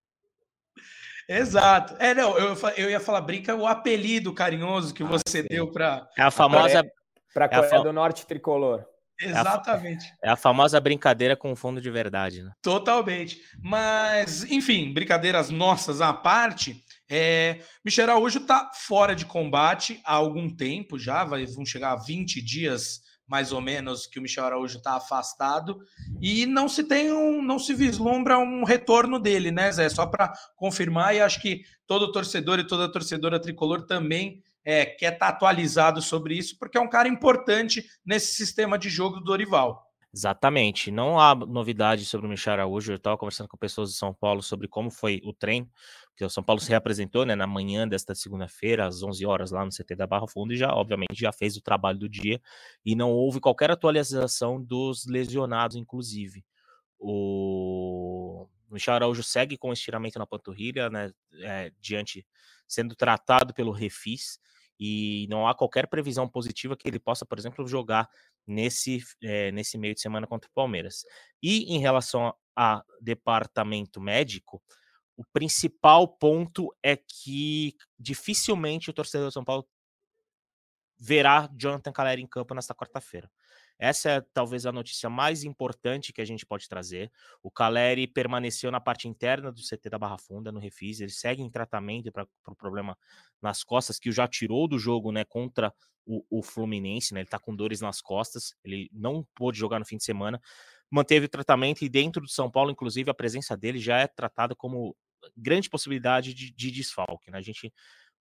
Exato. 1.27 1.95
É, 1.99 2.15
não, 2.15 2.35
eu, 2.39 2.57
eu 2.75 2.89
ia 2.89 2.99
falar 2.99 3.21
brinca 3.21 3.55
o 3.55 3.67
apelido 3.67 4.33
carinhoso 4.33 4.95
que 4.95 5.03
ah, 5.03 5.05
você 5.05 5.43
sim. 5.43 5.47
deu 5.47 5.71
para 5.71 6.09
É 6.17 6.23
a 6.23 6.31
famosa 6.31 6.83
para 7.31 7.45
a 7.45 7.49
Coreia 7.49 7.71
é 7.71 7.75
a 7.75 7.83
do 7.83 7.93
Norte 7.93 8.25
tricolor. 8.25 8.83
Exatamente. 9.21 10.05
É 10.23 10.27
a, 10.27 10.31
é 10.31 10.33
a, 10.33 10.35
famosa 10.35 10.79
brincadeira 10.79 11.35
com 11.35 11.55
fundo 11.55 11.79
de 11.79 11.91
verdade, 11.91 12.41
né? 12.41 12.51
Totalmente. 12.63 13.41
Mas, 13.61 14.43
enfim, 14.45 14.91
brincadeiras 14.91 15.51
nossas 15.51 16.01
à 16.01 16.11
parte, 16.13 16.83
é, 17.07 17.59
Michel 17.85 18.05
Araújo 18.05 18.39
está 18.39 18.71
fora 18.73 19.13
de 19.13 19.25
combate 19.25 20.01
há 20.03 20.13
algum 20.13 20.49
tempo 20.49 20.97
já, 20.97 21.23
vai, 21.25 21.45
vão 21.45 21.65
chegar 21.65 21.91
a 21.91 21.95
20 21.97 22.41
dias 22.41 23.01
mais 23.29 23.51
ou 23.51 23.61
menos 23.61 24.07
que 24.07 24.17
o 24.17 24.21
Michel 24.21 24.43
Araújo 24.43 24.79
está 24.79 24.95
afastado 24.95 25.79
e 26.19 26.47
não 26.47 26.67
se 26.67 26.83
tem 26.83 27.11
um, 27.11 27.41
não 27.41 27.59
se 27.59 27.75
vislumbra 27.75 28.39
um 28.39 28.63
retorno 28.63 29.19
dele, 29.19 29.51
né, 29.51 29.71
Zé? 29.71 29.87
Só 29.87 30.07
para 30.07 30.33
confirmar 30.55 31.15
e 31.15 31.21
acho 31.21 31.39
que 31.39 31.61
todo 31.85 32.11
torcedor 32.11 32.59
e 32.59 32.67
toda 32.67 32.91
torcedora 32.91 33.39
tricolor 33.39 33.85
também 33.85 34.41
é, 34.65 34.85
quer 34.85 35.13
estar 35.13 35.27
tá 35.27 35.33
atualizado 35.33 36.01
sobre 36.01 36.35
isso, 36.35 36.57
porque 36.57 36.77
é 36.77 36.81
um 36.81 36.89
cara 36.89 37.07
importante 37.07 37.85
nesse 38.03 38.35
sistema 38.35 38.77
de 38.77 38.89
jogo 38.89 39.17
do 39.17 39.25
Dorival. 39.25 39.88
Exatamente. 40.13 40.89
Não 40.89 41.19
há 41.19 41.35
novidade 41.35 42.03
sobre 42.03 42.25
o 42.25 42.29
Michel 42.29 42.53
Araújo. 42.53 42.91
Eu 42.91 42.95
estava 42.95 43.17
conversando 43.17 43.47
com 43.47 43.57
pessoas 43.57 43.91
de 43.91 43.95
São 43.95 44.13
Paulo 44.13 44.41
sobre 44.41 44.67
como 44.67 44.89
foi 44.89 45.21
o 45.23 45.31
treino, 45.33 45.69
que 46.17 46.25
o 46.25 46.29
São 46.29 46.43
Paulo 46.43 46.59
se 46.59 46.69
reapresentou 46.69 47.25
né, 47.25 47.35
na 47.35 47.45
manhã 47.45 47.87
desta 47.87 48.15
segunda-feira, 48.15 48.87
às 48.87 49.03
11 49.03 49.23
horas, 49.25 49.51
lá 49.51 49.63
no 49.63 49.71
CT 49.71 49.95
da 49.95 50.07
Barra 50.07 50.27
Funda, 50.27 50.53
e 50.53 50.57
já, 50.57 50.73
obviamente, 50.73 51.13
já 51.13 51.31
fez 51.31 51.55
o 51.57 51.61
trabalho 51.61 51.99
do 51.99 52.09
dia. 52.09 52.41
E 52.83 52.95
não 52.95 53.11
houve 53.11 53.39
qualquer 53.39 53.69
atualização 53.69 54.61
dos 54.61 55.05
lesionados, 55.05 55.75
inclusive. 55.75 56.43
O 56.97 58.47
Michel 58.71 58.95
Araújo 58.95 59.21
segue 59.23 59.57
com 59.57 59.71
estiramento 59.71 60.17
na 60.17 60.25
panturrilha, 60.25 60.89
né, 60.89 61.11
é, 61.41 61.71
diante, 61.79 62.25
sendo 62.67 62.95
tratado 62.95 63.53
pelo 63.53 63.71
Refis 63.71 64.39
e 64.79 65.27
não 65.29 65.47
há 65.47 65.53
qualquer 65.53 65.87
previsão 65.87 66.27
positiva 66.27 66.77
que 66.77 66.87
ele 66.87 66.99
possa, 66.99 67.25
por 67.25 67.37
exemplo, 67.37 67.67
jogar 67.67 68.07
nesse, 68.49 69.03
é, 69.23 69.51
nesse 69.51 69.77
meio 69.77 69.93
de 69.93 70.01
semana 70.01 70.27
contra 70.27 70.49
o 70.49 70.53
Palmeiras. 70.53 71.05
E 71.41 71.73
em 71.73 71.79
relação 71.79 72.33
a 72.55 72.83
departamento 72.99 74.01
médico, 74.01 74.61
o 75.15 75.23
principal 75.31 76.07
ponto 76.07 76.75
é 76.81 76.97
que 76.97 77.75
dificilmente 77.97 78.89
o 78.89 78.93
torcedor 78.93 79.27
do 79.27 79.31
São 79.31 79.45
Paulo 79.45 79.67
verá 80.97 81.49
Jonathan 81.55 81.91
Caleri 81.91 82.21
em 82.21 82.27
campo 82.27 82.53
nesta 82.53 82.73
quarta-feira. 82.73 83.31
Essa 83.79 84.09
é 84.09 84.21
talvez 84.33 84.65
a 84.65 84.71
notícia 84.73 85.09
mais 85.09 85.45
importante 85.45 86.11
que 86.11 86.19
a 86.19 86.25
gente 86.25 86.45
pode 86.45 86.67
trazer. 86.67 87.09
O 87.41 87.49
Caleri 87.49 88.05
permaneceu 88.05 88.69
na 88.69 88.81
parte 88.81 89.07
interna 89.07 89.53
do 89.53 89.61
CT 89.61 89.89
da 89.89 89.97
Barra 89.97 90.17
Funda, 90.17 90.51
no 90.51 90.59
Refis. 90.59 90.99
Ele 90.99 91.11
segue 91.11 91.41
em 91.41 91.49
tratamento 91.49 92.11
para 92.11 92.23
o 92.23 92.27
pro 92.43 92.55
problema 92.55 92.97
nas 93.41 93.63
costas, 93.63 93.97
que 93.97 94.09
o 94.09 94.11
já 94.11 94.27
tirou 94.27 94.67
do 94.67 94.77
jogo 94.77 95.13
né, 95.13 95.23
contra 95.23 95.73
o, 96.05 96.25
o 96.29 96.43
Fluminense. 96.43 97.13
Né, 97.13 97.21
ele 97.21 97.27
está 97.27 97.39
com 97.39 97.55
dores 97.55 97.79
nas 97.79 98.01
costas. 98.01 98.53
Ele 98.65 98.89
não 98.91 99.25
pôde 99.33 99.57
jogar 99.57 99.79
no 99.79 99.85
fim 99.85 99.95
de 99.95 100.03
semana. 100.03 100.41
Manteve 100.91 101.27
o 101.27 101.29
tratamento 101.29 101.81
e 101.85 101.87
dentro 101.87 102.21
do 102.21 102.29
São 102.29 102.51
Paulo, 102.51 102.71
inclusive, 102.71 103.09
a 103.09 103.13
presença 103.13 103.55
dele 103.55 103.79
já 103.79 103.99
é 103.99 104.07
tratada 104.07 104.53
como 104.55 104.93
grande 105.37 105.69
possibilidade 105.69 106.33
de, 106.33 106.51
de 106.51 106.69
desfalque. 106.69 107.31
Né? 107.31 107.37
A 107.37 107.41
gente, 107.41 107.73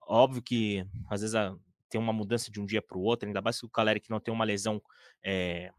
óbvio 0.07 0.41
que 0.41 0.87
às 1.11 1.23
vezes 1.23 1.35
a, 1.35 1.57
tem 1.89 2.01
uma 2.01 2.13
mudança 2.13 2.51
de 2.51 2.61
um 2.61 2.67
dia 2.67 2.83
para 2.83 2.99
o 2.99 3.03
outro, 3.03 3.27
ainda 3.27 3.41
mais 3.41 3.59
que 3.61 3.67
o 3.67 3.71
Caleri 3.71 4.01
que 4.01 4.11
não 4.11 4.21
tem 4.21 4.33
uma 4.33 4.45
lesão, 4.45 4.81
é, 5.25 5.71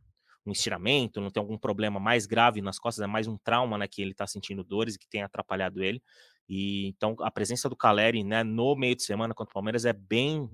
um 0.45 0.51
estiramento, 0.51 1.21
não 1.21 1.29
tem 1.29 1.41
algum 1.41 1.57
problema 1.57 1.99
mais 1.99 2.25
grave 2.25 2.61
nas 2.61 2.79
costas, 2.79 3.03
é 3.03 3.07
mais 3.07 3.27
um 3.27 3.37
trauma, 3.37 3.77
né, 3.77 3.87
que 3.87 4.01
ele 4.01 4.11
está 4.11 4.25
sentindo 4.27 4.63
dores 4.63 4.95
e 4.95 4.99
que 4.99 5.07
tem 5.07 5.23
atrapalhado 5.23 5.83
ele. 5.83 6.01
E 6.47 6.87
então 6.87 7.15
a 7.21 7.29
presença 7.29 7.69
do 7.69 7.75
Caleri, 7.75 8.23
né, 8.23 8.43
no 8.43 8.75
meio 8.75 8.95
de 8.95 9.03
semana 9.03 9.33
contra 9.33 9.51
o 9.51 9.53
Palmeiras 9.53 9.85
é 9.85 9.93
bem 9.93 10.49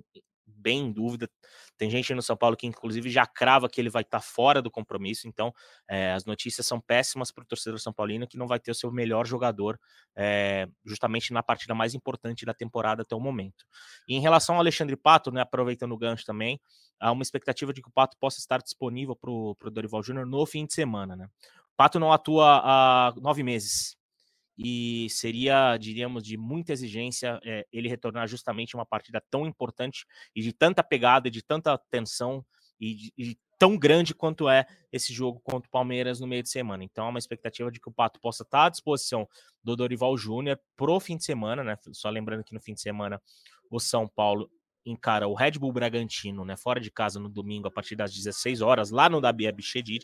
bem 0.48 0.86
em 0.86 0.92
dúvida. 0.92 1.30
Tem 1.78 1.90
gente 1.90 2.14
no 2.14 2.22
São 2.22 2.36
Paulo 2.36 2.56
que, 2.56 2.68
inclusive, 2.68 3.10
já 3.10 3.26
crava 3.26 3.70
que 3.70 3.80
ele 3.80 3.90
vai 3.90 4.02
estar 4.02 4.20
tá 4.20 4.26
fora 4.26 4.62
do 4.62 4.72
compromisso. 4.72 5.28
Então, 5.28 5.54
é, 5.88 6.14
as 6.14 6.26
notícias 6.26 6.66
são 6.66 6.80
péssimas 6.80 7.32
para 7.32 7.44
o 7.44 7.48
torcedor 7.48 7.80
São 7.80 7.94
Paulino, 7.94 8.28
que 8.28 8.38
não 8.38 8.48
vai 8.48 8.60
ter 8.60 8.72
o 8.72 8.76
seu 8.76 8.92
melhor 8.92 9.26
jogador 9.26 9.80
é, 10.16 10.68
justamente 10.86 11.34
na 11.34 11.44
partida 11.44 11.76
mais 11.76 11.94
importante 11.94 12.46
da 12.46 12.54
temporada 12.54 13.02
até 13.02 13.16
o 13.16 13.20
momento. 13.20 13.66
E 14.08 14.16
em 14.16 14.20
relação 14.20 14.56
ao 14.56 14.62
Alexandre 14.62 14.96
Pato, 14.96 15.32
né, 15.32 15.42
aproveitando 15.42 15.92
o 15.92 15.98
gancho 15.98 16.26
também, 16.26 16.60
há 17.00 17.12
uma 17.12 17.24
expectativa 17.24 17.74
de 17.74 17.82
que 17.82 17.90
o 17.90 17.92
Pato 17.92 18.18
possa 18.18 18.40
estar 18.40 18.62
disponível 18.62 19.16
para 19.16 19.32
o 19.32 19.56
Dorival 19.72 20.04
Júnior 20.04 20.26
no 20.26 20.46
fim 20.46 20.66
de 20.66 20.74
semana. 20.74 21.16
Né? 21.16 21.28
Pato 21.76 22.00
não 22.00 22.12
atua 22.12 22.62
há 22.64 23.14
nove 23.18 23.44
meses 23.44 23.98
e 24.58 25.08
seria, 25.10 25.78
diríamos, 25.78 26.24
de 26.24 26.38
muita 26.38 26.72
exigência 26.74 27.40
é, 27.44 27.66
ele 27.72 27.90
retornar 27.90 28.28
justamente 28.28 28.76
uma 28.76 28.86
partida 28.86 29.22
tão 29.30 29.46
importante 29.46 30.06
e 30.36 30.42
de 30.42 30.54
tanta 30.54 30.84
pegada, 30.84 31.30
de 31.30 31.42
tanta 31.42 31.78
tensão 31.90 32.46
e, 32.80 32.96
de, 32.96 33.14
e 33.18 33.38
tão 33.58 33.78
grande 33.78 34.14
quanto 34.14 34.50
é 34.50 34.66
esse 34.92 35.14
jogo 35.14 35.40
contra 35.42 35.68
o 35.68 35.72
Palmeiras 35.72 36.20
no 36.20 36.28
meio 36.28 36.44
de 36.44 36.50
semana. 36.50 36.84
Então, 36.84 37.06
é 37.06 37.10
uma 37.10 37.20
expectativa 37.20 37.72
de 37.72 37.80
que 37.80 37.90
o 37.90 37.94
Pato 37.94 38.20
possa 38.20 38.44
estar 38.44 38.66
à 38.66 38.70
disposição 38.70 39.28
do 39.64 39.76
Dorival 39.76 40.18
Júnior 40.18 40.60
pro 40.76 41.00
fim 41.00 41.18
de 41.18 41.24
semana, 41.24 41.64
né? 41.64 41.78
Só 41.92 42.10
lembrando 42.10 42.44
que 42.44 42.54
no 42.54 42.62
fim 42.62 42.74
de 42.74 42.82
semana 42.82 43.22
o 43.70 43.80
São 43.80 44.08
Paulo 44.08 44.50
encara 44.86 45.28
o 45.28 45.34
Red 45.34 45.54
Bull 45.54 45.74
Bragantino, 45.74 46.46
né, 46.46 46.56
fora 46.56 46.80
de 46.80 46.92
casa 46.92 47.20
no 47.20 47.28
domingo 47.28 47.68
a 47.68 47.72
partir 47.72 47.96
das 47.96 48.14
16 48.14 48.62
horas, 48.62 48.92
lá 48.92 49.10
no 49.10 49.20
Dabi 49.20 49.48
Abichedid. 49.48 50.04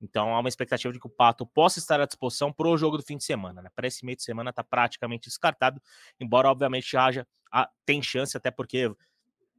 Então 0.00 0.34
há 0.34 0.40
uma 0.40 0.48
expectativa 0.48 0.92
de 0.92 0.98
que 0.98 1.06
o 1.06 1.10
Pato 1.10 1.46
possa 1.46 1.78
estar 1.78 2.00
à 2.00 2.06
disposição 2.06 2.52
para 2.52 2.68
o 2.68 2.76
jogo 2.76 2.96
do 2.96 3.02
fim 3.02 3.16
de 3.16 3.24
semana, 3.24 3.60
né? 3.60 3.68
Para 3.74 3.86
esse 3.86 4.04
meio 4.04 4.16
de 4.16 4.22
semana 4.22 4.50
está 4.50 4.64
praticamente 4.64 5.28
descartado, 5.28 5.80
embora 6.18 6.48
obviamente 6.48 6.96
haja 6.96 7.26
a, 7.52 7.68
tem 7.84 8.02
chance 8.02 8.36
até 8.36 8.50
porque 8.50 8.90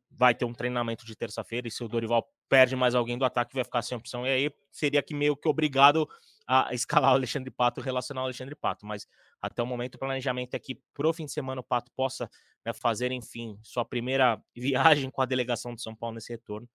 vai 0.09 0.33
ter 0.33 0.45
um 0.45 0.53
treinamento 0.53 1.05
de 1.05 1.15
terça-feira 1.15 1.67
e 1.67 1.71
se 1.71 1.83
o 1.83 1.87
Dorival 1.87 2.27
perde 2.47 2.75
mais 2.75 2.95
alguém 2.95 3.17
do 3.17 3.25
ataque 3.25 3.55
vai 3.55 3.63
ficar 3.63 3.81
sem 3.81 3.97
opção 3.97 4.25
e 4.25 4.29
aí 4.29 4.51
seria 4.71 5.01
que 5.01 5.13
meio 5.13 5.35
que 5.35 5.47
obrigado 5.47 6.07
a 6.47 6.73
escalar 6.73 7.11
o 7.11 7.15
Alexandre 7.15 7.49
Pato, 7.49 7.81
relacionar 7.81 8.21
o 8.21 8.25
Alexandre 8.25 8.55
Pato, 8.55 8.85
mas 8.85 9.07
até 9.41 9.61
o 9.61 9.65
momento 9.65 9.95
o 9.95 9.99
planejamento 9.99 10.53
é 10.53 10.59
que 10.59 10.81
pro 10.93 11.13
fim 11.13 11.25
de 11.25 11.31
semana 11.31 11.61
o 11.61 11.63
Pato 11.63 11.91
possa 11.95 12.29
né, 12.65 12.73
fazer, 12.73 13.11
enfim, 13.11 13.57
sua 13.63 13.85
primeira 13.85 14.41
viagem 14.55 15.09
com 15.09 15.21
a 15.21 15.25
delegação 15.25 15.73
de 15.73 15.81
São 15.81 15.95
Paulo 15.95 16.15
nesse 16.15 16.33
retorno, 16.33 16.67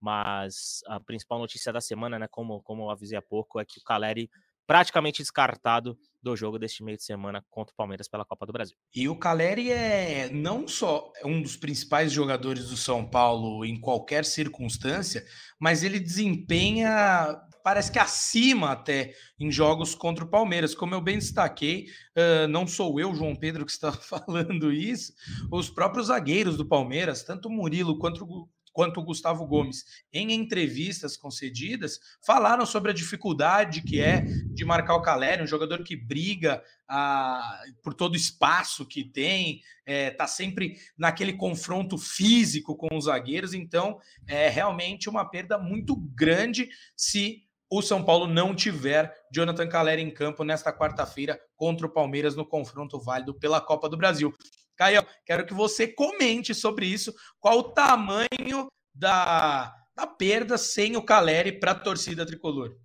mas 0.00 0.80
a 0.86 1.00
principal 1.00 1.38
notícia 1.38 1.72
da 1.72 1.80
semana, 1.80 2.18
né, 2.18 2.28
como, 2.30 2.62
como 2.62 2.84
eu 2.84 2.90
avisei 2.90 3.18
há 3.18 3.22
pouco, 3.22 3.58
é 3.58 3.64
que 3.64 3.78
o 3.78 3.84
Caleri 3.84 4.30
praticamente 4.66 5.22
descartado 5.22 5.96
do 6.20 6.34
jogo 6.34 6.58
deste 6.58 6.82
meio 6.82 6.96
de 6.96 7.04
semana 7.04 7.44
contra 7.48 7.72
o 7.72 7.76
Palmeiras 7.76 8.08
pela 8.08 8.24
Copa 8.24 8.44
do 8.46 8.52
Brasil. 8.52 8.76
E 8.92 9.08
o 9.08 9.16
Caleri 9.16 9.70
é 9.70 10.28
não 10.28 10.66
só 10.66 11.12
um 11.24 11.40
dos 11.40 11.56
principais 11.56 12.10
jogadores 12.10 12.68
do 12.68 12.76
São 12.76 13.08
Paulo 13.08 13.64
em 13.64 13.80
qualquer 13.80 14.24
circunstância, 14.24 15.24
mas 15.58 15.84
ele 15.84 16.00
desempenha 16.00 17.40
parece 17.66 17.90
que 17.90 17.98
acima 17.98 18.70
até 18.70 19.12
em 19.40 19.50
jogos 19.50 19.92
contra 19.92 20.24
o 20.24 20.28
Palmeiras. 20.28 20.72
Como 20.72 20.94
eu 20.94 21.00
bem 21.00 21.18
destaquei, 21.18 21.88
uh, 22.16 22.46
não 22.46 22.64
sou 22.64 23.00
eu, 23.00 23.12
João 23.12 23.34
Pedro, 23.34 23.66
que 23.66 23.72
está 23.72 23.90
falando 24.08 24.72
isso, 24.72 25.12
os 25.50 25.68
próprios 25.68 26.06
zagueiros 26.06 26.56
do 26.56 26.64
Palmeiras, 26.64 27.24
tanto 27.24 27.48
o 27.48 27.50
Murilo 27.50 27.98
quanto 27.98 28.24
o, 28.24 28.48
quanto 28.72 29.00
o 29.00 29.02
Gustavo 29.02 29.44
Gomes, 29.46 29.84
em 30.12 30.30
entrevistas 30.32 31.16
concedidas, 31.16 31.98
falaram 32.24 32.64
sobre 32.64 32.92
a 32.92 32.94
dificuldade 32.94 33.82
que 33.82 33.98
é 33.98 34.20
de 34.20 34.64
marcar 34.64 34.94
o 34.94 35.02
Caleri, 35.02 35.42
um 35.42 35.46
jogador 35.46 35.82
que 35.82 35.96
briga 35.96 36.62
ah, 36.86 37.62
por 37.82 37.94
todo 37.94 38.12
o 38.12 38.16
espaço 38.16 38.86
que 38.86 39.02
tem, 39.02 39.60
está 39.84 40.24
é, 40.24 40.28
sempre 40.28 40.76
naquele 40.96 41.32
confronto 41.32 41.98
físico 41.98 42.76
com 42.76 42.96
os 42.96 43.06
zagueiros, 43.06 43.54
então 43.54 43.98
é 44.24 44.48
realmente 44.48 45.08
uma 45.08 45.24
perda 45.24 45.58
muito 45.58 45.96
grande 45.96 46.68
se 46.94 47.45
o 47.70 47.82
São 47.82 48.04
Paulo 48.04 48.26
não 48.26 48.54
tiver 48.54 49.12
Jonathan 49.32 49.68
Caleri 49.68 50.02
em 50.02 50.10
campo 50.10 50.44
nesta 50.44 50.72
quarta-feira 50.72 51.38
contra 51.56 51.86
o 51.86 51.92
Palmeiras 51.92 52.36
no 52.36 52.46
confronto 52.46 53.00
válido 53.00 53.34
pela 53.34 53.60
Copa 53.60 53.88
do 53.88 53.96
Brasil. 53.96 54.32
Caio, 54.76 55.04
quero 55.24 55.46
que 55.46 55.54
você 55.54 55.88
comente 55.88 56.54
sobre 56.54 56.86
isso. 56.86 57.12
Qual 57.40 57.58
o 57.58 57.72
tamanho 57.72 58.68
da, 58.94 59.74
da 59.96 60.06
perda 60.06 60.58
sem 60.58 60.96
o 60.96 61.02
Caleri 61.02 61.52
para 61.52 61.72
a 61.72 61.74
torcida 61.74 62.26
tricolor? 62.26 62.76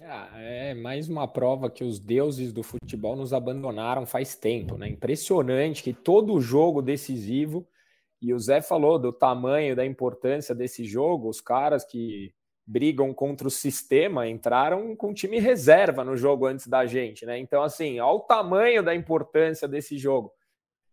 Ah, 0.00 0.30
é 0.36 0.74
mais 0.74 1.08
uma 1.08 1.26
prova 1.26 1.68
que 1.68 1.82
os 1.82 1.98
deuses 1.98 2.52
do 2.52 2.62
futebol 2.62 3.16
nos 3.16 3.32
abandonaram 3.32 4.06
faz 4.06 4.36
tempo, 4.36 4.76
né? 4.76 4.88
Impressionante 4.88 5.82
que 5.82 5.92
todo 5.92 6.40
jogo 6.40 6.80
decisivo, 6.80 7.66
e 8.22 8.32
o 8.32 8.38
Zé 8.38 8.60
falou 8.60 8.98
do 8.98 9.12
tamanho, 9.12 9.74
da 9.74 9.84
importância 9.84 10.54
desse 10.54 10.84
jogo, 10.84 11.28
os 11.28 11.40
caras 11.40 11.84
que 11.84 12.32
brigam 12.68 13.14
contra 13.14 13.48
o 13.48 13.50
sistema 13.50 14.28
entraram 14.28 14.94
com 14.94 15.14
time 15.14 15.40
reserva 15.40 16.04
no 16.04 16.14
jogo 16.18 16.44
antes 16.44 16.66
da 16.66 16.84
gente, 16.84 17.24
né? 17.24 17.38
Então, 17.38 17.62
assim, 17.62 17.98
olha 17.98 18.16
o 18.16 18.20
tamanho 18.20 18.82
da 18.82 18.94
importância 18.94 19.66
desse 19.66 19.96
jogo. 19.96 20.30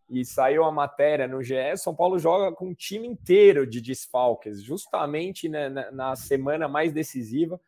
E 0.10 0.24
saiu 0.24 0.64
a 0.64 0.72
matéria 0.72 1.28
no 1.28 1.44
GE, 1.44 1.76
São 1.76 1.94
Paulo 1.94 2.18
joga 2.18 2.56
com 2.56 2.68
um 2.70 2.74
time 2.74 3.06
inteiro 3.06 3.68
de 3.68 3.82
desfalques, 3.82 4.64
justamente 4.64 5.50
né, 5.50 5.68
na 5.92 6.16
semana 6.16 6.70
mais 6.70 6.94
decisiva. 6.94 7.60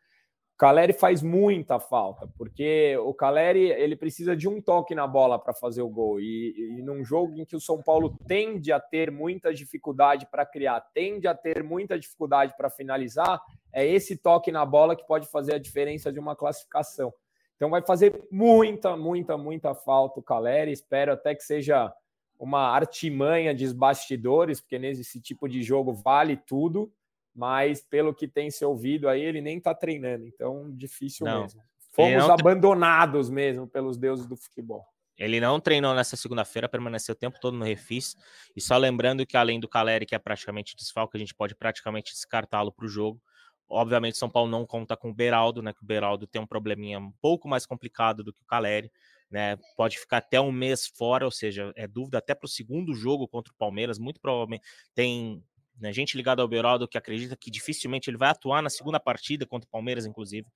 Caleri 0.56 0.92
faz 0.92 1.22
muita 1.22 1.78
falta, 1.78 2.28
porque 2.36 2.96
o 2.98 3.12
Caleri 3.12 3.70
ele 3.70 3.94
precisa 3.94 4.34
de 4.34 4.48
um 4.48 4.60
toque 4.60 4.94
na 4.94 5.06
bola 5.06 5.38
para 5.38 5.52
fazer 5.52 5.82
o 5.82 5.88
gol. 5.88 6.18
E, 6.18 6.78
e 6.78 6.82
num 6.82 7.04
jogo 7.04 7.38
em 7.38 7.44
que 7.44 7.54
o 7.54 7.60
São 7.60 7.82
Paulo 7.82 8.16
tende 8.26 8.72
a 8.72 8.80
ter 8.80 9.10
muita 9.10 9.52
dificuldade 9.52 10.26
para 10.26 10.46
criar, 10.46 10.80
tende 10.94 11.28
a 11.28 11.34
ter 11.34 11.62
muita 11.62 11.98
dificuldade 11.98 12.54
para 12.56 12.70
finalizar, 12.70 13.40
é 13.72 13.86
esse 13.86 14.16
toque 14.16 14.50
na 14.50 14.64
bola 14.64 14.96
que 14.96 15.06
pode 15.06 15.26
fazer 15.28 15.54
a 15.54 15.58
diferença 15.58 16.12
de 16.12 16.18
uma 16.18 16.34
classificação. 16.34 17.12
Então 17.56 17.70
vai 17.70 17.82
fazer 17.82 18.26
muita, 18.30 18.96
muita, 18.96 19.36
muita 19.36 19.74
falta 19.74 20.20
o 20.20 20.22
Caleri. 20.22 20.72
Espero 20.72 21.12
até 21.12 21.34
que 21.34 21.42
seja 21.42 21.92
uma 22.38 22.68
artimanha 22.68 23.54
de 23.54 23.72
bastidores, 23.74 24.60
porque 24.60 24.78
nesse 24.78 25.20
tipo 25.20 25.48
de 25.48 25.62
jogo 25.62 25.92
vale 25.92 26.36
tudo 26.36 26.92
mas 27.38 27.80
pelo 27.80 28.12
que 28.12 28.26
tem 28.26 28.50
se 28.50 28.64
ouvido 28.64 29.08
aí, 29.08 29.22
ele 29.22 29.40
nem 29.40 29.58
está 29.58 29.72
treinando, 29.72 30.26
então 30.26 30.68
difícil 30.74 31.24
não. 31.24 31.42
mesmo. 31.42 31.62
Fomos 31.92 32.28
abandonados 32.28 33.30
mesmo 33.30 33.64
pelos 33.64 33.96
deuses 33.96 34.26
do 34.26 34.36
futebol. 34.36 34.84
Ele 35.16 35.40
não 35.40 35.60
treinou 35.60 35.94
nessa 35.94 36.16
segunda-feira, 36.16 36.68
permaneceu 36.68 37.12
o 37.12 37.16
tempo 37.16 37.38
todo 37.40 37.56
no 37.56 37.64
refis. 37.64 38.16
E 38.56 38.60
só 38.60 38.76
lembrando 38.76 39.24
que 39.24 39.36
além 39.36 39.60
do 39.60 39.68
Caleri, 39.68 40.04
que 40.04 40.16
é 40.16 40.18
praticamente 40.18 40.74
desfalque, 40.76 41.16
a 41.16 41.20
gente 41.20 41.34
pode 41.34 41.54
praticamente 41.54 42.12
descartá-lo 42.12 42.72
para 42.72 42.86
o 42.86 42.88
jogo. 42.88 43.20
Obviamente, 43.68 44.16
São 44.16 44.30
Paulo 44.30 44.50
não 44.50 44.64
conta 44.64 44.96
com 44.96 45.10
o 45.10 45.14
Beraldo, 45.14 45.62
né? 45.62 45.72
Que 45.72 45.82
o 45.82 45.86
Beraldo 45.86 46.26
tem 46.26 46.40
um 46.40 46.46
probleminha 46.46 46.98
um 46.98 47.12
pouco 47.20 47.48
mais 47.48 47.66
complicado 47.66 48.24
do 48.24 48.32
que 48.32 48.42
o 48.42 48.46
Caleri, 48.46 48.90
né? 49.30 49.58
Pode 49.76 49.98
ficar 49.98 50.18
até 50.18 50.40
um 50.40 50.50
mês 50.50 50.86
fora, 50.86 51.24
ou 51.24 51.30
seja, 51.30 51.72
é 51.76 51.86
dúvida 51.86 52.18
até 52.18 52.34
para 52.34 52.46
o 52.46 52.48
segundo 52.48 52.94
jogo 52.94 53.28
contra 53.28 53.52
o 53.52 53.56
Palmeiras. 53.56 53.98
Muito 53.98 54.20
provavelmente 54.20 54.64
tem 54.94 55.42
né, 55.78 55.92
gente 55.92 56.16
ligada 56.16 56.42
ao 56.42 56.48
Beraldo 56.48 56.88
que 56.88 56.98
acredita 56.98 57.36
que 57.36 57.50
dificilmente 57.50 58.10
ele 58.10 58.16
vai 58.16 58.30
atuar 58.30 58.62
na 58.62 58.70
segunda 58.70 58.98
partida 58.98 59.46
contra 59.46 59.66
o 59.66 59.70
Palmeiras, 59.70 60.06
inclusive. 60.06 60.46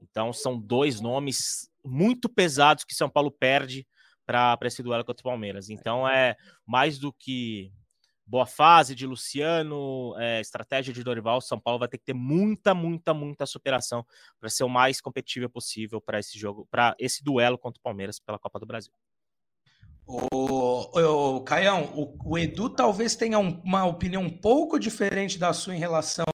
Então, 0.00 0.32
são 0.32 0.58
dois 0.58 1.00
nomes 1.00 1.70
muito 1.84 2.28
pesados 2.28 2.84
que 2.84 2.94
São 2.94 3.10
Paulo 3.10 3.30
perde 3.30 3.86
para 4.24 4.58
esse 4.64 4.82
duelo 4.82 5.04
contra 5.04 5.22
o 5.22 5.24
Palmeiras. 5.24 5.70
Então, 5.70 6.06
é 6.06 6.36
mais 6.66 6.98
do 6.98 7.12
que 7.12 7.72
boa 8.28 8.44
fase 8.44 8.94
de 8.94 9.06
Luciano, 9.06 10.14
é, 10.18 10.40
estratégia 10.40 10.92
de 10.92 11.02
Dorival, 11.02 11.40
São 11.40 11.58
Paulo 11.58 11.78
vai 11.78 11.88
ter 11.88 11.96
que 11.96 12.04
ter 12.04 12.14
muita, 12.14 12.74
muita, 12.74 13.14
muita 13.14 13.46
superação 13.46 14.04
para 14.38 14.50
ser 14.50 14.64
o 14.64 14.68
mais 14.68 15.00
competitivo 15.00 15.48
possível 15.48 16.00
para 16.00 16.18
esse 16.18 16.38
jogo, 16.38 16.68
para 16.70 16.94
esse 16.98 17.24
duelo 17.24 17.56
contra 17.56 17.80
o 17.80 17.82
Palmeiras 17.82 18.20
pela 18.20 18.38
Copa 18.38 18.58
do 18.58 18.66
Brasil. 18.66 18.92
O, 20.06 21.36
o 21.36 21.40
Caião, 21.42 21.84
o, 21.94 22.32
o, 22.32 22.38
Edu 22.38 22.70
talvez 22.70 23.14
tenha 23.14 23.38
um, 23.38 23.60
uma 23.62 23.84
opinião 23.84 24.22
um 24.22 24.30
pouco 24.30 24.78
diferente 24.78 25.38
da 25.38 25.52
sua 25.52 25.74
em 25.74 25.78
relação 25.78 26.24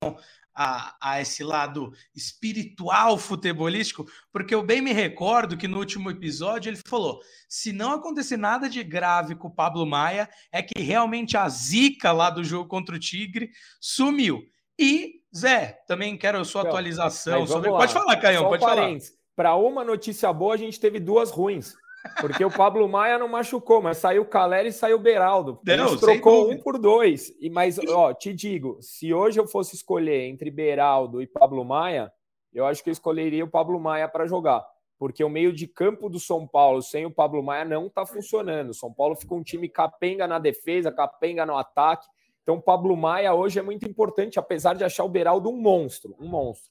a, 0.55 0.95
a, 1.01 1.21
esse 1.21 1.43
lado 1.43 1.93
espiritual 2.15 3.19
futebolístico, 3.19 4.07
porque 4.33 4.55
eu 4.55 4.63
bem 4.63 4.81
me 4.81 4.93
recordo 4.93 5.57
que 5.57 5.67
no 5.67 5.79
último 5.79 6.11
episódio 6.11 6.71
ele 6.71 6.79
falou: 6.87 7.21
se 7.49 7.73
não 7.73 7.93
acontecer 7.93 8.37
nada 8.37 8.69
de 8.69 8.83
grave 8.85 9.35
com 9.35 9.49
o 9.49 9.55
Pablo 9.55 9.85
Maia, 9.85 10.29
é 10.53 10.63
que 10.63 10.81
realmente 10.81 11.37
a 11.37 11.49
zica 11.49 12.13
lá 12.13 12.31
do 12.31 12.45
jogo 12.45 12.69
contra 12.69 12.95
o 12.95 13.01
Tigre 13.01 13.51
sumiu. 13.81 14.43
E, 14.79 15.21
Zé, 15.37 15.79
também 15.87 16.17
quero 16.17 16.39
a 16.39 16.45
sua 16.45 16.61
então, 16.61 16.71
atualização 16.71 17.47
sobre. 17.47 17.71
Lá. 17.71 17.79
Pode 17.79 17.93
falar, 17.93 18.17
Caião, 18.17 18.43
Só 18.43 18.49
pode 18.49 18.65
falar. 18.65 18.91
Para 19.37 19.57
uma 19.57 19.85
notícia 19.85 20.33
boa, 20.33 20.55
a 20.55 20.59
gente 20.59 20.79
teve 20.79 21.01
duas 21.01 21.31
ruins. 21.31 21.75
Porque 22.21 22.45
o 22.45 22.51
Pablo 22.51 22.89
Maia 22.89 23.19
não 23.19 23.29
machucou, 23.29 23.81
mas 23.81 23.97
saiu 23.97 24.23
o 24.23 24.27
Caleri 24.27 24.69
e 24.69 24.73
saiu 24.73 24.97
o 24.97 25.01
Beraldo. 25.01 25.59
A 25.87 25.89
gente 25.89 26.01
trocou 26.01 26.51
um 26.51 26.59
por 26.59 26.79
dois. 26.79 27.35
E, 27.41 27.49
mas, 27.49 27.79
ó, 27.79 28.13
te 28.13 28.33
digo, 28.33 28.79
se 28.81 29.13
hoje 29.13 29.41
eu 29.41 29.47
fosse 29.47 29.75
escolher 29.75 30.23
entre 30.25 30.51
Beraldo 30.51 31.23
e 31.23 31.27
Pablo 31.27 31.65
Maia, 31.65 32.13
eu 32.53 32.67
acho 32.67 32.83
que 32.85 32.91
eu 32.91 32.93
escolheria 32.93 33.45
o 33.45 33.51
Pablo 33.51 33.81
Maia 33.81 34.09
para 34.09 34.27
jogar. 34.27 34.65
Porque 34.99 35.25
o 35.25 35.29
meio 35.29 35.53
de 35.53 35.67
campo 35.67 36.09
do 36.09 36.21
São 36.21 36.47
Paulo 36.47 36.81
sem 36.83 37.05
o 37.05 37.11
Pablo 37.11 37.43
Maia 37.43 37.65
não 37.65 37.87
está 37.87 38.07
funcionando. 38.07 38.71
O 38.71 38.75
São 38.75 38.93
Paulo 38.93 39.17
fica 39.17 39.35
um 39.35 39.43
time 39.43 39.69
capenga 39.69 40.27
na 40.27 40.39
defesa, 40.39 40.93
capenga 40.93 41.45
no 41.45 41.57
ataque. 41.57 42.07
Então, 42.43 42.57
o 42.57 42.63
Pablo 42.63 42.97
Maia 42.97 43.35
hoje 43.35 43.59
é 43.59 43.63
muito 43.63 43.89
importante, 43.89 44.39
apesar 44.39 44.75
de 44.75 44.85
achar 44.85 45.05
o 45.05 45.09
Beraldo 45.09 45.49
um 45.49 45.61
monstro, 45.61 46.15
um 46.21 46.29
monstro. 46.29 46.71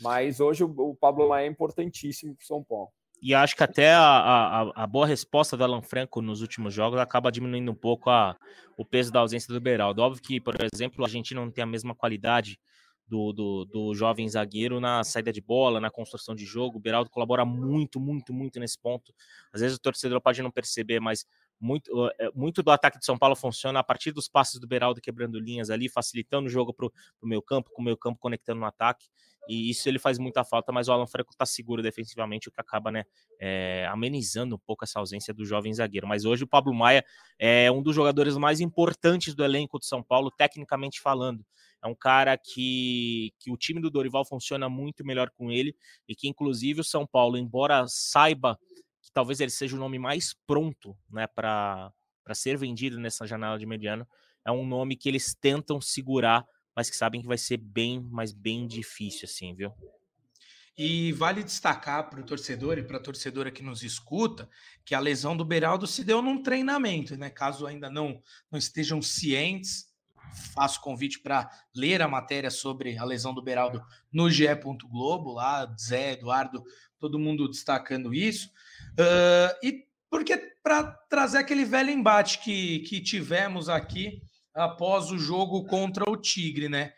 Mas 0.00 0.38
hoje 0.40 0.62
o 0.62 0.94
Pablo 0.94 1.28
Maia 1.28 1.46
é 1.46 1.48
importantíssimo 1.48 2.34
para 2.34 2.42
o 2.42 2.46
São 2.46 2.62
Paulo. 2.62 2.90
E 3.26 3.32
acho 3.32 3.56
que 3.56 3.62
até 3.62 3.90
a, 3.94 4.02
a, 4.02 4.84
a, 4.84 4.86
boa 4.86 5.06
resposta 5.06 5.56
do 5.56 5.64
Alan 5.64 5.80
Franco 5.80 6.20
nos 6.20 6.42
últimos 6.42 6.74
jogos 6.74 7.00
acaba 7.00 7.32
diminuindo 7.32 7.72
um 7.72 7.74
pouco 7.74 8.10
a, 8.10 8.36
o 8.76 8.84
peso 8.84 9.10
da 9.10 9.20
ausência 9.20 9.50
do 9.50 9.58
Beraldo. 9.58 10.02
Óbvio 10.02 10.22
que, 10.22 10.38
por 10.38 10.54
exemplo, 10.62 11.02
a 11.02 11.06
Argentina 11.06 11.40
não 11.40 11.50
tem 11.50 11.64
a 11.64 11.66
mesma 11.66 11.94
qualidade 11.94 12.60
do, 13.08 13.32
do, 13.32 13.64
do, 13.64 13.94
jovem 13.94 14.28
zagueiro 14.28 14.78
na 14.78 15.02
saída 15.02 15.32
de 15.32 15.40
bola, 15.40 15.80
na 15.80 15.90
construção 15.90 16.34
de 16.34 16.44
jogo. 16.44 16.76
O 16.76 16.80
Beraldo 16.80 17.08
colabora 17.08 17.46
muito, 17.46 17.98
muito, 17.98 18.30
muito 18.34 18.60
nesse 18.60 18.78
ponto. 18.78 19.10
Às 19.54 19.62
vezes 19.62 19.78
o 19.78 19.80
torcedor 19.80 20.20
pode 20.20 20.42
não 20.42 20.50
perceber, 20.50 21.00
mas 21.00 21.24
muito, 21.64 22.10
é, 22.18 22.30
muito 22.34 22.62
do 22.62 22.70
ataque 22.70 22.98
de 22.98 23.04
São 23.04 23.16
Paulo 23.16 23.34
funciona 23.34 23.80
a 23.80 23.84
partir 23.84 24.12
dos 24.12 24.28
passes 24.28 24.60
do 24.60 24.66
Beraldo 24.66 25.00
quebrando 25.00 25.40
linhas 25.40 25.70
ali, 25.70 25.88
facilitando 25.88 26.46
o 26.46 26.50
jogo 26.50 26.72
para 26.74 26.86
o 26.86 26.92
meio 27.22 27.42
campo, 27.42 27.70
com 27.72 27.80
o 27.80 27.84
meio 27.84 27.96
campo 27.96 28.18
conectando 28.20 28.60
no 28.60 28.66
ataque 28.66 29.06
e 29.48 29.70
isso 29.70 29.88
ele 29.88 29.98
faz 29.98 30.18
muita 30.18 30.44
falta, 30.44 30.72
mas 30.72 30.88
o 30.88 30.92
Alan 30.92 31.06
Franco 31.06 31.30
está 31.30 31.44
seguro 31.44 31.82
defensivamente, 31.82 32.48
o 32.48 32.52
que 32.52 32.60
acaba 32.60 32.90
né, 32.90 33.04
é, 33.38 33.86
amenizando 33.90 34.56
um 34.56 34.58
pouco 34.58 34.84
essa 34.84 34.98
ausência 34.98 35.34
do 35.34 35.44
jovem 35.44 35.72
zagueiro. 35.72 36.06
Mas 36.06 36.24
hoje 36.24 36.44
o 36.44 36.46
Pablo 36.46 36.74
Maia 36.74 37.04
é 37.38 37.70
um 37.70 37.82
dos 37.82 37.94
jogadores 37.94 38.36
mais 38.36 38.60
importantes 38.60 39.34
do 39.34 39.44
elenco 39.44 39.78
de 39.78 39.86
São 39.86 40.02
Paulo, 40.02 40.30
tecnicamente 40.30 41.00
falando. 41.00 41.44
É 41.82 41.86
um 41.86 41.94
cara 41.94 42.38
que, 42.38 43.34
que 43.38 43.50
o 43.50 43.56
time 43.58 43.80
do 43.80 43.90
Dorival 43.90 44.24
funciona 44.24 44.70
muito 44.70 45.04
melhor 45.04 45.28
com 45.30 45.52
ele 45.52 45.76
e 46.08 46.14
que, 46.14 46.26
inclusive, 46.26 46.80
o 46.80 46.84
São 46.84 47.06
Paulo, 47.06 47.36
embora 47.36 47.84
saiba 47.86 48.58
que 49.04 49.12
talvez 49.12 49.38
ele 49.38 49.50
seja 49.50 49.76
o 49.76 49.78
nome 49.78 49.98
mais 49.98 50.34
pronto 50.46 50.96
né, 51.10 51.26
para 51.26 51.92
ser 52.32 52.56
vendido 52.56 52.98
nessa 52.98 53.26
janela 53.26 53.58
de 53.58 53.66
mediano, 53.66 54.08
é 54.44 54.50
um 54.50 54.66
nome 54.66 54.96
que 54.96 55.08
eles 55.08 55.34
tentam 55.34 55.80
segurar 55.80 56.44
mas 56.74 56.90
que 56.90 56.96
sabem 56.96 57.20
que 57.20 57.26
vai 57.26 57.38
ser 57.38 57.56
bem, 57.56 58.00
mas 58.10 58.32
bem 58.32 58.66
difícil, 58.66 59.22
assim, 59.24 59.54
viu? 59.54 59.72
E 60.76 61.12
vale 61.12 61.44
destacar 61.44 62.10
para 62.10 62.20
o 62.20 62.24
torcedor 62.24 62.78
e 62.78 62.82
para 62.82 62.96
a 62.96 63.02
torcedora 63.02 63.50
que 63.50 63.62
nos 63.62 63.84
escuta 63.84 64.48
que 64.84 64.94
a 64.94 64.98
lesão 64.98 65.36
do 65.36 65.44
Beraldo 65.44 65.86
se 65.86 66.02
deu 66.02 66.20
num 66.20 66.42
treinamento, 66.42 67.16
né? 67.16 67.30
Caso 67.30 67.64
ainda 67.64 67.88
não, 67.88 68.20
não 68.50 68.58
estejam 68.58 69.00
cientes, 69.00 69.88
faço 70.52 70.80
convite 70.80 71.20
para 71.20 71.48
ler 71.72 72.02
a 72.02 72.08
matéria 72.08 72.50
sobre 72.50 72.98
a 72.98 73.04
lesão 73.04 73.32
do 73.32 73.42
Beraldo 73.42 73.80
no 74.12 74.28
GE. 74.28 74.46
Globo, 74.90 75.34
lá, 75.34 75.72
Zé, 75.78 76.14
Eduardo, 76.14 76.64
todo 77.04 77.18
mundo 77.18 77.46
destacando 77.46 78.14
isso. 78.14 78.48
Uh, 78.98 79.54
e 79.62 79.84
porque 80.08 80.38
para 80.62 80.84
trazer 81.10 81.36
aquele 81.36 81.62
velho 81.62 81.90
embate 81.90 82.38
que, 82.38 82.78
que 82.80 82.98
tivemos 82.98 83.68
aqui 83.68 84.22
após 84.54 85.10
o 85.10 85.18
jogo 85.18 85.66
contra 85.66 86.08
o 86.08 86.16
Tigre, 86.16 86.66
né? 86.66 86.94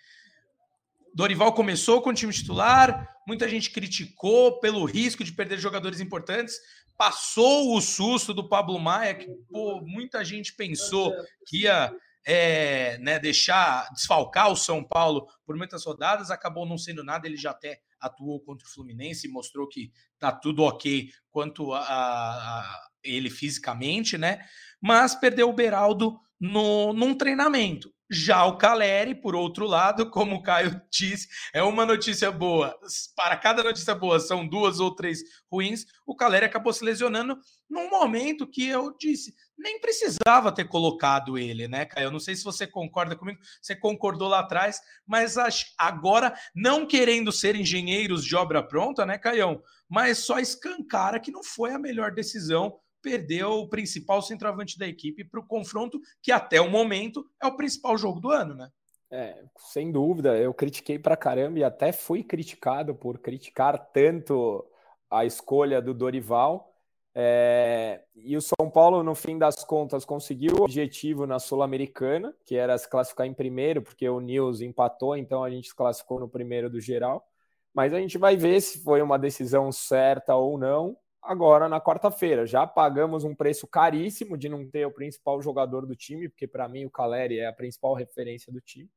Dorival 1.13 1.53
começou 1.55 2.01
com 2.01 2.11
o 2.11 2.15
time 2.15 2.33
titular, 2.33 3.17
muita 3.27 3.49
gente 3.49 3.71
criticou 3.71 4.61
pelo 4.61 4.85
risco 4.85 5.25
de 5.25 5.33
perder 5.33 5.59
jogadores 5.59 5.99
importantes, 5.99 6.55
passou 6.97 7.75
o 7.75 7.81
susto 7.81 8.33
do 8.33 8.49
Pablo 8.49 8.79
Maia, 8.79 9.15
que 9.15 9.27
pô, 9.51 9.81
muita 9.81 10.25
gente 10.25 10.55
pensou 10.55 11.13
que 11.49 11.63
ia 11.63 11.93
é, 12.25 12.97
né, 12.99 13.19
deixar 13.19 13.91
desfalcar 13.93 14.53
o 14.53 14.57
São 14.57 14.85
Paulo 14.85 15.27
por 15.45 15.57
muitas 15.57 15.85
rodadas, 15.85 16.31
acabou 16.31 16.65
não 16.65 16.79
sendo 16.79 17.03
nada, 17.03 17.27
ele 17.27 17.37
já 17.37 17.51
até 17.51 17.81
atuou 18.07 18.41
contra 18.41 18.67
o 18.67 18.71
Fluminense 18.71 19.27
e 19.27 19.31
mostrou 19.31 19.69
que 19.69 19.93
tá 20.19 20.33
tudo 20.33 20.63
ok 20.63 21.11
quanto 21.31 21.73
a, 21.73 21.81
a 21.81 22.81
ele 23.05 23.31
fisicamente, 23.31 24.19
né? 24.19 24.45
Mas 24.81 25.15
perdeu 25.15 25.49
o 25.49 25.53
Beraldo 25.53 26.19
no, 26.41 26.93
num 26.93 27.15
treinamento. 27.15 27.93
Já 28.09 28.45
o 28.45 28.57
Caleri, 28.57 29.17
por 29.17 29.35
outro 29.35 29.67
lado, 29.67 30.09
como 30.11 30.37
o 30.37 30.43
Caio 30.43 30.81
disse, 30.93 31.27
é 31.53 31.63
uma 31.63 31.85
notícia 31.85 32.31
boa. 32.31 32.79
Para 33.17 33.37
cada 33.37 33.65
notícia 33.65 33.95
boa 33.95 34.21
são 34.21 34.47
duas 34.47 34.79
ou 34.79 34.95
três 34.95 35.21
ruins. 35.51 35.85
O 36.07 36.15
Caleri 36.15 36.47
acabou 36.47 36.73
se 36.73 36.85
lesionando 36.85 37.37
num 37.69 37.91
momento 37.91 38.47
que 38.47 38.67
eu 38.67 38.97
disse, 38.97 39.35
nem 39.59 39.81
precisava 39.81 40.53
ter 40.53 40.67
colocado 40.69 41.39
ele, 41.39 41.67
né, 41.67 41.85
Caio? 41.85 42.07
Eu 42.07 42.11
não 42.11 42.21
sei 42.21 42.35
se 42.37 42.45
você 42.45 42.67
concorda 42.67 43.17
comigo, 43.17 43.39
você 43.61 43.75
concordou 43.75 44.29
lá 44.29 44.41
atrás, 44.41 44.81
mas 45.07 45.37
agora, 45.79 46.35
não 46.55 46.87
querendo 46.87 47.33
ser 47.33 47.57
engenheiros 47.57 48.25
de 48.25 48.37
obra 48.37 48.63
pronta, 48.63 49.07
né, 49.07 49.19
Caião? 49.19 49.63
Mas 49.89 50.19
só 50.19 50.39
escancara 50.39 51.21
que 51.21 51.31
não 51.31 51.43
foi 51.43 51.73
a 51.73 51.79
melhor 51.79 52.13
decisão 52.13 52.79
perdeu 53.07 53.53
o 53.53 53.69
principal 53.69 54.21
centroavante 54.21 54.77
da 54.77 54.85
equipe 54.85 55.23
para 55.23 55.39
o 55.39 55.47
confronto, 55.47 56.01
que 56.21 56.33
até 56.33 56.61
o 56.61 56.69
momento 56.69 57.25
é 57.41 57.47
o 57.47 57.57
principal 57.57 57.97
jogo 57.97 58.19
do 58.19 58.33
ano, 58.33 58.53
né? 58.53 58.69
É, 59.09 59.45
sem 59.73 59.93
dúvida, 59.93 60.37
eu 60.37 60.53
critiquei 60.53 60.99
pra 60.99 61.17
caramba 61.17 61.61
e 61.61 61.65
até 61.65 61.93
fui 61.93 62.25
criticado 62.25 62.97
por 62.97 63.21
criticar 63.21 63.79
tanto 63.93 64.67
a 65.09 65.25
escolha 65.25 65.81
do 65.81 65.95
Dorival. 65.95 66.76
É, 67.19 68.03
e 68.15 68.37
o 68.37 68.43
São 68.43 68.71
Paulo, 68.71 69.03
no 69.03 69.15
fim 69.15 69.39
das 69.39 69.65
contas, 69.65 70.05
conseguiu 70.05 70.57
o 70.57 70.65
objetivo 70.65 71.27
na 71.27 71.39
Sul-Americana, 71.39 72.35
que 72.45 72.57
era 72.57 72.77
se 72.77 72.87
classificar 72.87 73.27
em 73.27 73.33
primeiro, 73.33 73.81
porque 73.81 74.07
o 74.07 74.21
Nils 74.21 74.61
empatou, 74.61 75.17
então 75.17 75.43
a 75.43 75.49
gente 75.49 75.69
se 75.69 75.75
classificou 75.75 76.21
no 76.21 76.29
primeiro 76.29 76.69
do 76.69 76.79
geral. 76.79 77.27
Mas 77.73 77.95
a 77.95 77.99
gente 77.99 78.19
vai 78.19 78.37
ver 78.37 78.61
se 78.61 78.83
foi 78.83 79.01
uma 79.01 79.19
decisão 79.19 79.73
certa 79.73 80.37
ou 80.37 80.59
não 80.59 80.95
agora 81.23 81.71
na 81.71 81.81
quarta-feira. 81.81 82.45
Já 82.45 82.67
pagamos 82.67 83.25
um 83.25 83.35
preço 83.35 83.67
caríssimo 83.67 84.37
de 84.37 84.51
não 84.51 84.69
ter 84.69 84.87
o 84.87 84.93
principal 84.93 85.41
jogador 85.41 85.87
do 85.87 85.97
time, 85.97 86.29
porque 86.29 86.47
para 86.47 86.69
mim 86.69 86.85
o 86.85 86.91
Caleri 86.91 87.39
é 87.39 87.47
a 87.47 87.53
principal 87.53 87.95
referência 87.95 88.53
do 88.53 88.61
time. 88.61 88.91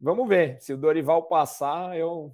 Vamos 0.00 0.28
ver. 0.28 0.60
Se 0.60 0.72
o 0.72 0.76
Dorival 0.76 1.24
passar, 1.24 1.98
eu, 1.98 2.32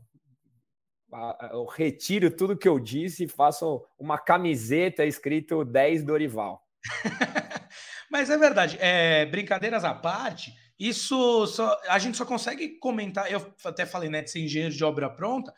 eu 1.52 1.64
retiro 1.64 2.30
tudo 2.30 2.56
que 2.56 2.68
eu 2.68 2.78
disse 2.78 3.24
e 3.24 3.28
faço 3.28 3.84
uma 3.98 4.18
camiseta 4.18 5.04
escrito 5.04 5.64
10 5.64 6.04
Dorival. 6.04 6.62
Mas 8.10 8.30
é 8.30 8.36
verdade. 8.36 8.76
É, 8.80 9.24
brincadeiras 9.26 9.84
à 9.84 9.94
parte, 9.94 10.52
isso 10.78 11.46
só, 11.46 11.80
a 11.88 11.98
gente 11.98 12.16
só 12.16 12.24
consegue 12.24 12.78
comentar. 12.78 13.30
Eu 13.30 13.54
até 13.64 13.86
falei, 13.86 14.08
né, 14.08 14.22
de 14.22 14.30
ser 14.30 14.40
engenheiro 14.40 14.74
de 14.74 14.84
obra 14.84 15.08
pronta, 15.08 15.52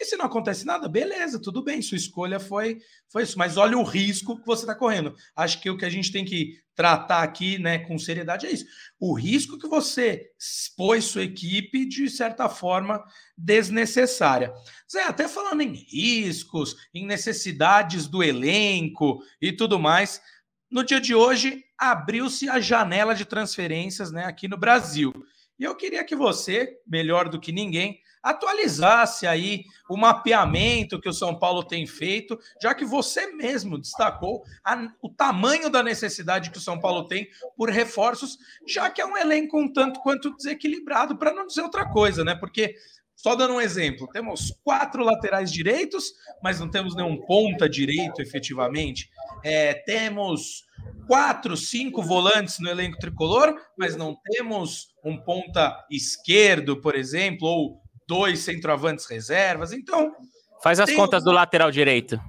porque 0.00 0.08
se 0.08 0.16
não 0.16 0.24
acontece 0.24 0.64
nada, 0.64 0.88
beleza, 0.88 1.38
tudo 1.38 1.62
bem, 1.62 1.82
sua 1.82 1.98
escolha 1.98 2.40
foi, 2.40 2.78
foi 3.10 3.22
isso. 3.22 3.36
Mas 3.36 3.58
olha 3.58 3.76
o 3.76 3.82
risco 3.82 4.40
que 4.40 4.46
você 4.46 4.62
está 4.62 4.74
correndo. 4.74 5.14
Acho 5.36 5.60
que 5.60 5.68
o 5.68 5.76
que 5.76 5.84
a 5.84 5.90
gente 5.90 6.10
tem 6.10 6.24
que 6.24 6.58
tratar 6.74 7.22
aqui 7.22 7.58
né, 7.58 7.80
com 7.80 7.98
seriedade 7.98 8.46
é 8.46 8.50
isso. 8.50 8.64
O 8.98 9.12
risco 9.12 9.58
que 9.58 9.68
você 9.68 10.30
expôs 10.38 11.04
sua 11.04 11.24
equipe 11.24 11.84
de 11.84 12.08
certa 12.08 12.48
forma 12.48 13.04
desnecessária. 13.36 14.50
Zé, 14.90 15.02
até 15.02 15.28
falando 15.28 15.60
em 15.60 15.74
riscos, 15.74 16.76
em 16.94 17.04
necessidades 17.04 18.06
do 18.06 18.22
elenco 18.22 19.22
e 19.38 19.52
tudo 19.52 19.78
mais, 19.78 20.22
no 20.70 20.82
dia 20.82 20.98
de 20.98 21.14
hoje 21.14 21.62
abriu-se 21.76 22.48
a 22.48 22.58
janela 22.58 23.14
de 23.14 23.26
transferências 23.26 24.10
né, 24.10 24.24
aqui 24.24 24.48
no 24.48 24.56
Brasil. 24.56 25.12
E 25.58 25.64
eu 25.64 25.76
queria 25.76 26.02
que 26.02 26.16
você, 26.16 26.78
melhor 26.86 27.28
do 27.28 27.38
que 27.38 27.52
ninguém, 27.52 28.00
atualizasse 28.22 29.26
aí 29.26 29.64
o 29.88 29.96
mapeamento 29.96 31.00
que 31.00 31.08
o 31.08 31.12
São 31.12 31.38
Paulo 31.38 31.64
tem 31.64 31.86
feito, 31.86 32.38
já 32.62 32.74
que 32.74 32.84
você 32.84 33.28
mesmo 33.32 33.78
destacou 33.78 34.42
a, 34.64 34.88
o 35.02 35.08
tamanho 35.08 35.70
da 35.70 35.82
necessidade 35.82 36.50
que 36.50 36.58
o 36.58 36.60
São 36.60 36.78
Paulo 36.78 37.06
tem 37.06 37.28
por 37.56 37.70
reforços, 37.70 38.38
já 38.66 38.90
que 38.90 39.00
é 39.00 39.06
um 39.06 39.16
elenco 39.16 39.58
um 39.58 39.72
tanto 39.72 40.00
quanto 40.00 40.34
desequilibrado, 40.36 41.16
para 41.16 41.32
não 41.32 41.46
dizer 41.46 41.62
outra 41.62 41.88
coisa, 41.88 42.24
né? 42.24 42.34
Porque 42.34 42.74
só 43.22 43.34
dando 43.34 43.54
um 43.54 43.60
exemplo, 43.60 44.08
temos 44.08 44.50
quatro 44.64 45.04
laterais 45.04 45.52
direitos, 45.52 46.14
mas 46.42 46.58
não 46.58 46.70
temos 46.70 46.96
nenhum 46.96 47.20
ponta 47.26 47.68
direito 47.68 48.22
efetivamente. 48.22 49.10
É, 49.44 49.74
temos 49.74 50.64
quatro, 51.06 51.54
cinco 51.54 52.02
volantes 52.02 52.58
no 52.60 52.70
elenco 52.70 52.98
tricolor, 52.98 53.54
mas 53.76 53.94
não 53.94 54.16
temos 54.24 54.94
um 55.04 55.18
ponta 55.18 55.84
esquerdo, 55.90 56.80
por 56.80 56.94
exemplo, 56.94 57.46
ou 57.46 57.82
dois 58.10 58.40
centroavantes 58.40 59.06
reservas. 59.06 59.72
Então. 59.72 60.12
Faz 60.60 60.80
as 60.80 60.92
contas 60.92 61.22
um... 61.22 61.26
do 61.26 61.30
lateral 61.30 61.70
direito. 61.70 62.20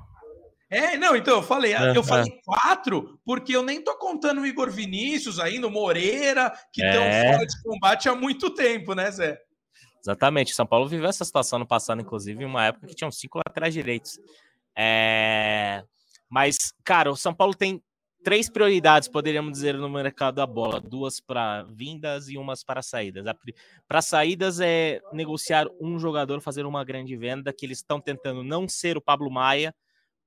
É, 0.70 0.96
não, 0.96 1.18
então 1.18 1.36
eu 1.36 1.44
falei, 1.44 1.74
é, 1.74 1.98
eu 1.98 2.02
falei 2.02 2.32
quatro, 2.46 3.20
porque 3.26 3.54
eu 3.54 3.62
nem 3.62 3.84
tô 3.84 3.98
contando 3.98 4.40
o 4.40 4.46
Igor 4.46 4.72
Vinícius 4.72 5.38
ainda, 5.38 5.68
o 5.68 5.72
Moreira, 5.72 6.50
que 6.72 6.82
estão 6.82 7.04
é. 7.04 7.34
fora 7.34 7.46
de 7.46 7.62
combate 7.62 8.08
há 8.08 8.16
muito 8.16 8.50
tempo, 8.52 8.96
né, 8.96 9.12
Zé? 9.12 9.38
Exatamente. 10.02 10.56
São 10.56 10.66
Paulo 10.66 10.88
viveu 10.88 11.10
essa 11.10 11.26
situação 11.26 11.60
no 11.60 11.68
passado, 11.68 12.00
inclusive, 12.00 12.42
em 12.42 12.46
uma 12.46 12.68
época 12.68 12.88
que 12.88 12.96
tinham 12.96 13.12
cinco 13.12 13.40
laterais 13.46 13.74
direitos. 13.74 14.18
É... 14.78 15.84
Mas, 16.30 16.56
cara, 16.86 17.12
o 17.12 17.18
São 17.18 17.34
Paulo 17.34 17.54
tem 17.54 17.84
três 18.24 18.50
prioridades, 18.50 19.08
poderíamos 19.08 19.52
dizer, 19.52 19.76
no 19.76 19.90
mercado 19.90 20.36
da 20.36 20.46
bola: 20.46 20.80
duas 20.80 21.20
para 21.20 21.64
vindas 21.64 22.30
e 22.30 22.38
umas 22.38 22.64
para 22.64 22.82
saídas. 22.82 23.26
Para 23.88 24.02
saídas 24.02 24.60
é 24.60 25.02
negociar 25.12 25.68
um 25.80 26.00
jogador, 26.00 26.42
fazer 26.42 26.66
uma 26.66 26.84
grande 26.84 27.16
venda, 27.16 27.54
que 27.54 27.66
eles 27.66 27.80
estão 27.80 28.00
tentando 28.00 28.44
não 28.44 28.68
ser 28.68 28.98
o 28.98 29.02
Pablo 29.02 29.30
Maia, 29.30 29.76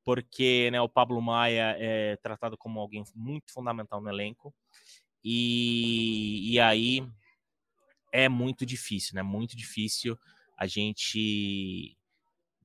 porque 0.05 0.69
né, 0.71 0.81
o 0.81 0.89
Pablo 0.89 1.21
Maia 1.21 1.77
é 1.79 2.17
tratado 2.17 2.57
como 2.57 2.81
alguém 2.81 3.05
muito 3.15 3.53
fundamental 3.53 4.01
no 4.01 4.09
elenco. 4.09 4.55
E, 5.23 6.53
e 6.53 6.61
aí 6.61 7.07
é 8.13 8.29
muito 8.29 8.67
difícil, 8.67 9.15
né? 9.15 9.23
Muito 9.23 9.57
difícil 9.57 10.19
a 10.57 10.67
gente 10.67 11.97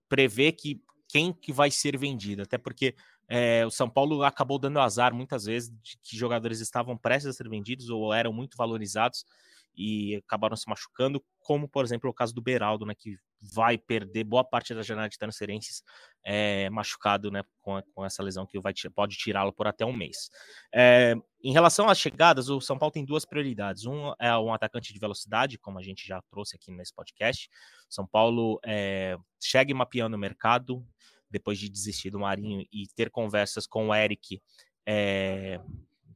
prever 0.07 0.51
que 0.51 0.81
quem 1.07 1.33
que 1.33 1.51
vai 1.51 1.71
ser 1.71 1.97
vendido, 1.97 2.43
até 2.43 2.57
porque 2.57 2.95
é, 3.29 3.63
o 3.65 3.69
São 3.69 3.87
Paulo 3.87 4.23
acabou 4.23 4.57
dando 4.57 4.79
azar 4.79 5.13
muitas 5.13 5.45
vezes 5.45 5.69
de 5.81 5.97
que 6.01 6.17
jogadores 6.17 6.59
estavam 6.59 6.97
prestes 6.97 7.29
a 7.29 7.33
ser 7.33 7.47
vendidos 7.47 7.89
ou 7.89 8.11
eram 8.11 8.33
muito 8.33 8.57
valorizados 8.57 9.23
e 9.75 10.15
acabaram 10.15 10.57
se 10.57 10.67
machucando, 10.67 11.23
como 11.39 11.69
por 11.69 11.85
exemplo 11.85 12.09
o 12.09 12.13
caso 12.13 12.33
do 12.33 12.41
Beraldo, 12.41 12.85
né, 12.85 12.93
que 12.95 13.17
vai 13.39 13.77
perder 13.77 14.23
boa 14.23 14.43
parte 14.43 14.73
da 14.73 14.81
janela 14.81 15.07
de 15.07 15.17
transferências 15.17 15.81
é, 16.25 16.69
machucado 16.69 17.31
né, 17.31 17.43
com, 17.61 17.77
a, 17.77 17.83
com, 17.93 18.03
essa 18.03 18.21
lesão 18.21 18.45
que 18.45 18.59
vai, 18.59 18.73
pode 18.93 19.15
tirá-lo 19.15 19.53
por 19.53 19.67
até 19.67 19.85
um 19.85 19.93
mês. 19.93 20.29
É, 20.73 21.15
em 21.41 21.53
relação 21.53 21.87
às 21.87 21.97
chegadas, 21.97 22.49
o 22.49 22.59
São 22.59 22.77
Paulo 22.77 22.91
tem 22.91 23.05
duas 23.05 23.23
prioridades. 23.23 23.85
Um 23.85 24.13
é 24.19 24.37
um 24.37 24.53
atacante 24.53 24.91
de 24.91 24.99
velocidade, 24.99 25.57
como 25.57 25.79
a 25.79 25.81
gente 25.81 26.05
já 26.05 26.21
trouxe 26.23 26.57
aqui 26.57 26.71
nesse 26.71 26.93
podcast. 26.93 27.49
São 27.89 28.05
Paulo 28.05 28.59
é, 28.65 29.15
chega 29.41 29.73
mapeando 29.73 30.17
o 30.17 30.19
mercado, 30.19 30.85
depois 31.29 31.59
de 31.59 31.69
desistir 31.69 32.09
do 32.09 32.19
Marinho 32.19 32.65
e 32.71 32.87
ter 32.95 33.09
conversas 33.09 33.67
com 33.67 33.89
o 33.89 33.95
Eric, 33.95 34.41
é, 34.85 35.59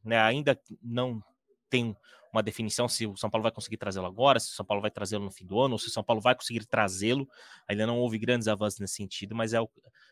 né, 0.03 0.19
ainda 0.19 0.59
não 0.81 1.21
tem 1.69 1.95
uma 2.33 2.41
definição 2.41 2.89
se 2.89 3.05
o 3.05 3.15
São 3.15 3.29
Paulo 3.29 3.43
vai 3.43 3.51
conseguir 3.51 3.77
trazê-lo 3.77 4.07
agora, 4.07 4.39
se 4.39 4.51
o 4.51 4.55
São 4.55 4.65
Paulo 4.65 4.81
vai 4.81 4.89
trazê-lo 4.89 5.23
no 5.23 5.31
fim 5.31 5.45
do 5.45 5.59
ano, 5.59 5.73
ou 5.73 5.79
se 5.79 5.87
o 5.87 5.91
São 5.91 6.03
Paulo 6.03 6.19
vai 6.19 6.33
conseguir 6.33 6.65
trazê-lo. 6.65 7.27
Ainda 7.67 7.85
não 7.85 7.99
houve 7.99 8.17
grandes 8.17 8.47
avanços 8.47 8.79
nesse 8.79 8.95
sentido, 8.95 9.35
mas 9.35 9.53
é, 9.53 9.61
o, 9.61 9.69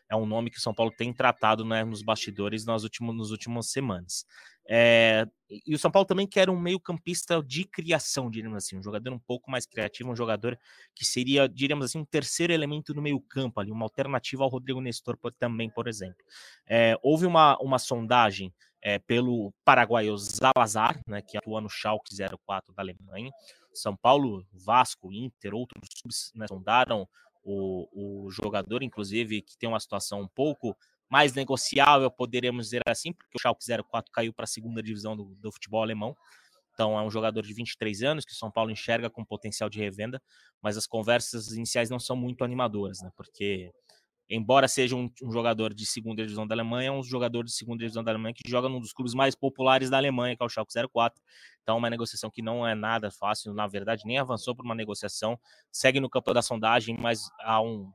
é 0.08 0.14
um 0.14 0.24
nome 0.24 0.48
que 0.48 0.58
o 0.58 0.60
São 0.60 0.72
Paulo 0.72 0.92
tem 0.96 1.12
tratado 1.12 1.64
né, 1.64 1.84
nos 1.84 2.00
bastidores 2.00 2.64
nas 2.64 2.84
últimas, 2.84 3.16
nas 3.16 3.30
últimas 3.30 3.70
semanas. 3.72 4.24
É, 4.68 5.26
e 5.66 5.74
o 5.74 5.78
São 5.78 5.90
Paulo 5.90 6.06
também 6.06 6.26
quer 6.26 6.48
um 6.48 6.58
meio-campista 6.58 7.42
de 7.42 7.64
criação, 7.64 8.30
diríamos 8.30 8.58
assim, 8.58 8.78
um 8.78 8.82
jogador 8.82 9.12
um 9.12 9.18
pouco 9.18 9.50
mais 9.50 9.66
criativo, 9.66 10.10
um 10.10 10.16
jogador 10.16 10.58
que 10.94 11.04
seria, 11.04 11.48
diríamos 11.48 11.86
assim, 11.86 11.98
um 11.98 12.04
terceiro 12.04 12.52
elemento 12.52 12.94
no 12.94 13.02
meio-campo, 13.02 13.60
ali, 13.60 13.70
uma 13.70 13.84
alternativa 13.84 14.44
ao 14.44 14.48
Rodrigo 14.48 14.80
Nestor 14.80 15.18
também, 15.38 15.68
por 15.68 15.88
exemplo. 15.88 16.24
É, 16.66 16.96
houve 17.02 17.26
uma, 17.26 17.58
uma 17.58 17.78
sondagem 17.78 18.52
é, 18.80 18.98
pelo 18.98 19.52
paraguaio 19.64 20.16
Zalazar, 20.16 21.00
né, 21.06 21.22
que 21.22 21.36
atua 21.36 21.60
no 21.60 21.68
Schalke 21.68 22.14
04 22.46 22.74
da 22.74 22.82
Alemanha. 22.82 23.30
São 23.74 23.96
Paulo, 23.96 24.46
Vasco, 24.52 25.12
Inter, 25.12 25.54
outros 25.54 25.88
clubes 26.00 26.32
né, 26.34 26.46
sondaram 26.48 27.08
o, 27.44 28.26
o 28.26 28.30
jogador, 28.30 28.82
inclusive, 28.82 29.42
que 29.42 29.56
tem 29.56 29.68
uma 29.68 29.80
situação 29.80 30.20
um 30.20 30.28
pouco 30.28 30.76
mais 31.12 31.34
negociável, 31.34 32.10
poderíamos 32.10 32.64
dizer 32.64 32.80
assim, 32.88 33.12
porque 33.12 33.36
o 33.36 33.38
Schalke 33.38 33.62
04 33.62 34.10
caiu 34.10 34.32
para 34.32 34.44
a 34.44 34.46
segunda 34.46 34.82
divisão 34.82 35.14
do, 35.14 35.34
do, 35.34 35.52
futebol 35.52 35.82
alemão. 35.82 36.16
Então 36.72 36.98
é 36.98 37.02
um 37.02 37.10
jogador 37.10 37.42
de 37.42 37.52
23 37.52 38.02
anos 38.02 38.24
que 38.24 38.32
o 38.32 38.34
São 38.34 38.50
Paulo 38.50 38.70
enxerga 38.70 39.10
com 39.10 39.22
potencial 39.22 39.68
de 39.68 39.78
revenda, 39.78 40.22
mas 40.62 40.78
as 40.78 40.86
conversas 40.86 41.52
iniciais 41.52 41.90
não 41.90 41.98
são 41.98 42.16
muito 42.16 42.42
animadoras, 42.42 43.02
né? 43.02 43.10
Porque 43.14 43.70
embora 44.26 44.66
seja 44.66 44.96
um, 44.96 45.10
um, 45.22 45.30
jogador 45.30 45.74
de 45.74 45.84
segunda 45.84 46.22
divisão 46.22 46.46
da 46.46 46.54
Alemanha, 46.54 46.88
é 46.88 46.90
um 46.92 47.02
jogador 47.02 47.44
de 47.44 47.52
segunda 47.52 47.80
divisão 47.80 48.02
da 48.02 48.10
Alemanha 48.10 48.32
que 48.32 48.50
joga 48.50 48.66
num 48.66 48.80
dos 48.80 48.94
clubes 48.94 49.12
mais 49.12 49.34
populares 49.34 49.90
da 49.90 49.98
Alemanha, 49.98 50.34
que 50.34 50.42
é 50.42 50.46
o 50.46 50.48
Schalke 50.48 50.72
04. 50.72 51.22
Então, 51.62 51.76
uma 51.76 51.90
negociação 51.90 52.30
que 52.30 52.40
não 52.40 52.66
é 52.66 52.74
nada 52.74 53.10
fácil, 53.10 53.52
na 53.52 53.66
verdade, 53.66 54.04
nem 54.06 54.16
avançou 54.16 54.56
para 54.56 54.64
uma 54.64 54.74
negociação, 54.74 55.38
segue 55.70 56.00
no 56.00 56.08
campo 56.08 56.32
da 56.32 56.40
sondagem, 56.40 56.96
mas 56.98 57.20
há 57.40 57.60
um, 57.60 57.92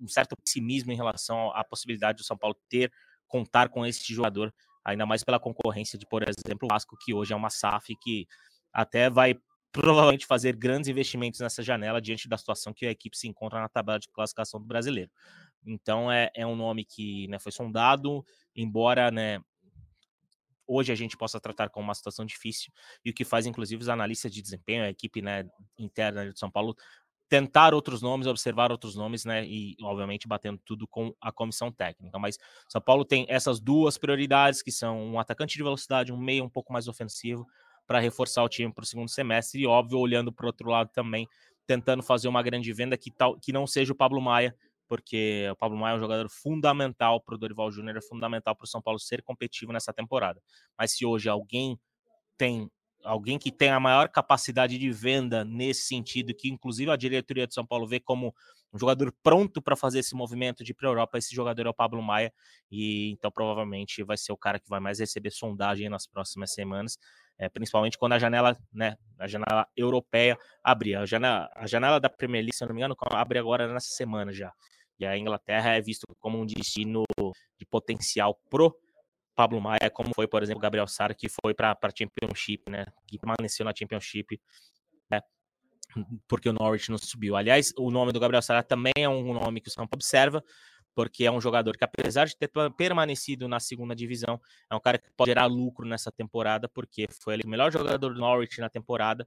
um 0.00 0.08
certo 0.08 0.36
pessimismo 0.36 0.92
em 0.92 0.96
relação 0.96 1.50
à 1.52 1.64
possibilidade 1.64 2.18
do 2.18 2.24
São 2.24 2.36
Paulo 2.36 2.56
ter, 2.68 2.92
contar 3.26 3.68
com 3.68 3.84
esse 3.84 4.12
jogador, 4.12 4.54
ainda 4.84 5.06
mais 5.06 5.24
pela 5.24 5.40
concorrência 5.40 5.98
de, 5.98 6.06
por 6.06 6.22
exemplo, 6.22 6.66
o 6.66 6.68
Vasco, 6.68 6.96
que 7.00 7.14
hoje 7.14 7.32
é 7.32 7.36
uma 7.36 7.50
SAF 7.50 7.94
que 7.96 8.26
até 8.72 9.10
vai 9.10 9.38
provavelmente 9.72 10.26
fazer 10.26 10.54
grandes 10.54 10.88
investimentos 10.88 11.40
nessa 11.40 11.62
janela 11.62 12.00
diante 12.00 12.28
da 12.28 12.36
situação 12.36 12.74
que 12.74 12.86
a 12.86 12.90
equipe 12.90 13.16
se 13.16 13.26
encontra 13.26 13.58
na 13.58 13.68
tabela 13.68 13.98
de 13.98 14.08
classificação 14.08 14.60
do 14.60 14.66
brasileiro. 14.66 15.10
Então 15.66 16.12
é, 16.12 16.30
é 16.34 16.46
um 16.46 16.54
nome 16.54 16.84
que 16.84 17.26
né, 17.28 17.38
foi 17.38 17.52
sondado, 17.52 18.24
embora 18.54 19.10
né, 19.10 19.40
hoje 20.66 20.92
a 20.92 20.94
gente 20.94 21.16
possa 21.16 21.40
tratar 21.40 21.68
como 21.70 21.84
uma 21.84 21.94
situação 21.94 22.24
difícil, 22.24 22.72
e 23.04 23.10
o 23.10 23.14
que 23.14 23.24
faz, 23.24 23.46
inclusive, 23.46 23.82
os 23.82 23.88
analistas 23.88 24.32
de 24.32 24.42
desempenho, 24.42 24.84
a 24.84 24.88
equipe 24.88 25.20
né, 25.20 25.44
interna 25.78 26.30
de 26.30 26.38
São 26.38 26.50
Paulo, 26.50 26.74
tentar 27.32 27.72
outros 27.72 28.02
nomes, 28.02 28.26
observar 28.26 28.70
outros 28.70 28.94
nomes, 28.94 29.24
né? 29.24 29.42
E, 29.46 29.74
obviamente, 29.80 30.28
batendo 30.28 30.60
tudo 30.66 30.86
com 30.86 31.14
a 31.18 31.32
comissão 31.32 31.72
técnica. 31.72 32.18
Mas 32.18 32.38
São 32.68 32.78
Paulo 32.78 33.06
tem 33.06 33.24
essas 33.26 33.58
duas 33.58 33.96
prioridades, 33.96 34.60
que 34.60 34.70
são 34.70 35.02
um 35.02 35.18
atacante 35.18 35.56
de 35.56 35.62
velocidade, 35.62 36.12
um 36.12 36.18
meio 36.18 36.44
um 36.44 36.48
pouco 36.50 36.74
mais 36.74 36.88
ofensivo, 36.88 37.46
para 37.86 37.98
reforçar 38.00 38.42
o 38.42 38.50
time 38.50 38.70
para 38.70 38.82
o 38.82 38.86
segundo 38.86 39.08
semestre 39.08 39.62
e, 39.62 39.66
óbvio, 39.66 39.98
olhando 39.98 40.30
para 40.30 40.44
o 40.44 40.48
outro 40.48 40.68
lado 40.68 40.90
também, 40.92 41.26
tentando 41.66 42.02
fazer 42.02 42.28
uma 42.28 42.42
grande 42.42 42.70
venda 42.70 42.98
que, 42.98 43.10
tal, 43.10 43.40
que 43.40 43.50
não 43.50 43.66
seja 43.66 43.94
o 43.94 43.96
Pablo 43.96 44.20
Maia, 44.20 44.54
porque 44.86 45.48
o 45.50 45.56
Pablo 45.56 45.78
Maia 45.78 45.94
é 45.94 45.96
um 45.96 46.00
jogador 46.00 46.28
fundamental 46.28 47.18
para 47.18 47.34
o 47.34 47.38
Dorival 47.38 47.70
Júnior, 47.70 47.96
é 47.96 48.02
fundamental 48.02 48.54
para 48.54 48.66
o 48.66 48.68
São 48.68 48.82
Paulo 48.82 48.98
ser 48.98 49.22
competitivo 49.22 49.72
nessa 49.72 49.90
temporada. 49.90 50.38
Mas 50.76 50.92
se 50.92 51.06
hoje 51.06 51.30
alguém 51.30 51.80
tem 52.36 52.70
alguém 53.04 53.38
que 53.38 53.50
tem 53.50 53.70
a 53.70 53.80
maior 53.80 54.08
capacidade 54.08 54.78
de 54.78 54.90
venda 54.90 55.44
nesse 55.44 55.82
sentido, 55.82 56.34
que 56.34 56.48
inclusive 56.48 56.90
a 56.90 56.96
diretoria 56.96 57.46
de 57.46 57.54
São 57.54 57.66
Paulo 57.66 57.86
vê 57.86 58.00
como 58.00 58.34
um 58.72 58.78
jogador 58.78 59.12
pronto 59.22 59.60
para 59.60 59.76
fazer 59.76 59.98
esse 59.98 60.14
movimento 60.14 60.64
de 60.64 60.70
ir 60.70 60.74
para 60.74 60.88
a 60.88 60.90
Europa, 60.90 61.18
esse 61.18 61.34
jogador 61.34 61.66
é 61.66 61.68
o 61.68 61.74
Pablo 61.74 62.02
Maia, 62.02 62.32
e 62.70 63.10
então 63.10 63.30
provavelmente 63.30 64.02
vai 64.02 64.16
ser 64.16 64.32
o 64.32 64.36
cara 64.36 64.58
que 64.58 64.68
vai 64.68 64.80
mais 64.80 64.98
receber 64.98 65.30
sondagem 65.30 65.88
nas 65.90 66.06
próximas 66.06 66.52
semanas, 66.54 66.98
é, 67.38 67.48
principalmente 67.48 67.98
quando 67.98 68.14
a 68.14 68.18
janela, 68.18 68.56
né, 68.72 68.96
a 69.18 69.26
janela 69.26 69.66
europeia 69.76 70.38
abrir. 70.62 70.94
A 70.96 71.04
janela, 71.04 71.50
a 71.54 71.66
janela 71.66 72.00
da 72.00 72.08
Premier 72.08 72.42
League, 72.42 72.56
se 72.56 72.64
eu 72.64 72.68
não 72.68 72.74
me 72.74 72.80
engano, 72.80 72.96
abre 73.10 73.38
agora 73.38 73.70
nessa 73.70 73.88
semana 73.88 74.32
já. 74.32 74.52
E 74.98 75.04
a 75.04 75.18
Inglaterra 75.18 75.70
é 75.70 75.80
visto 75.80 76.06
como 76.20 76.40
um 76.40 76.46
destino 76.46 77.02
de 77.58 77.66
potencial 77.66 78.38
pro 78.48 78.74
Pablo 79.34 79.60
Maia, 79.60 79.90
como 79.92 80.10
foi, 80.14 80.26
por 80.26 80.42
exemplo, 80.42 80.60
Gabriel 80.60 80.86
Sara, 80.86 81.14
que 81.14 81.28
foi 81.28 81.54
para 81.54 81.72
a 81.72 81.88
Championship, 81.88 82.70
né? 82.70 82.86
Que 83.06 83.18
permaneceu 83.18 83.64
na 83.64 83.72
Championship, 83.76 84.40
né? 85.10 85.20
Porque 86.28 86.48
o 86.48 86.52
Norwich 86.52 86.90
não 86.90 86.98
subiu. 86.98 87.36
Aliás, 87.36 87.72
o 87.78 87.90
nome 87.90 88.12
do 88.12 88.20
Gabriel 88.20 88.42
Sara 88.42 88.62
também 88.62 88.92
é 88.96 89.08
um 89.08 89.32
nome 89.32 89.60
que 89.60 89.68
o 89.68 89.72
São 89.72 89.86
Paulo 89.86 89.94
observa, 89.94 90.44
porque 90.94 91.24
é 91.24 91.30
um 91.30 91.40
jogador 91.40 91.76
que, 91.76 91.84
apesar 91.84 92.26
de 92.26 92.36
ter 92.36 92.50
permanecido 92.76 93.48
na 93.48 93.58
segunda 93.58 93.94
divisão, 93.94 94.40
é 94.70 94.74
um 94.74 94.80
cara 94.80 94.98
que 94.98 95.10
pode 95.16 95.30
gerar 95.30 95.46
lucro 95.46 95.86
nessa 95.86 96.12
temporada, 96.12 96.68
porque 96.68 97.06
foi 97.10 97.34
ele 97.34 97.44
o 97.44 97.48
melhor 97.48 97.72
jogador 97.72 98.12
do 98.12 98.20
Norwich 98.20 98.60
na 98.60 98.68
temporada 98.68 99.26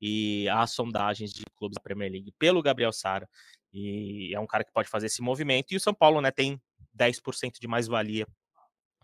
e 0.00 0.48
há 0.48 0.66
sondagens 0.66 1.32
de 1.32 1.44
clubes 1.56 1.76
da 1.76 1.82
Premier 1.82 2.10
League 2.10 2.32
pelo 2.38 2.62
Gabriel 2.62 2.92
Sara. 2.92 3.28
E 3.72 4.34
é 4.34 4.40
um 4.40 4.46
cara 4.46 4.64
que 4.64 4.72
pode 4.72 4.88
fazer 4.88 5.06
esse 5.06 5.22
movimento. 5.22 5.72
E 5.72 5.76
o 5.76 5.80
São 5.80 5.94
Paulo 5.94 6.20
né, 6.20 6.30
tem 6.30 6.60
10% 6.96 7.58
de 7.60 7.66
mais-valia 7.66 8.26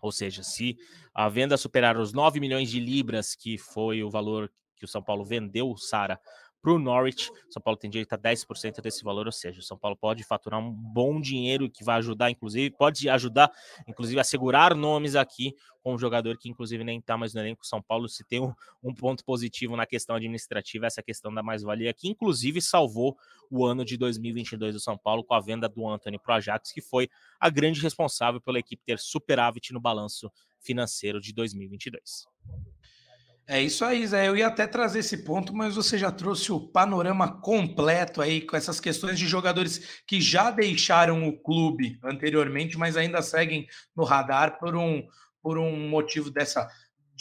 ou 0.01 0.11
seja, 0.11 0.43
se 0.43 0.77
a 1.13 1.29
venda 1.29 1.55
superar 1.57 1.97
os 1.97 2.11
9 2.11 2.39
milhões 2.39 2.69
de 2.69 2.79
libras, 2.79 3.35
que 3.35 3.57
foi 3.57 4.03
o 4.03 4.09
valor 4.09 4.51
que 4.75 4.85
o 4.85 4.87
São 4.87 5.01
Paulo 5.01 5.23
vendeu 5.23 5.69
o 5.69 5.77
Sara 5.77 6.19
para 6.61 6.71
o 6.71 6.79
Norwich. 6.79 7.31
São 7.49 7.61
Paulo 7.61 7.77
tem 7.77 7.89
direito 7.89 8.13
a 8.13 8.17
10% 8.17 8.81
desse 8.81 9.03
valor, 9.03 9.25
ou 9.25 9.31
seja, 9.31 9.59
o 9.59 9.63
São 9.63 9.77
Paulo 9.77 9.97
pode 9.97 10.23
faturar 10.23 10.59
um 10.59 10.71
bom 10.71 11.19
dinheiro 11.19 11.69
que 11.69 11.83
vai 11.83 11.97
ajudar, 11.97 12.29
inclusive, 12.29 12.69
pode 12.69 13.09
ajudar, 13.09 13.51
inclusive, 13.87 14.19
a 14.19 14.23
segurar 14.23 14.75
nomes 14.75 15.15
aqui 15.15 15.55
com 15.81 15.95
um 15.95 15.97
jogador 15.97 16.37
que, 16.37 16.47
inclusive, 16.49 16.83
nem 16.83 16.99
está 16.99 17.17
mais 17.17 17.33
no 17.33 17.41
elenco. 17.41 17.65
São 17.65 17.81
Paulo, 17.81 18.07
se 18.07 18.23
tem 18.23 18.39
um, 18.39 18.53
um 18.83 18.93
ponto 18.93 19.25
positivo 19.25 19.75
na 19.75 19.85
questão 19.85 20.15
administrativa, 20.15 20.85
essa 20.85 21.01
questão 21.01 21.33
da 21.33 21.41
mais-valia, 21.41 21.93
que 21.93 22.07
inclusive 22.07 22.61
salvou 22.61 23.17
o 23.49 23.65
ano 23.65 23.83
de 23.83 23.97
2022 23.97 24.75
do 24.75 24.79
São 24.79 24.97
Paulo 24.97 25.23
com 25.23 25.33
a 25.33 25.39
venda 25.39 25.67
do 25.67 25.87
Anthony 25.87 26.19
para 26.19 26.35
o 26.35 26.37
Ajax, 26.37 26.71
que 26.71 26.81
foi 26.81 27.09
a 27.39 27.49
grande 27.49 27.81
responsável 27.81 28.39
pela 28.39 28.59
equipe 28.59 28.83
ter 28.85 28.99
superávit 28.99 29.73
no 29.73 29.79
balanço 29.79 30.31
financeiro 30.59 31.19
de 31.19 31.33
2022. 31.33 32.27
É 33.47 33.61
isso 33.61 33.83
aí, 33.83 34.05
Zé. 34.07 34.27
Eu 34.27 34.37
ia 34.37 34.47
até 34.47 34.65
trazer 34.65 34.99
esse 34.99 35.17
ponto, 35.25 35.53
mas 35.53 35.75
você 35.75 35.97
já 35.97 36.11
trouxe 36.11 36.51
o 36.51 36.59
panorama 36.59 37.41
completo 37.41 38.21
aí 38.21 38.41
com 38.41 38.55
essas 38.55 38.79
questões 38.79 39.19
de 39.19 39.27
jogadores 39.27 40.01
que 40.07 40.21
já 40.21 40.51
deixaram 40.51 41.27
o 41.27 41.37
clube 41.37 41.99
anteriormente, 42.03 42.77
mas 42.77 42.95
ainda 42.95 43.21
seguem 43.21 43.67
no 43.95 44.03
radar 44.03 44.57
por 44.57 44.75
um, 44.75 45.05
por 45.41 45.57
um 45.57 45.89
motivo 45.89 46.29
dessa 46.29 46.69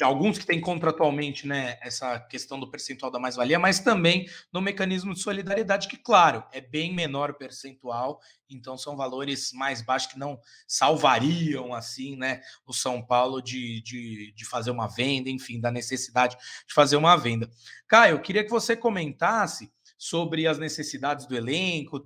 de 0.00 0.04
alguns 0.04 0.38
que 0.38 0.46
têm 0.46 0.62
contratualmente 0.62 1.46
né, 1.46 1.76
essa 1.82 2.18
questão 2.18 2.58
do 2.58 2.70
percentual 2.70 3.12
da 3.12 3.18
mais-valia, 3.18 3.58
mas 3.58 3.80
também 3.80 4.26
no 4.50 4.62
mecanismo 4.62 5.12
de 5.12 5.20
solidariedade, 5.20 5.88
que, 5.88 5.98
claro, 5.98 6.42
é 6.52 6.58
bem 6.58 6.94
menor 6.94 7.34
percentual, 7.34 8.18
então 8.48 8.78
são 8.78 8.96
valores 8.96 9.52
mais 9.52 9.82
baixos 9.82 10.10
que 10.10 10.18
não 10.18 10.40
salvariam 10.66 11.74
assim 11.74 12.16
né, 12.16 12.40
o 12.66 12.72
São 12.72 13.04
Paulo 13.04 13.42
de, 13.42 13.82
de, 13.82 14.32
de 14.34 14.44
fazer 14.46 14.70
uma 14.70 14.86
venda, 14.86 15.28
enfim, 15.28 15.60
da 15.60 15.70
necessidade 15.70 16.34
de 16.66 16.72
fazer 16.72 16.96
uma 16.96 17.14
venda. 17.14 17.50
Caio, 17.86 18.14
eu 18.14 18.22
queria 18.22 18.42
que 18.42 18.50
você 18.50 18.74
comentasse 18.74 19.70
sobre 19.98 20.46
as 20.46 20.56
necessidades 20.56 21.26
do 21.26 21.36
elenco, 21.36 22.00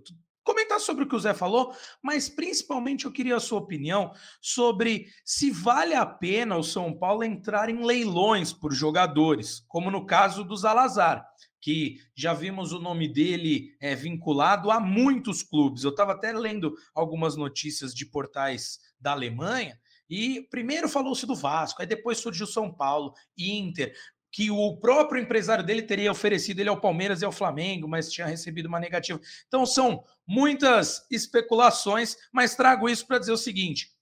comentar 0.74 0.80
sobre 0.80 1.04
o 1.04 1.08
que 1.08 1.14
o 1.14 1.20
Zé 1.20 1.34
falou, 1.34 1.74
mas 2.02 2.28
principalmente 2.28 3.04
eu 3.04 3.12
queria 3.12 3.36
a 3.36 3.40
sua 3.40 3.58
opinião 3.58 4.12
sobre 4.40 5.06
se 5.24 5.50
vale 5.50 5.94
a 5.94 6.04
pena 6.04 6.56
o 6.56 6.62
São 6.62 6.96
Paulo 6.96 7.24
entrar 7.24 7.68
em 7.68 7.84
leilões 7.84 8.52
por 8.52 8.72
jogadores, 8.72 9.64
como 9.68 9.90
no 9.90 10.06
caso 10.06 10.44
do 10.44 10.56
Zalazar, 10.56 11.24
que 11.60 11.96
já 12.14 12.34
vimos 12.34 12.72
o 12.72 12.80
nome 12.80 13.08
dele 13.08 13.74
é, 13.80 13.94
vinculado 13.94 14.70
a 14.70 14.78
muitos 14.78 15.42
clubes. 15.42 15.84
Eu 15.84 15.90
estava 15.90 16.12
até 16.12 16.32
lendo 16.32 16.74
algumas 16.94 17.36
notícias 17.36 17.94
de 17.94 18.06
portais 18.06 18.78
da 19.00 19.12
Alemanha. 19.12 19.78
E 20.08 20.42
primeiro 20.50 20.86
falou-se 20.86 21.24
do 21.24 21.34
Vasco, 21.34 21.80
aí 21.80 21.88
depois 21.88 22.18
surgiu 22.18 22.46
São 22.46 22.70
Paulo, 22.70 23.14
Inter 23.38 23.94
que 24.34 24.50
o 24.50 24.76
próprio 24.76 25.22
empresário 25.22 25.64
dele 25.64 25.80
teria 25.80 26.10
oferecido 26.10 26.58
ele 26.58 26.68
ao 26.68 26.80
Palmeiras 26.80 27.22
e 27.22 27.24
ao 27.24 27.30
Flamengo, 27.30 27.86
mas 27.86 28.10
tinha 28.10 28.26
recebido 28.26 28.66
uma 28.66 28.80
negativa. 28.80 29.20
Então 29.46 29.64
são 29.64 30.02
muitas 30.26 31.06
especulações, 31.08 32.16
mas 32.32 32.56
trago 32.56 32.88
isso 32.88 33.06
para 33.06 33.20
dizer 33.20 33.30
o 33.30 33.36
seguinte: 33.36 33.92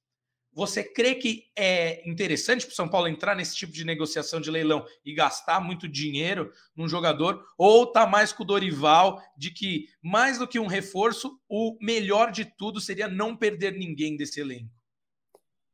você 0.51 0.83
crê 0.83 1.17
que 1.17 1.45
é 1.55 2.09
interessante 2.09 2.65
para 2.65 2.73
o 2.73 2.75
São 2.75 2.89
Paulo 2.89 3.09
entrar 3.09 3.37
nesse 3.37 3.55
tipo 3.55 3.75
de 3.75 3.85
negociação 3.85 4.41
de 4.41 4.51
leilão 4.51 4.87
e 5.05 5.13
gastar 5.13 5.61
muito 5.61 5.87
dinheiro 5.87 6.51
num 6.75 6.89
jogador? 6.89 7.45
Ou 7.59 7.87
tá 7.87 8.07
mais 8.07 8.33
com 8.33 8.43
o 8.43 8.47
Dorival 8.47 9.23
de 9.37 9.51
que, 9.51 9.85
mais 10.03 10.39
do 10.39 10.49
que 10.49 10.59
um 10.59 10.67
reforço, 10.67 11.39
o 11.47 11.77
melhor 11.79 12.33
de 12.33 12.47
tudo 12.47 12.81
seria 12.81 13.07
não 13.07 13.37
perder 13.37 13.75
ninguém 13.75 14.17
desse 14.17 14.41
elenco? 14.41 14.82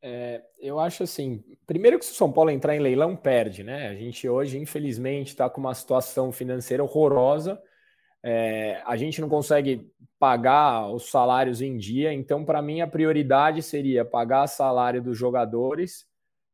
É, 0.01 0.43
eu 0.61 0.79
acho 0.79 1.03
assim, 1.03 1.43
primeiro 1.67 1.99
que 1.99 2.05
se 2.05 2.13
o 2.13 2.15
São 2.15 2.31
Paulo 2.31 2.51
entrar 2.51 2.77
em 2.77 2.81
leilão, 2.81 3.17
perde, 3.17 3.65
né? 3.65 3.89
A 3.89 3.95
gente 3.95 4.29
hoje, 4.29 4.59
infelizmente, 4.59 5.29
está 5.29 5.51
com 5.51 5.61
uma 5.61 5.75
situação 5.75 6.31
financeira 6.31 6.83
horrorosa. 6.83 7.61
É, 8.23 8.81
a 8.85 8.97
gente 8.97 9.21
não 9.21 9.29
consegue 9.29 9.91
pagar 10.19 10.89
os 10.89 11.11
salários 11.11 11.61
em 11.61 11.77
dia, 11.77 12.13
então, 12.13 12.45
para 12.45 12.61
mim, 12.63 12.81
a 12.81 12.87
prioridade 12.87 13.63
seria 13.63 14.05
pagar 14.05 14.47
salário 14.47 15.03
dos 15.03 15.17
jogadores, 15.17 16.07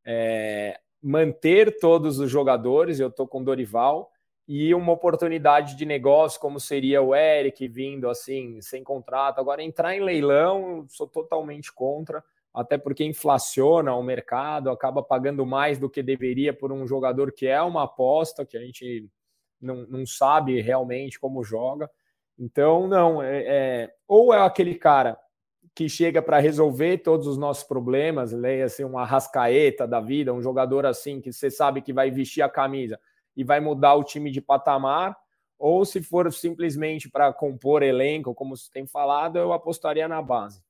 é, 0.05 0.79
manter 1.03 1.79
todos 1.79 2.19
os 2.19 2.31
jogadores. 2.31 2.99
Eu 2.99 3.09
estou 3.09 3.27
com 3.27 3.45
Dorival 3.45 4.11
e 4.49 4.75
uma 4.75 4.93
oportunidade 4.93 5.77
de 5.77 5.87
negócio, 5.87 6.41
como 6.41 6.61
seria 6.61 7.03
o 7.03 7.15
Eric 7.15 7.67
vindo 7.69 8.09
assim, 8.09 8.61
sem 8.63 8.83
contrato. 8.83 9.39
Agora, 9.39 9.63
entrar 9.63 9.95
em 9.95 10.01
leilão, 10.01 10.87
sou 10.89 11.07
totalmente 11.07 11.73
contra 11.73 12.23
até 12.55 12.79
porque 12.79 13.05
inflaciona 13.05 13.95
o 13.95 14.03
mercado, 14.03 14.71
acaba 14.71 15.03
pagando 15.03 15.45
mais 15.45 15.79
do 15.79 15.91
que 15.91 16.03
deveria 16.03 16.55
por 16.55 16.71
um 16.71 16.87
jogador 16.87 17.33
que 17.33 17.47
é 17.49 17.61
uma 17.61 17.83
aposta, 17.83 18.47
que 18.47 18.57
a 18.57 18.61
gente 18.61 19.11
não, 19.61 19.85
não 19.89 20.07
sabe 20.07 20.61
realmente 20.61 21.19
como 21.19 21.43
joga. 21.43 21.91
Então, 22.39 22.87
não, 22.87 23.21
é, 23.21 23.43
é 23.45 23.95
ou 24.07 24.33
é 24.33 24.41
aquele 24.41 24.77
cara 24.77 25.19
que 25.75 25.89
chega 25.89 26.23
para 26.23 26.39
resolver 26.39 26.99
todos 26.99 27.27
os 27.27 27.37
nossos 27.37 27.65
problemas, 27.65 28.31
leia-se 28.31 28.85
uma 28.85 29.05
rascaeta 29.05 29.89
da 29.89 30.01
vida, 30.01 30.33
um 30.33 30.43
jogador 30.43 30.87
assim 30.87 31.21
que 31.21 31.33
você 31.33 31.51
sabe 31.51 31.83
que 31.83 31.93
vai 31.93 32.11
vestir 32.11 32.43
a 32.43 32.49
camisa 32.49 33.01
e 33.37 33.43
vai 33.43 33.59
mudar 33.59 33.95
o 33.95 34.05
time 34.05 34.31
de 34.31 34.41
patamar, 34.41 35.17
ou 35.59 35.85
se 35.85 36.01
for 36.01 36.33
simplesmente 36.33 37.11
para 37.11 37.33
compor 37.33 37.83
elenco, 37.83 38.35
como 38.35 38.57
você 38.57 38.71
tem 38.71 38.87
falado, 38.87 39.39
eu 39.39 39.53
apostaria 39.53 40.07
na 40.07 40.23
base. 40.23 40.63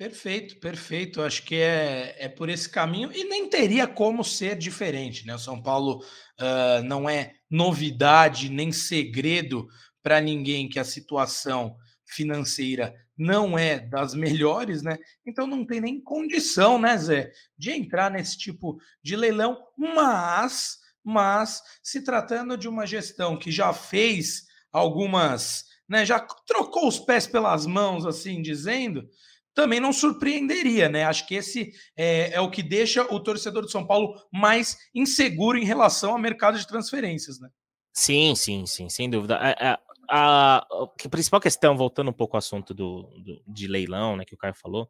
Perfeito, 0.00 0.56
perfeito. 0.56 1.20
Acho 1.20 1.42
que 1.42 1.56
é, 1.56 2.16
é 2.18 2.26
por 2.26 2.48
esse 2.48 2.66
caminho 2.66 3.12
e 3.12 3.24
nem 3.24 3.50
teria 3.50 3.86
como 3.86 4.24
ser 4.24 4.56
diferente, 4.56 5.26
né? 5.26 5.34
O 5.34 5.38
São 5.38 5.62
Paulo 5.62 6.02
uh, 6.40 6.82
não 6.82 7.06
é 7.06 7.34
novidade 7.50 8.48
nem 8.48 8.72
segredo 8.72 9.68
para 10.02 10.18
ninguém 10.18 10.70
que 10.70 10.78
a 10.78 10.84
situação 10.84 11.76
financeira 12.06 12.94
não 13.14 13.58
é 13.58 13.78
das 13.78 14.14
melhores, 14.14 14.80
né? 14.80 14.96
Então 15.26 15.46
não 15.46 15.66
tem 15.66 15.82
nem 15.82 16.00
condição, 16.00 16.78
né, 16.78 16.96
Zé, 16.96 17.30
de 17.58 17.70
entrar 17.70 18.10
nesse 18.10 18.38
tipo 18.38 18.80
de 19.02 19.14
leilão, 19.14 19.58
mas, 19.76 20.78
mas 21.04 21.60
se 21.82 22.00
tratando 22.02 22.56
de 22.56 22.66
uma 22.66 22.86
gestão 22.86 23.38
que 23.38 23.52
já 23.52 23.70
fez 23.74 24.46
algumas, 24.72 25.66
né, 25.86 26.06
já 26.06 26.18
trocou 26.46 26.88
os 26.88 26.98
pés 26.98 27.26
pelas 27.26 27.66
mãos, 27.66 28.06
assim 28.06 28.40
dizendo, 28.40 29.06
também 29.54 29.80
não 29.80 29.92
surpreenderia, 29.92 30.88
né? 30.88 31.04
Acho 31.04 31.26
que 31.26 31.34
esse 31.34 31.72
é, 31.96 32.34
é, 32.34 32.40
o 32.40 32.50
que 32.50 32.62
deixa 32.62 33.02
o 33.12 33.20
torcedor 33.20 33.64
de 33.64 33.72
São 33.72 33.86
Paulo 33.86 34.14
mais 34.32 34.76
inseguro 34.94 35.58
em 35.58 35.64
relação 35.64 36.12
ao 36.12 36.18
mercado 36.18 36.58
de 36.58 36.66
transferências, 36.66 37.40
né? 37.40 37.48
Sim, 37.92 38.34
sim, 38.34 38.66
sim, 38.66 38.88
sem 38.88 39.10
dúvida. 39.10 39.36
A, 39.36 39.72
a, 39.72 39.78
a, 40.08 40.56
a 40.58 41.08
principal 41.10 41.40
questão, 41.40 41.76
voltando 41.76 42.10
um 42.10 42.14
pouco 42.14 42.36
ao 42.36 42.38
assunto 42.38 42.72
do, 42.72 43.02
do, 43.24 43.42
de 43.46 43.66
leilão, 43.66 44.16
né, 44.16 44.24
que 44.24 44.34
o 44.34 44.38
Caio 44.38 44.54
falou, 44.54 44.88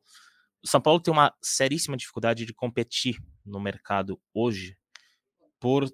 o 0.62 0.68
São 0.68 0.80
Paulo 0.80 1.00
tem 1.00 1.12
uma 1.12 1.34
seríssima 1.40 1.96
dificuldade 1.96 2.44
de 2.44 2.52
competir 2.52 3.16
no 3.44 3.58
mercado 3.58 4.20
hoje 4.34 4.76
por 5.58 5.90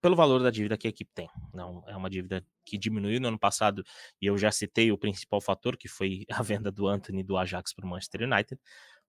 pelo 0.00 0.14
valor 0.14 0.42
da 0.42 0.50
dívida 0.50 0.76
que 0.76 0.86
a 0.86 0.90
equipe 0.90 1.10
tem. 1.12 1.28
Não 1.52 1.82
é 1.86 1.96
uma 1.96 2.08
dívida 2.08 2.44
que 2.68 2.78
diminuiu 2.78 3.20
no 3.20 3.28
ano 3.28 3.38
passado 3.38 3.84
e 4.20 4.26
eu 4.26 4.36
já 4.36 4.50
citei 4.50 4.92
o 4.92 4.98
principal 4.98 5.40
fator 5.40 5.76
que 5.76 5.88
foi 5.88 6.24
a 6.30 6.42
venda 6.42 6.70
do 6.70 6.86
Anthony 6.86 7.22
do 7.22 7.36
Ajax 7.36 7.72
para 7.72 7.86
o 7.86 7.88
Manchester 7.88 8.22
United, 8.22 8.60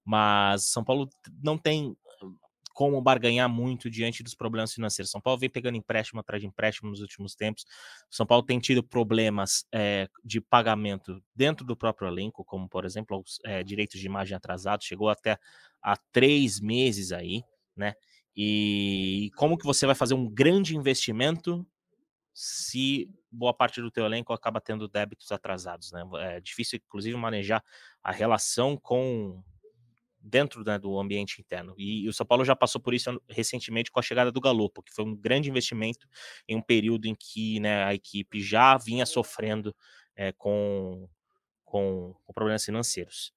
mas 0.04 0.66
São 0.66 0.84
Paulo 0.84 1.10
não 1.44 1.58
tem 1.58 1.96
como 2.80 3.02
barganhar 3.02 3.50
muito 3.50 3.90
diante 3.90 4.24
dos 4.24 4.34
problemas 4.34 4.74
financeiros. 4.74 5.12
São 5.12 5.20
Paulo 5.20 5.38
vem 5.38 5.50
pegando 5.50 5.76
empréstimo 5.76 6.22
atrás 6.22 6.42
de 6.42 6.48
empréstimo 6.48 6.90
nos 6.90 7.02
últimos 7.02 7.36
tempos. 7.36 7.66
São 8.10 8.26
Paulo 8.26 8.42
tem 8.42 8.58
tido 8.58 8.82
problemas 8.82 9.66
é, 9.70 10.08
de 10.24 10.40
pagamento 10.40 11.22
dentro 11.36 11.66
do 11.66 11.76
próprio 11.76 12.08
elenco, 12.08 12.46
como 12.46 12.70
por 12.70 12.86
exemplo 12.86 13.20
os 13.20 13.38
é, 13.44 13.64
direitos 13.64 14.00
de 14.00 14.06
imagem 14.06 14.34
atrasados, 14.34 14.86
chegou 14.86 15.10
até 15.10 15.38
a 15.82 15.98
três 16.14 16.62
meses 16.62 17.12
aí, 17.12 17.44
né? 17.76 17.96
E 18.34 19.30
como 19.36 19.58
que 19.58 19.66
você 19.66 19.86
vai 19.86 19.96
fazer 19.96 20.14
um 20.14 20.30
grande 20.30 20.74
investimento 20.74 21.68
se 22.42 23.14
boa 23.30 23.54
parte 23.54 23.82
do 23.82 23.92
teu 23.92 24.06
elenco 24.06 24.32
acaba 24.32 24.62
tendo 24.62 24.88
débitos 24.88 25.30
atrasados, 25.30 25.92
né? 25.92 26.02
É 26.20 26.40
difícil, 26.40 26.80
inclusive, 26.82 27.18
manejar 27.18 27.62
a 28.02 28.14
relação 28.14 28.78
com 28.78 29.44
dentro 30.22 30.64
né, 30.64 30.80
do 30.80 30.98
ambiente 30.98 31.42
interno. 31.42 31.76
E, 31.78 32.08
o 32.08 32.14
São 32.14 32.26
Paulo 32.26 32.46
já 32.46 32.56
passou 32.56 32.80
por 32.80 32.94
isso 32.94 33.22
recentemente 33.28 33.92
com 33.92 34.00
a 34.00 34.04
chegada 34.04 34.32
do 34.32 34.40
Galopo, 34.40 34.82
que 34.82 34.94
foi 34.94 35.04
um 35.04 35.14
grande 35.14 35.50
investimento 35.50 36.08
em 36.48 36.56
um 36.56 36.62
período 36.62 37.08
em 37.08 37.16
que 37.16 37.60
né, 37.60 37.84
a 37.84 37.94
equipe 37.94 38.40
já 38.40 38.78
vinha 38.78 39.06
sofrendo 39.06 39.76
é, 40.16 40.32
com, 40.32 41.10
com, 41.66 42.16
com, 42.24 42.34
problemas 42.34 42.64
financeiros. 42.64 43.34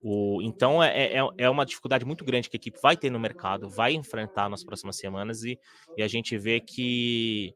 O, 0.00 0.42
então 0.42 0.82
é, 0.82 1.12
é, 1.14 1.20
é, 1.38 1.48
uma 1.48 1.64
dificuldade 1.64 2.04
muito 2.04 2.24
grande 2.24 2.50
que 2.50 2.56
a 2.56 2.58
equipe 2.58 2.80
vai 2.82 2.96
ter 2.96 3.08
no 3.08 3.20
mercado, 3.20 3.70
vai 3.70 3.92
enfrentar 3.92 4.48
nas 4.48 4.64
próximas 4.64 4.96
semanas, 4.96 5.44
e, 5.44 5.56
e 5.96 6.02
a 6.02 6.08
gente 6.08 6.36
vê 6.36 6.58
que 6.58 7.54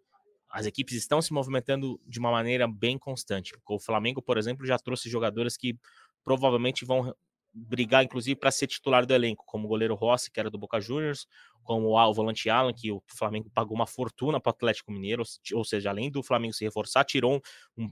as 0.50 0.66
equipes 0.66 0.94
estão 0.96 1.20
se 1.20 1.32
movimentando 1.32 2.00
de 2.06 2.18
uma 2.18 2.30
maneira 2.30 2.66
bem 2.68 2.98
constante. 2.98 3.52
O 3.68 3.78
Flamengo, 3.78 4.22
por 4.22 4.38
exemplo, 4.38 4.66
já 4.66 4.78
trouxe 4.78 5.08
jogadores 5.10 5.56
que 5.56 5.78
provavelmente 6.24 6.84
vão 6.84 7.14
brigar, 7.52 8.04
inclusive, 8.04 8.36
para 8.36 8.50
ser 8.50 8.66
titular 8.66 9.06
do 9.06 9.14
elenco, 9.14 9.44
como 9.46 9.64
o 9.64 9.68
goleiro 9.68 9.94
Rossi, 9.94 10.30
que 10.30 10.38
era 10.38 10.50
do 10.50 10.58
Boca 10.58 10.78
Juniors, 10.78 11.26
como 11.62 11.96
o 11.96 12.14
volante 12.14 12.50
Alan, 12.50 12.72
que 12.72 12.92
o 12.92 13.02
Flamengo 13.06 13.50
pagou 13.52 13.74
uma 13.74 13.86
fortuna 13.86 14.38
para 14.38 14.50
o 14.50 14.54
Atlético 14.54 14.92
Mineiro, 14.92 15.22
ou 15.54 15.64
seja, 15.64 15.90
além 15.90 16.10
do 16.10 16.22
Flamengo 16.22 16.52
se 16.52 16.64
reforçar, 16.64 17.04
tirou 17.04 17.40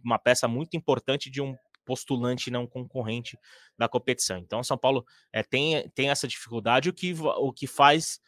uma 0.05 0.19
peça 0.19 0.47
muito 0.47 0.77
importante 0.77 1.31
de 1.31 1.41
um 1.41 1.57
postulante 1.85 2.51
não 2.51 2.67
concorrente 2.67 3.39
da 3.79 3.89
competição. 3.89 4.39
Então, 4.39 4.63
São 4.63 4.77
Paulo 4.77 5.05
é, 5.33 5.43
tem, 5.43 5.89
tem 5.91 6.11
essa 6.11 6.29
dificuldade, 6.29 6.89
o 6.89 6.93
que, 6.93 7.15
o 7.15 7.53
que 7.53 7.67
faz 7.67 8.21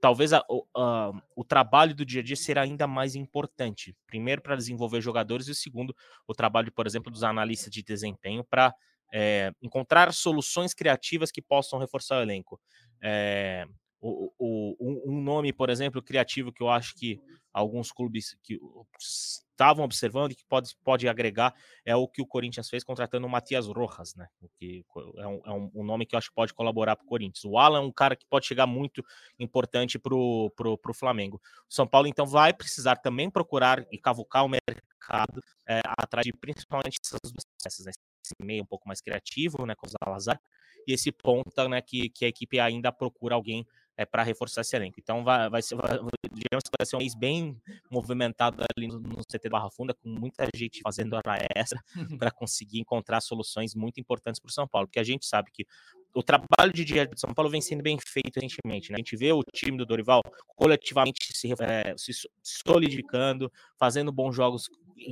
talvez 0.00 0.32
a, 0.32 0.44
a, 0.76 1.12
o 1.34 1.44
trabalho 1.44 1.94
do 1.94 2.04
dia 2.04 2.20
a 2.20 2.24
dia 2.24 2.36
ser 2.36 2.58
ainda 2.58 2.86
mais 2.86 3.14
importante. 3.14 3.96
Primeiro, 4.06 4.42
para 4.42 4.56
desenvolver 4.56 5.00
jogadores, 5.00 5.48
e 5.48 5.54
segundo, 5.54 5.94
o 6.26 6.34
trabalho, 6.34 6.72
por 6.72 6.86
exemplo, 6.86 7.10
dos 7.10 7.24
analistas 7.24 7.72
de 7.72 7.82
desempenho 7.82 8.44
para 8.44 8.74
é, 9.12 9.52
encontrar 9.62 10.12
soluções 10.12 10.74
criativas 10.74 11.30
que 11.30 11.42
possam 11.42 11.78
reforçar 11.78 12.18
o 12.18 12.22
elenco. 12.22 12.60
É, 13.02 13.66
o, 14.00 14.32
o, 14.38 15.12
um 15.12 15.20
nome, 15.20 15.52
por 15.52 15.70
exemplo, 15.70 16.02
criativo 16.02 16.52
que 16.52 16.62
eu 16.62 16.68
acho 16.68 16.94
que 16.94 17.20
alguns 17.58 17.92
clubes 17.92 18.36
que 18.42 18.58
estavam 19.50 19.84
observando 19.84 20.32
e 20.32 20.34
que 20.36 20.44
pode, 20.44 20.74
pode 20.84 21.08
agregar 21.08 21.54
é 21.84 21.94
o 21.96 22.06
que 22.06 22.22
o 22.22 22.26
Corinthians 22.26 22.68
fez 22.70 22.84
contratando 22.84 23.26
o 23.26 23.30
Matias 23.30 23.66
Rojas, 23.66 24.14
né? 24.14 24.28
Que 24.58 24.84
é 25.16 25.26
um, 25.26 25.40
é 25.44 25.52
um, 25.52 25.84
nome 25.84 26.06
que 26.06 26.14
eu 26.14 26.18
acho 26.18 26.28
que 26.28 26.34
pode 26.34 26.54
colaborar 26.54 26.96
para 26.96 27.04
o 27.04 27.08
Corinthians. 27.08 27.44
O 27.44 27.58
Alan 27.58 27.78
é 27.78 27.82
um 27.82 27.92
cara 27.92 28.14
que 28.14 28.26
pode 28.26 28.46
chegar 28.46 28.66
muito 28.66 29.04
importante 29.38 29.98
para 29.98 30.14
o 30.14 30.94
Flamengo. 30.94 31.40
O 31.68 31.74
São 31.74 31.86
Paulo, 31.86 32.06
então, 32.06 32.26
vai 32.26 32.52
precisar 32.52 32.96
também 32.96 33.28
procurar 33.28 33.84
e 33.90 33.98
cavucar 33.98 34.44
o 34.44 34.48
mercado 34.48 35.42
é, 35.68 35.80
atrás 35.98 36.24
de 36.24 36.32
principalmente 36.32 36.98
essas 37.02 37.32
duas 37.32 37.44
peças, 37.62 37.86
né? 37.86 37.92
esse 38.24 38.34
meio 38.40 38.62
um 38.62 38.66
pouco 38.66 38.86
mais 38.86 39.00
criativo, 39.00 39.64
né, 39.64 39.74
com 39.74 39.86
o 39.86 39.90
Salazar, 39.90 40.40
e 40.86 40.92
esse 40.92 41.10
ponta, 41.10 41.68
né, 41.68 41.80
que, 41.82 42.08
que 42.10 42.24
a 42.24 42.28
equipe 42.28 42.60
ainda 42.60 42.92
procura 42.92 43.34
alguém 43.34 43.66
é, 43.98 44.06
para 44.06 44.22
reforçar 44.22 44.60
esse 44.60 44.76
elenco. 44.76 44.98
Então 45.00 45.24
vai, 45.24 45.50
vai, 45.50 45.60
ser, 45.60 45.74
vai, 45.74 45.98
digamos 46.32 46.62
que 46.62 46.70
vai 46.78 46.86
ser 46.86 46.94
um 46.94 47.00
mês 47.00 47.16
bem 47.16 47.60
movimentado 47.90 48.64
ali 48.76 48.86
no, 48.86 49.00
no 49.00 49.16
CT 49.24 49.48
Barra 49.50 49.68
Funda, 49.70 49.92
com 49.92 50.08
muita 50.08 50.46
gente 50.54 50.80
fazendo 50.80 51.14
hora 51.14 51.36
extra 51.54 51.82
para 52.16 52.30
conseguir 52.30 52.78
encontrar 52.78 53.20
soluções 53.20 53.74
muito 53.74 53.98
importantes 53.98 54.40
para 54.40 54.48
o 54.48 54.52
São 54.52 54.68
Paulo, 54.68 54.86
porque 54.86 55.00
a 55.00 55.04
gente 55.04 55.26
sabe 55.26 55.50
que 55.52 55.66
o 56.14 56.22
trabalho 56.22 56.72
de 56.72 56.84
dia 56.84 57.06
de 57.06 57.20
São 57.20 57.34
Paulo 57.34 57.50
vem 57.50 57.60
sendo 57.60 57.82
bem 57.82 57.98
feito 57.98 58.36
recentemente. 58.36 58.90
Né? 58.90 58.96
A 58.96 58.98
gente 58.98 59.16
vê 59.16 59.32
o 59.32 59.42
time 59.52 59.76
do 59.76 59.84
Dorival 59.84 60.22
coletivamente 60.56 61.36
se, 61.36 61.52
é, 61.60 61.94
se 61.96 62.12
solidificando, 62.42 63.52
fazendo 63.78 64.12
bons 64.12 64.34
jogos 64.34 64.70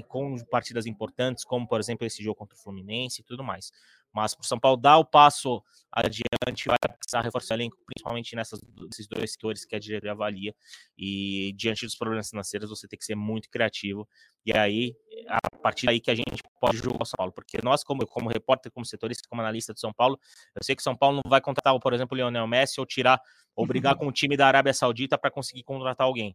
com 0.09 0.37
partidas 0.51 0.87
importantes, 0.87 1.45
como 1.45 1.67
por 1.67 1.81
exemplo 1.81 2.07
esse 2.07 2.23
jogo 2.23 2.37
contra 2.37 2.57
o 2.57 2.61
Fluminense 2.61 3.21
e 3.21 3.25
tudo 3.25 3.45
mais. 3.45 3.71
Mas 4.17 4.35
para 4.35 4.45
o 4.45 4.47
São 4.47 4.59
Paulo 4.59 4.79
dar 4.79 4.97
o 4.97 5.05
passo 5.05 5.63
adiante, 5.93 6.69
vai 6.69 6.79
precisar 6.99 7.21
reforçar 7.21 7.55
o 7.55 7.57
elenco, 7.59 7.77
principalmente 7.85 8.35
nessas, 8.35 8.61
nesses 8.63 9.07
dois 9.07 9.33
setores 9.33 9.67
que 9.67 9.77
a 9.77 9.79
diretoria 9.79 10.13
avalia. 10.13 10.55
E 10.97 11.53
diante 11.55 11.85
dos 11.85 11.95
problemas 11.95 12.31
financeiros, 12.31 12.71
você 12.71 12.89
tem 12.89 12.99
que 12.99 13.05
ser 13.05 13.15
muito 13.15 13.51
criativo. 13.51 14.09
E 14.45 14.57
aí, 14.57 14.97
a 15.29 15.59
partir 15.59 15.85
daí 15.85 16.01
que 16.01 16.11
a 16.11 16.15
gente 16.15 16.43
pode 16.59 16.79
julgar 16.79 17.03
o 17.03 17.05
São 17.05 17.19
Paulo. 17.19 17.33
Porque 17.33 17.59
nós, 17.63 17.85
como, 17.85 18.07
como 18.07 18.31
repórter, 18.31 18.73
como 18.73 18.87
setorista, 18.87 19.29
como 19.29 19.43
analista 19.43 19.75
de 19.75 19.81
São 19.81 19.93
Paulo, 19.93 20.19
eu 20.55 20.65
sei 20.65 20.75
que 20.75 20.83
São 20.83 20.97
Paulo 20.97 21.21
não 21.23 21.31
vai 21.31 21.43
contratar, 21.43 21.79
por 21.79 21.93
exemplo, 21.93 22.15
o 22.15 22.17
Lionel 22.17 22.47
Messi 22.47 22.81
ou 22.81 22.87
tirar, 22.87 23.21
ou 23.55 23.67
brigar 23.67 23.97
com 23.97 24.07
o 24.07 24.13
time 24.13 24.35
da 24.35 24.47
Arábia 24.47 24.73
Saudita 24.73 25.19
para 25.19 25.31
conseguir 25.31 25.63
contratar 25.63 26.07
alguém. 26.07 26.35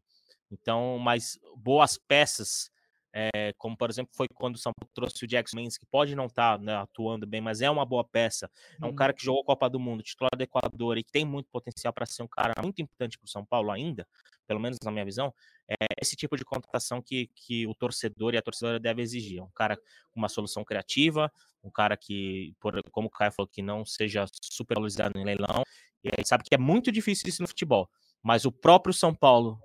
Então, 0.52 0.99
mas 0.99 1.39
boas 1.58 1.97
peças 1.97 2.70
é, 3.14 3.53
como 3.57 3.76
por 3.76 3.89
exemplo 3.89 4.12
foi 4.16 4.28
quando 4.34 4.55
o 4.55 4.57
São 4.57 4.72
Paulo 4.74 4.89
trouxe 4.93 5.26
o 5.26 5.28
Jackson 5.28 5.57
Mendes, 5.57 5.78
que 5.78 5.86
pode 5.86 6.16
não 6.16 6.26
estar 6.26 6.57
tá, 6.57 6.64
né, 6.64 6.76
atuando 6.76 7.28
bem, 7.28 7.41
mas 7.41 7.62
é 7.62 7.70
uma 7.70 7.86
boa 7.86 8.03
peça. 8.03 8.49
É 8.82 8.86
um 8.86 8.89
uhum. 8.89 8.95
cara 8.95 9.14
que 9.14 9.24
jogou 9.24 9.43
Copa 9.43 9.70
do 9.70 9.80
Mundo, 9.80 10.03
titular 10.03 10.32
do 10.36 10.41
Equador 10.41 10.97
e 10.97 11.03
que 11.03 11.12
tem 11.12 11.26
muito 11.26 11.49
potencial 11.51 11.93
para 11.93 12.05
ser 12.05 12.24
um 12.24 12.28
cara 12.28 12.53
muito 12.62 12.82
importante 12.82 13.18
para 13.18 13.26
o 13.26 13.30
São 13.30 13.45
Paulo 13.45 13.72
ainda, 13.72 14.07
pelo 14.47 14.59
menos 14.59 14.78
na 14.84 14.91
minha 14.91 15.05
visão. 15.05 15.34
É 15.70 15.86
esse 16.01 16.16
tipo 16.16 16.36
de 16.36 16.43
contratação 16.43 17.01
que, 17.01 17.28
que 17.36 17.68
o 17.68 17.76
torcedor 17.76 18.34
e 18.34 18.38
a 18.38 18.41
torcedora 18.41 18.80
deve 18.80 19.01
exigir. 19.01 19.41
Um 19.41 19.51
cara 19.53 19.78
com 19.78 20.20
uma 20.20 20.30
solução 20.30 20.64
criativa, 20.64 21.32
um 21.64 21.70
cara 21.70 21.95
que, 21.95 22.53
por, 22.59 22.82
como 22.91 23.07
o 23.07 23.12
Caio 23.12 23.32
falou, 23.32 23.47
que 23.47 23.62
não 23.62 23.86
seja 23.86 24.26
super 24.41 24.76
valorizado 24.76 25.18
em 25.18 25.24
leilão. 25.24 25.64
E 26.03 26.09
aí 26.09 26.26
sabe 26.26 26.43
que 26.43 26.55
é 26.55 26.57
muito 26.57 26.91
difícil 26.91 27.28
isso 27.28 27.41
no 27.41 27.47
futebol, 27.47 27.89
mas 28.24 28.45
o 28.45 28.51
próprio 28.51 28.93
São 28.93 29.14
Paulo, 29.14 29.59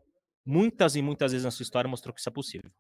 muitas 0.45 0.95
e 0.95 1.03
muitas 1.03 1.33
vezes 1.33 1.45
na 1.45 1.51
sua 1.51 1.63
história, 1.63 1.89
mostrou 1.89 2.13
que 2.13 2.21
isso 2.21 2.29
é 2.29 2.33
possível. 2.33 2.71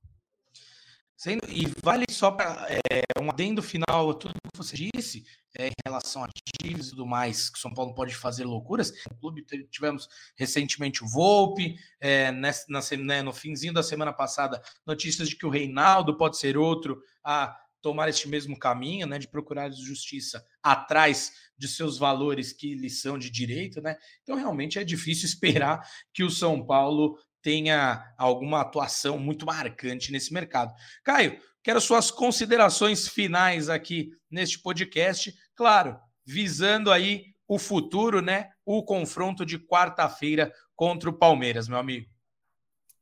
E 1.48 1.66
vale 1.82 2.04
só 2.10 2.30
para 2.30 2.66
é, 2.68 3.22
um 3.22 3.30
adendo 3.30 3.62
final 3.62 4.10
a 4.10 4.14
tudo 4.14 4.34
que 4.34 4.56
você 4.56 4.76
disse 4.76 5.24
é, 5.56 5.68
em 5.68 5.72
relação 5.84 6.22
a 6.22 6.28
times 6.62 6.88
e 6.88 6.90
tudo 6.90 7.06
mais, 7.06 7.48
que 7.48 7.58
São 7.58 7.72
Paulo 7.72 7.94
pode 7.94 8.14
fazer 8.14 8.44
loucuras. 8.44 8.92
No 9.10 9.16
clube 9.16 9.44
tivemos 9.70 10.08
recentemente 10.36 11.02
o 11.02 11.08
Volpe, 11.08 11.74
é, 11.98 12.30
nessa, 12.30 12.66
na, 12.68 12.80
né, 13.02 13.22
no 13.22 13.32
finzinho 13.32 13.72
da 13.72 13.82
semana 13.82 14.12
passada, 14.12 14.62
notícias 14.86 15.30
de 15.30 15.36
que 15.36 15.46
o 15.46 15.50
Reinaldo 15.50 16.18
pode 16.18 16.36
ser 16.36 16.58
outro 16.58 17.02
a 17.24 17.58
tomar 17.80 18.08
este 18.08 18.28
mesmo 18.28 18.58
caminho, 18.58 19.06
né, 19.06 19.18
de 19.18 19.28
procurar 19.28 19.70
justiça 19.70 20.44
atrás 20.62 21.32
de 21.56 21.66
seus 21.66 21.96
valores 21.96 22.52
que 22.52 22.74
lhes 22.74 23.00
são 23.00 23.18
de 23.18 23.30
direito, 23.30 23.80
né? 23.80 23.96
Então 24.22 24.36
realmente 24.36 24.78
é 24.78 24.84
difícil 24.84 25.24
esperar 25.26 25.80
que 26.12 26.22
o 26.22 26.30
São 26.30 26.64
Paulo 26.66 27.18
tenha 27.46 28.12
alguma 28.18 28.62
atuação 28.62 29.20
muito 29.20 29.46
marcante 29.46 30.10
nesse 30.10 30.34
mercado. 30.34 30.74
Caio, 31.04 31.40
quero 31.62 31.80
suas 31.80 32.10
considerações 32.10 33.06
finais 33.06 33.68
aqui 33.68 34.10
neste 34.28 34.58
podcast, 34.58 35.32
claro, 35.54 35.96
visando 36.24 36.90
aí 36.90 37.26
o 37.46 37.56
futuro, 37.56 38.20
né? 38.20 38.50
O 38.64 38.82
confronto 38.82 39.46
de 39.46 39.60
quarta-feira 39.60 40.52
contra 40.74 41.08
o 41.08 41.12
Palmeiras, 41.12 41.68
meu 41.68 41.78
amigo. 41.78 42.10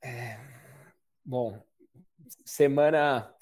É, 0.03 0.39
bom, 1.25 1.59
semana 2.45 3.35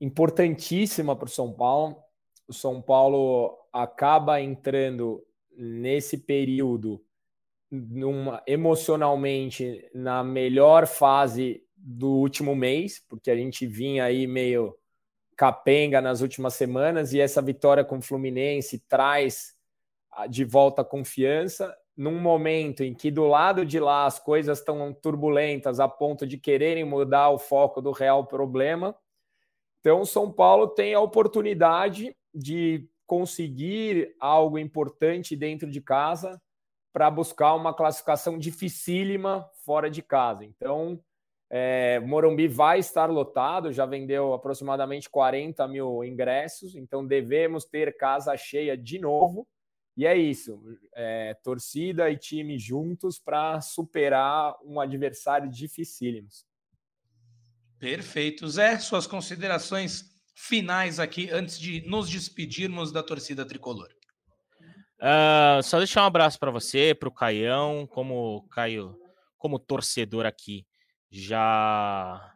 importantíssima 0.00 1.16
para 1.16 1.26
o 1.26 1.28
São 1.28 1.52
Paulo. 1.52 2.00
O 2.46 2.52
São 2.52 2.80
Paulo 2.80 3.58
acaba 3.72 4.40
entrando 4.40 5.26
nesse 5.56 6.16
período 6.16 7.04
numa, 7.88 8.42
emocionalmente 8.46 9.88
na 9.94 10.24
melhor 10.24 10.86
fase 10.86 11.62
do 11.76 12.10
último 12.10 12.54
mês, 12.54 13.04
porque 13.08 13.30
a 13.30 13.36
gente 13.36 13.66
vinha 13.66 14.04
aí 14.04 14.26
meio 14.26 14.76
capenga 15.36 16.00
nas 16.00 16.22
últimas 16.22 16.54
semanas 16.54 17.12
e 17.12 17.20
essa 17.20 17.42
vitória 17.42 17.84
com 17.84 17.98
o 17.98 18.02
Fluminense 18.02 18.78
traz 18.88 19.54
de 20.30 20.44
volta 20.44 20.80
a 20.80 20.84
confiança 20.84 21.76
num 21.96 22.18
momento 22.20 22.82
em 22.82 22.94
que 22.94 23.10
do 23.10 23.26
lado 23.26 23.64
de 23.64 23.78
lá 23.78 24.06
as 24.06 24.18
coisas 24.18 24.58
estão 24.58 24.92
turbulentas 24.92 25.78
a 25.78 25.88
ponto 25.88 26.26
de 26.26 26.38
quererem 26.38 26.84
mudar 26.84 27.30
o 27.30 27.38
foco 27.38 27.80
do 27.80 27.90
real 27.90 28.26
problema. 28.26 28.94
Então, 29.80 30.04
São 30.04 30.32
Paulo 30.32 30.68
tem 30.68 30.94
a 30.94 31.00
oportunidade 31.00 32.14
de 32.34 32.88
conseguir 33.06 34.14
algo 34.18 34.58
importante 34.58 35.36
dentro 35.36 35.70
de 35.70 35.80
casa 35.80 36.40
para 36.96 37.10
buscar 37.10 37.52
uma 37.54 37.74
classificação 37.74 38.38
dificílima 38.38 39.46
fora 39.66 39.90
de 39.90 40.00
casa. 40.00 40.46
Então, 40.46 40.98
É, 41.50 42.00
Morumbi 42.00 42.48
vai 42.48 42.78
estar 42.78 43.06
lotado, 43.06 43.70
já 43.70 43.84
vendeu 43.84 44.32
aproximadamente 44.32 45.08
40 45.08 45.68
mil 45.68 46.02
ingressos, 46.02 46.74
então 46.74 47.06
devemos 47.06 47.66
ter 47.66 47.96
casa 47.98 48.34
cheia 48.34 48.76
de 48.78 48.98
novo. 48.98 49.46
E 49.94 50.06
é 50.06 50.16
isso, 50.16 50.58
é, 50.94 51.34
torcida 51.44 52.10
e 52.10 52.16
time 52.16 52.58
juntos 52.58 53.18
para 53.18 53.60
superar 53.60 54.56
um 54.64 54.80
adversário 54.80 55.50
dificílimo. 55.50 56.28
Perfeito. 57.78 58.48
Zé, 58.48 58.78
suas 58.78 59.06
considerações 59.06 60.16
finais 60.34 60.98
aqui 60.98 61.30
antes 61.30 61.60
de 61.60 61.86
nos 61.86 62.08
despedirmos 62.08 62.90
da 62.90 63.02
torcida 63.02 63.44
tricolor. 63.44 63.95
Uh, 64.98 65.62
só 65.62 65.78
deixar 65.78 66.02
um 66.02 66.06
abraço 66.06 66.38
para 66.38 66.50
você, 66.50 66.94
para 66.94 67.08
o 67.08 67.12
Caião, 67.12 67.86
como 67.86 68.48
Caio, 68.48 68.98
como 69.36 69.58
torcedor 69.58 70.24
aqui, 70.24 70.66
já 71.10 72.34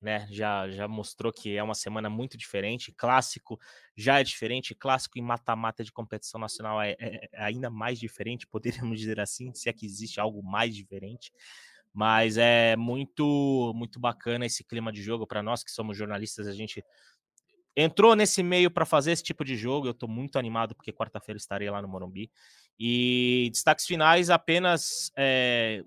né, 0.00 0.26
já, 0.30 0.68
já 0.70 0.88
mostrou 0.88 1.32
que 1.32 1.56
é 1.56 1.62
uma 1.62 1.74
semana 1.74 2.08
muito 2.08 2.36
diferente. 2.38 2.92
Clássico 2.92 3.58
já 3.96 4.20
é 4.20 4.24
diferente, 4.24 4.74
clássico 4.74 5.18
em 5.18 5.22
mata-mata 5.22 5.84
de 5.84 5.92
competição 5.92 6.40
nacional 6.40 6.80
é, 6.80 6.92
é, 6.98 7.28
é, 7.32 7.44
ainda 7.44 7.68
mais 7.68 7.98
diferente, 7.98 8.46
poderíamos 8.90 8.98
dizer 8.98 9.20
assim, 9.20 9.52
se 9.54 9.68
é 9.68 9.72
que 9.72 9.84
existe 9.86 10.18
algo 10.18 10.42
mais 10.42 10.74
diferente. 10.74 11.32
Mas 11.92 12.36
é 12.38 12.76
muito, 12.76 13.72
muito 13.74 13.98
bacana 13.98 14.46
esse 14.46 14.64
clima 14.64 14.92
de 14.92 15.02
jogo 15.02 15.26
para 15.26 15.42
nós 15.42 15.64
que 15.64 15.72
somos 15.72 15.96
jornalistas. 15.96 16.46
A 16.46 16.52
gente 16.52 16.84
entrou 17.76 18.14
nesse 18.14 18.42
meio 18.42 18.70
para 18.70 18.84
fazer 18.84 19.12
esse 19.12 19.22
tipo 19.22 19.44
de 19.44 19.56
jogo. 19.56 19.86
Eu 19.86 19.92
estou 19.92 20.08
muito 20.08 20.38
animado 20.38 20.74
porque 20.74 20.92
quarta-feira 20.92 21.36
estarei 21.36 21.70
lá 21.70 21.80
no 21.80 21.88
Morumbi. 21.88 22.30
E 22.78 23.48
destaques 23.52 23.86
finais 23.86 24.30
apenas 24.30 25.12
é, 25.16 25.82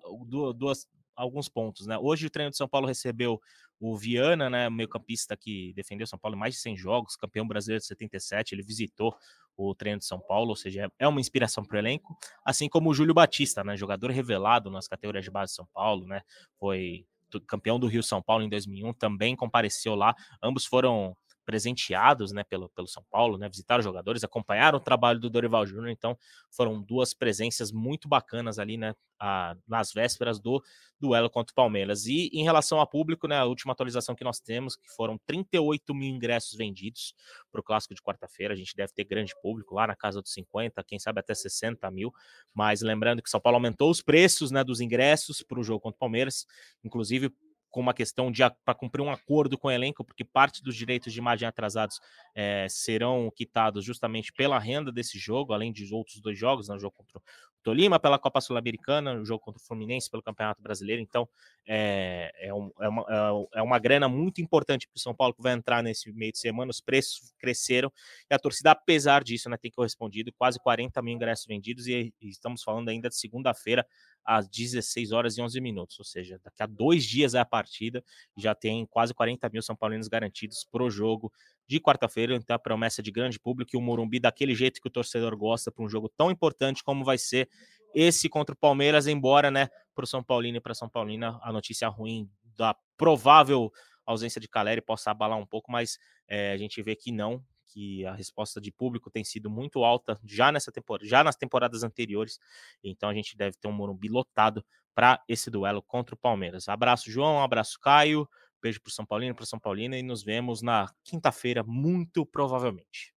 duas, 0.55 0.87
alguns 1.15 1.49
pontos, 1.49 1.87
né? 1.87 1.97
Hoje 1.97 2.27
o 2.27 2.29
treino 2.29 2.51
de 2.51 2.57
São 2.57 2.67
Paulo 2.67 2.87
recebeu 2.87 3.41
o 3.79 3.97
Viana, 3.97 4.49
né, 4.49 4.69
meio-campista 4.69 5.35
que 5.35 5.73
defendeu 5.73 6.07
São 6.07 6.17
Paulo 6.17 6.37
em 6.37 6.39
mais 6.39 6.53
de 6.53 6.61
100 6.61 6.77
jogos, 6.77 7.17
campeão 7.17 7.45
brasileiro 7.45 7.81
de 7.81 7.87
77, 7.87 8.55
ele 8.55 8.63
visitou 8.63 9.13
o 9.57 9.75
treino 9.75 9.99
de 9.99 10.05
São 10.05 10.21
Paulo, 10.21 10.51
ou 10.51 10.55
seja, 10.55 10.89
é 10.97 11.05
uma 11.05 11.19
inspiração 11.19 11.65
para 11.65 11.75
o 11.75 11.79
elenco, 11.79 12.17
assim 12.45 12.69
como 12.69 12.89
o 12.89 12.93
Júlio 12.93 13.13
Batista, 13.13 13.61
né, 13.61 13.75
jogador 13.75 14.09
revelado 14.09 14.71
nas 14.71 14.87
categorias 14.87 15.25
de 15.25 15.31
base 15.31 15.51
de 15.51 15.57
São 15.57 15.67
Paulo, 15.73 16.07
né, 16.07 16.21
foi 16.57 17.05
campeão 17.45 17.77
do 17.77 17.87
Rio 17.87 18.03
São 18.03 18.21
Paulo 18.21 18.43
em 18.45 18.49
2001, 18.49 18.93
também 18.93 19.35
compareceu 19.35 19.95
lá, 19.95 20.15
ambos 20.41 20.65
foram 20.65 21.13
presenteados 21.45 22.31
né, 22.31 22.43
pelo, 22.43 22.69
pelo 22.69 22.87
São 22.87 23.03
Paulo, 23.09 23.37
né, 23.37 23.49
visitaram 23.49 23.79
os 23.79 23.85
jogadores, 23.85 24.23
acompanharam 24.23 24.77
o 24.77 24.81
trabalho 24.81 25.19
do 25.19 25.29
Dorival 25.29 25.65
Júnior, 25.65 25.89
então 25.89 26.17
foram 26.51 26.81
duas 26.81 27.13
presenças 27.13 27.71
muito 27.71 28.07
bacanas 28.07 28.59
ali 28.59 28.77
né, 28.77 28.93
a, 29.19 29.55
nas 29.67 29.93
vésperas 29.93 30.39
do 30.39 30.63
duelo 30.99 31.29
contra 31.29 31.51
o 31.51 31.55
Palmeiras. 31.55 32.05
E 32.05 32.29
em 32.33 32.43
relação 32.43 32.79
ao 32.79 32.87
público, 32.87 33.27
né, 33.27 33.37
a 33.37 33.45
última 33.45 33.73
atualização 33.73 34.15
que 34.15 34.23
nós 34.23 34.39
temos, 34.39 34.75
que 34.75 34.89
foram 34.95 35.17
38 35.25 35.93
mil 35.93 36.09
ingressos 36.09 36.57
vendidos 36.57 37.13
para 37.51 37.61
o 37.61 37.63
clássico 37.63 37.93
de 37.93 38.01
quarta-feira, 38.01 38.53
a 38.53 38.57
gente 38.57 38.75
deve 38.75 38.93
ter 38.93 39.03
grande 39.03 39.33
público 39.41 39.75
lá 39.75 39.87
na 39.87 39.95
casa 39.95 40.21
dos 40.21 40.33
50, 40.33 40.83
quem 40.83 40.99
sabe 40.99 41.19
até 41.19 41.33
60 41.33 41.89
mil, 41.91 42.11
mas 42.53 42.81
lembrando 42.81 43.21
que 43.21 43.29
São 43.29 43.39
Paulo 43.39 43.57
aumentou 43.57 43.89
os 43.89 44.01
preços 44.01 44.51
né, 44.51 44.63
dos 44.63 44.81
ingressos 44.81 45.41
para 45.41 45.59
o 45.59 45.63
jogo 45.63 45.79
contra 45.79 45.95
o 45.95 45.99
Palmeiras, 45.99 46.45
inclusive 46.83 47.31
com 47.73 47.81
uma 47.81 47.93
questão 47.93 48.31
de 48.31 48.43
para 48.63 48.75
cumprir 48.75 49.01
um 49.01 49.11
acordo 49.11 49.57
com 49.57 49.67
o 49.67 49.71
elenco, 49.71 50.05
porque 50.05 50.23
parte 50.23 50.63
dos 50.63 50.75
direitos 50.75 51.11
de 51.11 51.17
imagem 51.17 51.47
atrasados 51.47 51.99
é, 52.35 52.67
serão 52.69 53.31
quitados 53.35 53.83
justamente 53.83 54.31
pela 54.31 54.59
renda 54.59 54.91
desse 54.91 55.17
jogo, 55.17 55.53
além 55.53 55.73
de 55.73 55.91
outros 55.91 56.21
dois 56.21 56.37
jogos, 56.37 56.69
né, 56.69 56.77
jogo 56.77 56.95
contra 56.95 57.17
o 57.17 57.21
Tolima 57.63 57.97
pela 57.97 58.19
Copa 58.19 58.41
Sul-Americana, 58.41 59.15
o 59.15 59.25
jogo 59.25 59.39
contra 59.39 59.59
o 59.59 59.65
Fluminense 59.65 60.11
pelo 60.11 60.21
Campeonato 60.21 60.61
Brasileiro. 60.61 61.01
Então, 61.01 61.27
é, 61.65 62.29
é, 62.35 62.53
um, 62.53 62.69
é, 62.79 62.89
uma, 62.89 63.05
é, 63.09 63.59
é 63.59 63.61
uma 63.61 63.79
grana 63.79 64.09
muito 64.09 64.41
importante 64.41 64.85
para 64.85 64.97
o 64.97 64.99
São 64.99 65.15
Paulo 65.15 65.33
que 65.33 65.41
vai 65.41 65.53
entrar 65.53 65.81
nesse 65.81 66.11
meio 66.11 66.31
de 66.31 66.39
semana. 66.39 66.69
Os 66.69 66.81
preços 66.81 67.33
cresceram 67.39 67.91
e 68.29 68.35
a 68.35 68.37
torcida, 68.37 68.71
apesar 68.71 69.23
disso, 69.23 69.49
né, 69.49 69.57
tem 69.57 69.71
correspondido 69.71 70.31
quase 70.37 70.59
40 70.59 71.01
mil 71.01 71.15
ingressos 71.15 71.45
vendidos. 71.47 71.87
E, 71.87 72.13
e 72.21 72.29
estamos 72.29 72.61
falando 72.61 72.89
ainda 72.89 73.07
de 73.07 73.15
segunda-feira, 73.15 73.87
às 74.25 74.47
16 74.47 75.11
horas 75.11 75.37
e 75.37 75.41
11 75.41 75.59
minutos, 75.61 75.99
ou 75.99 76.05
seja, 76.05 76.39
daqui 76.43 76.63
a 76.63 76.65
dois 76.65 77.05
dias 77.05 77.33
é 77.33 77.39
a 77.39 77.45
partida, 77.45 78.03
já 78.37 78.55
tem 78.55 78.85
quase 78.85 79.13
40 79.13 79.49
mil 79.49 79.61
São 79.61 79.75
Paulinos 79.75 80.07
garantidos 80.07 80.67
para 80.71 80.83
o 80.83 80.89
jogo 80.89 81.31
de 81.67 81.79
quarta-feira, 81.79 82.35
então 82.35 82.55
a 82.55 82.59
promessa 82.59 83.01
de 83.01 83.11
grande 83.11 83.39
público 83.39 83.71
e 83.73 83.77
o 83.77 83.81
Morumbi 83.81 84.19
daquele 84.19 84.53
jeito 84.55 84.81
que 84.81 84.87
o 84.87 84.91
torcedor 84.91 85.35
gosta 85.37 85.71
para 85.71 85.83
um 85.83 85.89
jogo 85.89 86.09
tão 86.09 86.29
importante 86.29 86.83
como 86.83 87.03
vai 87.03 87.17
ser 87.17 87.49
esse 87.93 88.27
contra 88.27 88.53
o 88.53 88.57
Palmeiras, 88.57 89.07
embora, 89.07 89.51
né, 89.51 89.69
para 89.93 90.03
o 90.03 90.07
São 90.07 90.23
Paulino 90.23 90.57
e 90.57 90.61
para 90.61 90.73
São 90.73 90.89
Paulina 90.89 91.39
a 91.41 91.51
notícia 91.51 91.87
ruim 91.87 92.29
da 92.57 92.75
provável 92.97 93.71
ausência 94.05 94.41
de 94.41 94.47
Caleri 94.47 94.81
possa 94.81 95.11
abalar 95.11 95.37
um 95.37 95.45
pouco, 95.45 95.71
mas 95.71 95.97
é, 96.27 96.51
a 96.51 96.57
gente 96.57 96.81
vê 96.81 96.95
que 96.95 97.11
não, 97.11 97.43
que 97.73 98.05
a 98.05 98.13
resposta 98.13 98.61
de 98.61 98.71
público 98.71 99.09
tem 99.09 99.23
sido 99.23 99.49
muito 99.49 99.83
alta 99.83 100.19
já 100.23 100.51
nessa 100.51 100.71
temporada, 100.71 101.07
já 101.07 101.23
nas 101.23 101.35
temporadas 101.35 101.81
anteriores. 101.83 102.39
Então 102.83 103.09
a 103.09 103.13
gente 103.13 103.35
deve 103.35 103.57
ter 103.57 103.67
um 103.67 103.71
Morumbi 103.71 104.07
lotado 104.07 104.63
para 104.93 105.19
esse 105.27 105.49
duelo 105.49 105.81
contra 105.81 106.13
o 106.13 106.17
Palmeiras. 106.17 106.69
Abraço, 106.69 107.09
João, 107.09 107.41
abraço, 107.41 107.79
Caio. 107.79 108.29
Beijo 108.61 108.79
para 108.79 108.93
São 108.93 109.05
Paulino, 109.05 109.35
para 109.35 109.45
São 109.45 109.59
Paulina 109.59 109.97
e 109.97 110.03
nos 110.03 110.23
vemos 110.23 110.61
na 110.61 110.87
quinta-feira, 111.03 111.63
muito 111.63 112.25
provavelmente. 112.25 113.13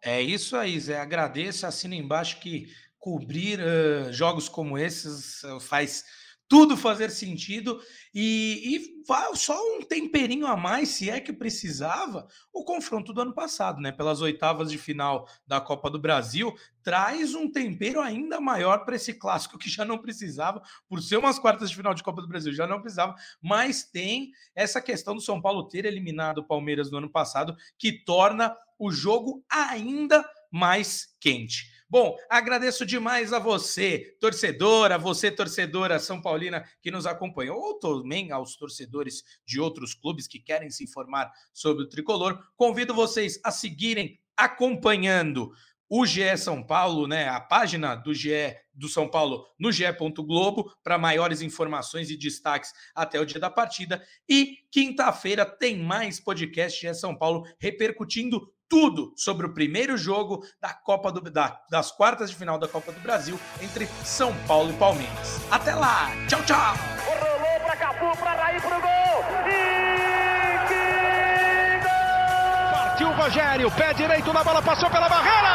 É 0.00 0.20
isso 0.20 0.56
aí, 0.56 0.78
Zé. 0.78 1.00
Agradeço, 1.00 1.66
assina 1.66 1.96
embaixo 1.96 2.38
que 2.38 2.70
cobrir 2.98 3.58
uh, 3.58 4.12
jogos 4.12 4.48
como 4.48 4.78
esses 4.78 5.42
uh, 5.42 5.58
faz 5.58 6.04
tudo 6.48 6.76
fazer 6.76 7.10
sentido 7.10 7.80
e, 8.14 8.76
e 8.76 9.04
só 9.34 9.58
um 9.76 9.82
temperinho 9.82 10.46
a 10.46 10.56
mais, 10.56 10.90
se 10.90 11.10
é 11.10 11.20
que 11.20 11.32
precisava, 11.32 12.26
o 12.52 12.64
confronto 12.64 13.12
do 13.12 13.20
ano 13.20 13.34
passado, 13.34 13.80
né? 13.80 13.92
Pelas 13.92 14.20
oitavas 14.20 14.70
de 14.70 14.78
final 14.78 15.28
da 15.46 15.60
Copa 15.60 15.90
do 15.90 15.98
Brasil, 15.98 16.54
traz 16.82 17.34
um 17.34 17.50
tempero 17.50 18.00
ainda 18.00 18.40
maior 18.40 18.84
para 18.84 18.96
esse 18.96 19.14
clássico 19.14 19.58
que 19.58 19.68
já 19.68 19.84
não 19.84 19.98
precisava, 19.98 20.62
por 20.88 21.02
ser 21.02 21.16
umas 21.16 21.38
quartas 21.38 21.70
de 21.70 21.76
final 21.76 21.94
de 21.94 22.02
Copa 22.02 22.22
do 22.22 22.28
Brasil, 22.28 22.52
já 22.52 22.66
não 22.66 22.80
precisava, 22.80 23.14
mas 23.42 23.84
tem 23.84 24.30
essa 24.54 24.80
questão 24.80 25.14
do 25.14 25.20
São 25.20 25.40
Paulo 25.40 25.68
ter 25.68 25.84
eliminado 25.84 26.38
o 26.38 26.44
Palmeiras 26.44 26.90
no 26.90 26.98
ano 26.98 27.10
passado, 27.10 27.56
que 27.78 27.92
torna 28.04 28.54
o 28.78 28.90
jogo 28.90 29.44
ainda 29.50 30.24
mais 30.50 31.14
quente. 31.20 31.73
Bom, 31.88 32.16
agradeço 32.28 32.84
demais 32.84 33.32
a 33.32 33.38
você, 33.38 34.16
torcedora, 34.20 34.98
você, 34.98 35.30
torcedora 35.30 35.98
São 35.98 36.20
Paulina, 36.20 36.64
que 36.82 36.90
nos 36.90 37.06
acompanhou, 37.06 37.58
ou 37.58 37.78
também 37.78 38.32
aos 38.32 38.56
torcedores 38.56 39.22
de 39.46 39.60
outros 39.60 39.94
clubes 39.94 40.26
que 40.26 40.40
querem 40.40 40.70
se 40.70 40.82
informar 40.82 41.30
sobre 41.52 41.84
o 41.84 41.88
tricolor. 41.88 42.42
Convido 42.56 42.94
vocês 42.94 43.38
a 43.44 43.50
seguirem 43.50 44.18
acompanhando 44.36 45.52
o 45.88 46.06
GE 46.06 46.36
São 46.36 46.62
Paulo, 46.62 47.06
né, 47.06 47.28
a 47.28 47.38
página 47.38 47.94
do 47.94 48.14
GE 48.14 48.56
do 48.72 48.88
São 48.88 49.08
Paulo 49.08 49.46
no 49.58 49.70
GE. 49.70 49.84
Globo 50.26 50.72
para 50.82 50.98
maiores 50.98 51.42
informações 51.42 52.10
e 52.10 52.16
destaques 52.16 52.72
até 52.94 53.20
o 53.20 53.26
dia 53.26 53.38
da 53.38 53.50
partida. 53.50 54.02
E 54.28 54.58
quinta-feira 54.70 55.44
tem 55.44 55.78
mais 55.78 56.18
podcast 56.18 56.80
GE 56.80 56.94
São 56.94 57.16
Paulo 57.16 57.46
repercutindo 57.58 58.52
tudo 58.74 59.12
sobre 59.14 59.46
o 59.46 59.54
primeiro 59.54 59.96
jogo 59.96 60.44
da 60.60 60.74
Copa 60.74 61.12
do, 61.12 61.20
da, 61.30 61.60
das 61.70 61.92
quartas 61.92 62.28
de 62.28 62.34
final 62.34 62.58
da 62.58 62.66
Copa 62.66 62.90
do 62.90 62.98
Brasil 62.98 63.38
entre 63.62 63.86
São 64.02 64.34
Paulo 64.48 64.70
e 64.70 64.72
Palmeiras. 64.72 65.40
Até 65.48 65.76
lá, 65.76 66.10
tchau, 66.26 66.42
tchau. 66.42 66.74
Rolou 67.06 67.60
para 67.60 67.76
Cafu, 67.76 68.18
para 68.18 68.32
Raí 68.32 68.60
pro 68.60 68.70
gol. 68.70 69.24
E 69.46 70.58
que 70.66 71.86
gol! 71.86 72.72
Partiu 72.72 73.08
o 73.10 73.12
Rogério, 73.12 73.70
pé 73.70 73.94
direito 73.94 74.32
na 74.32 74.42
bola, 74.42 74.60
passou 74.60 74.90
pela 74.90 75.08
barreira. 75.08 75.54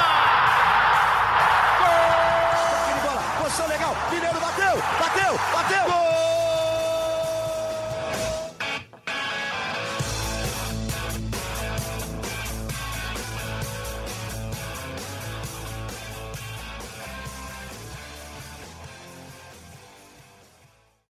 Gol! 1.77 3.01
Bola, 3.03 3.21
posição 3.41 3.67
legal, 3.67 3.97
Mineiro 4.09 4.39
bateu, 4.39 4.77
bateu, 4.97 5.39
bateu. 5.51 5.91
Gol! 5.91 5.98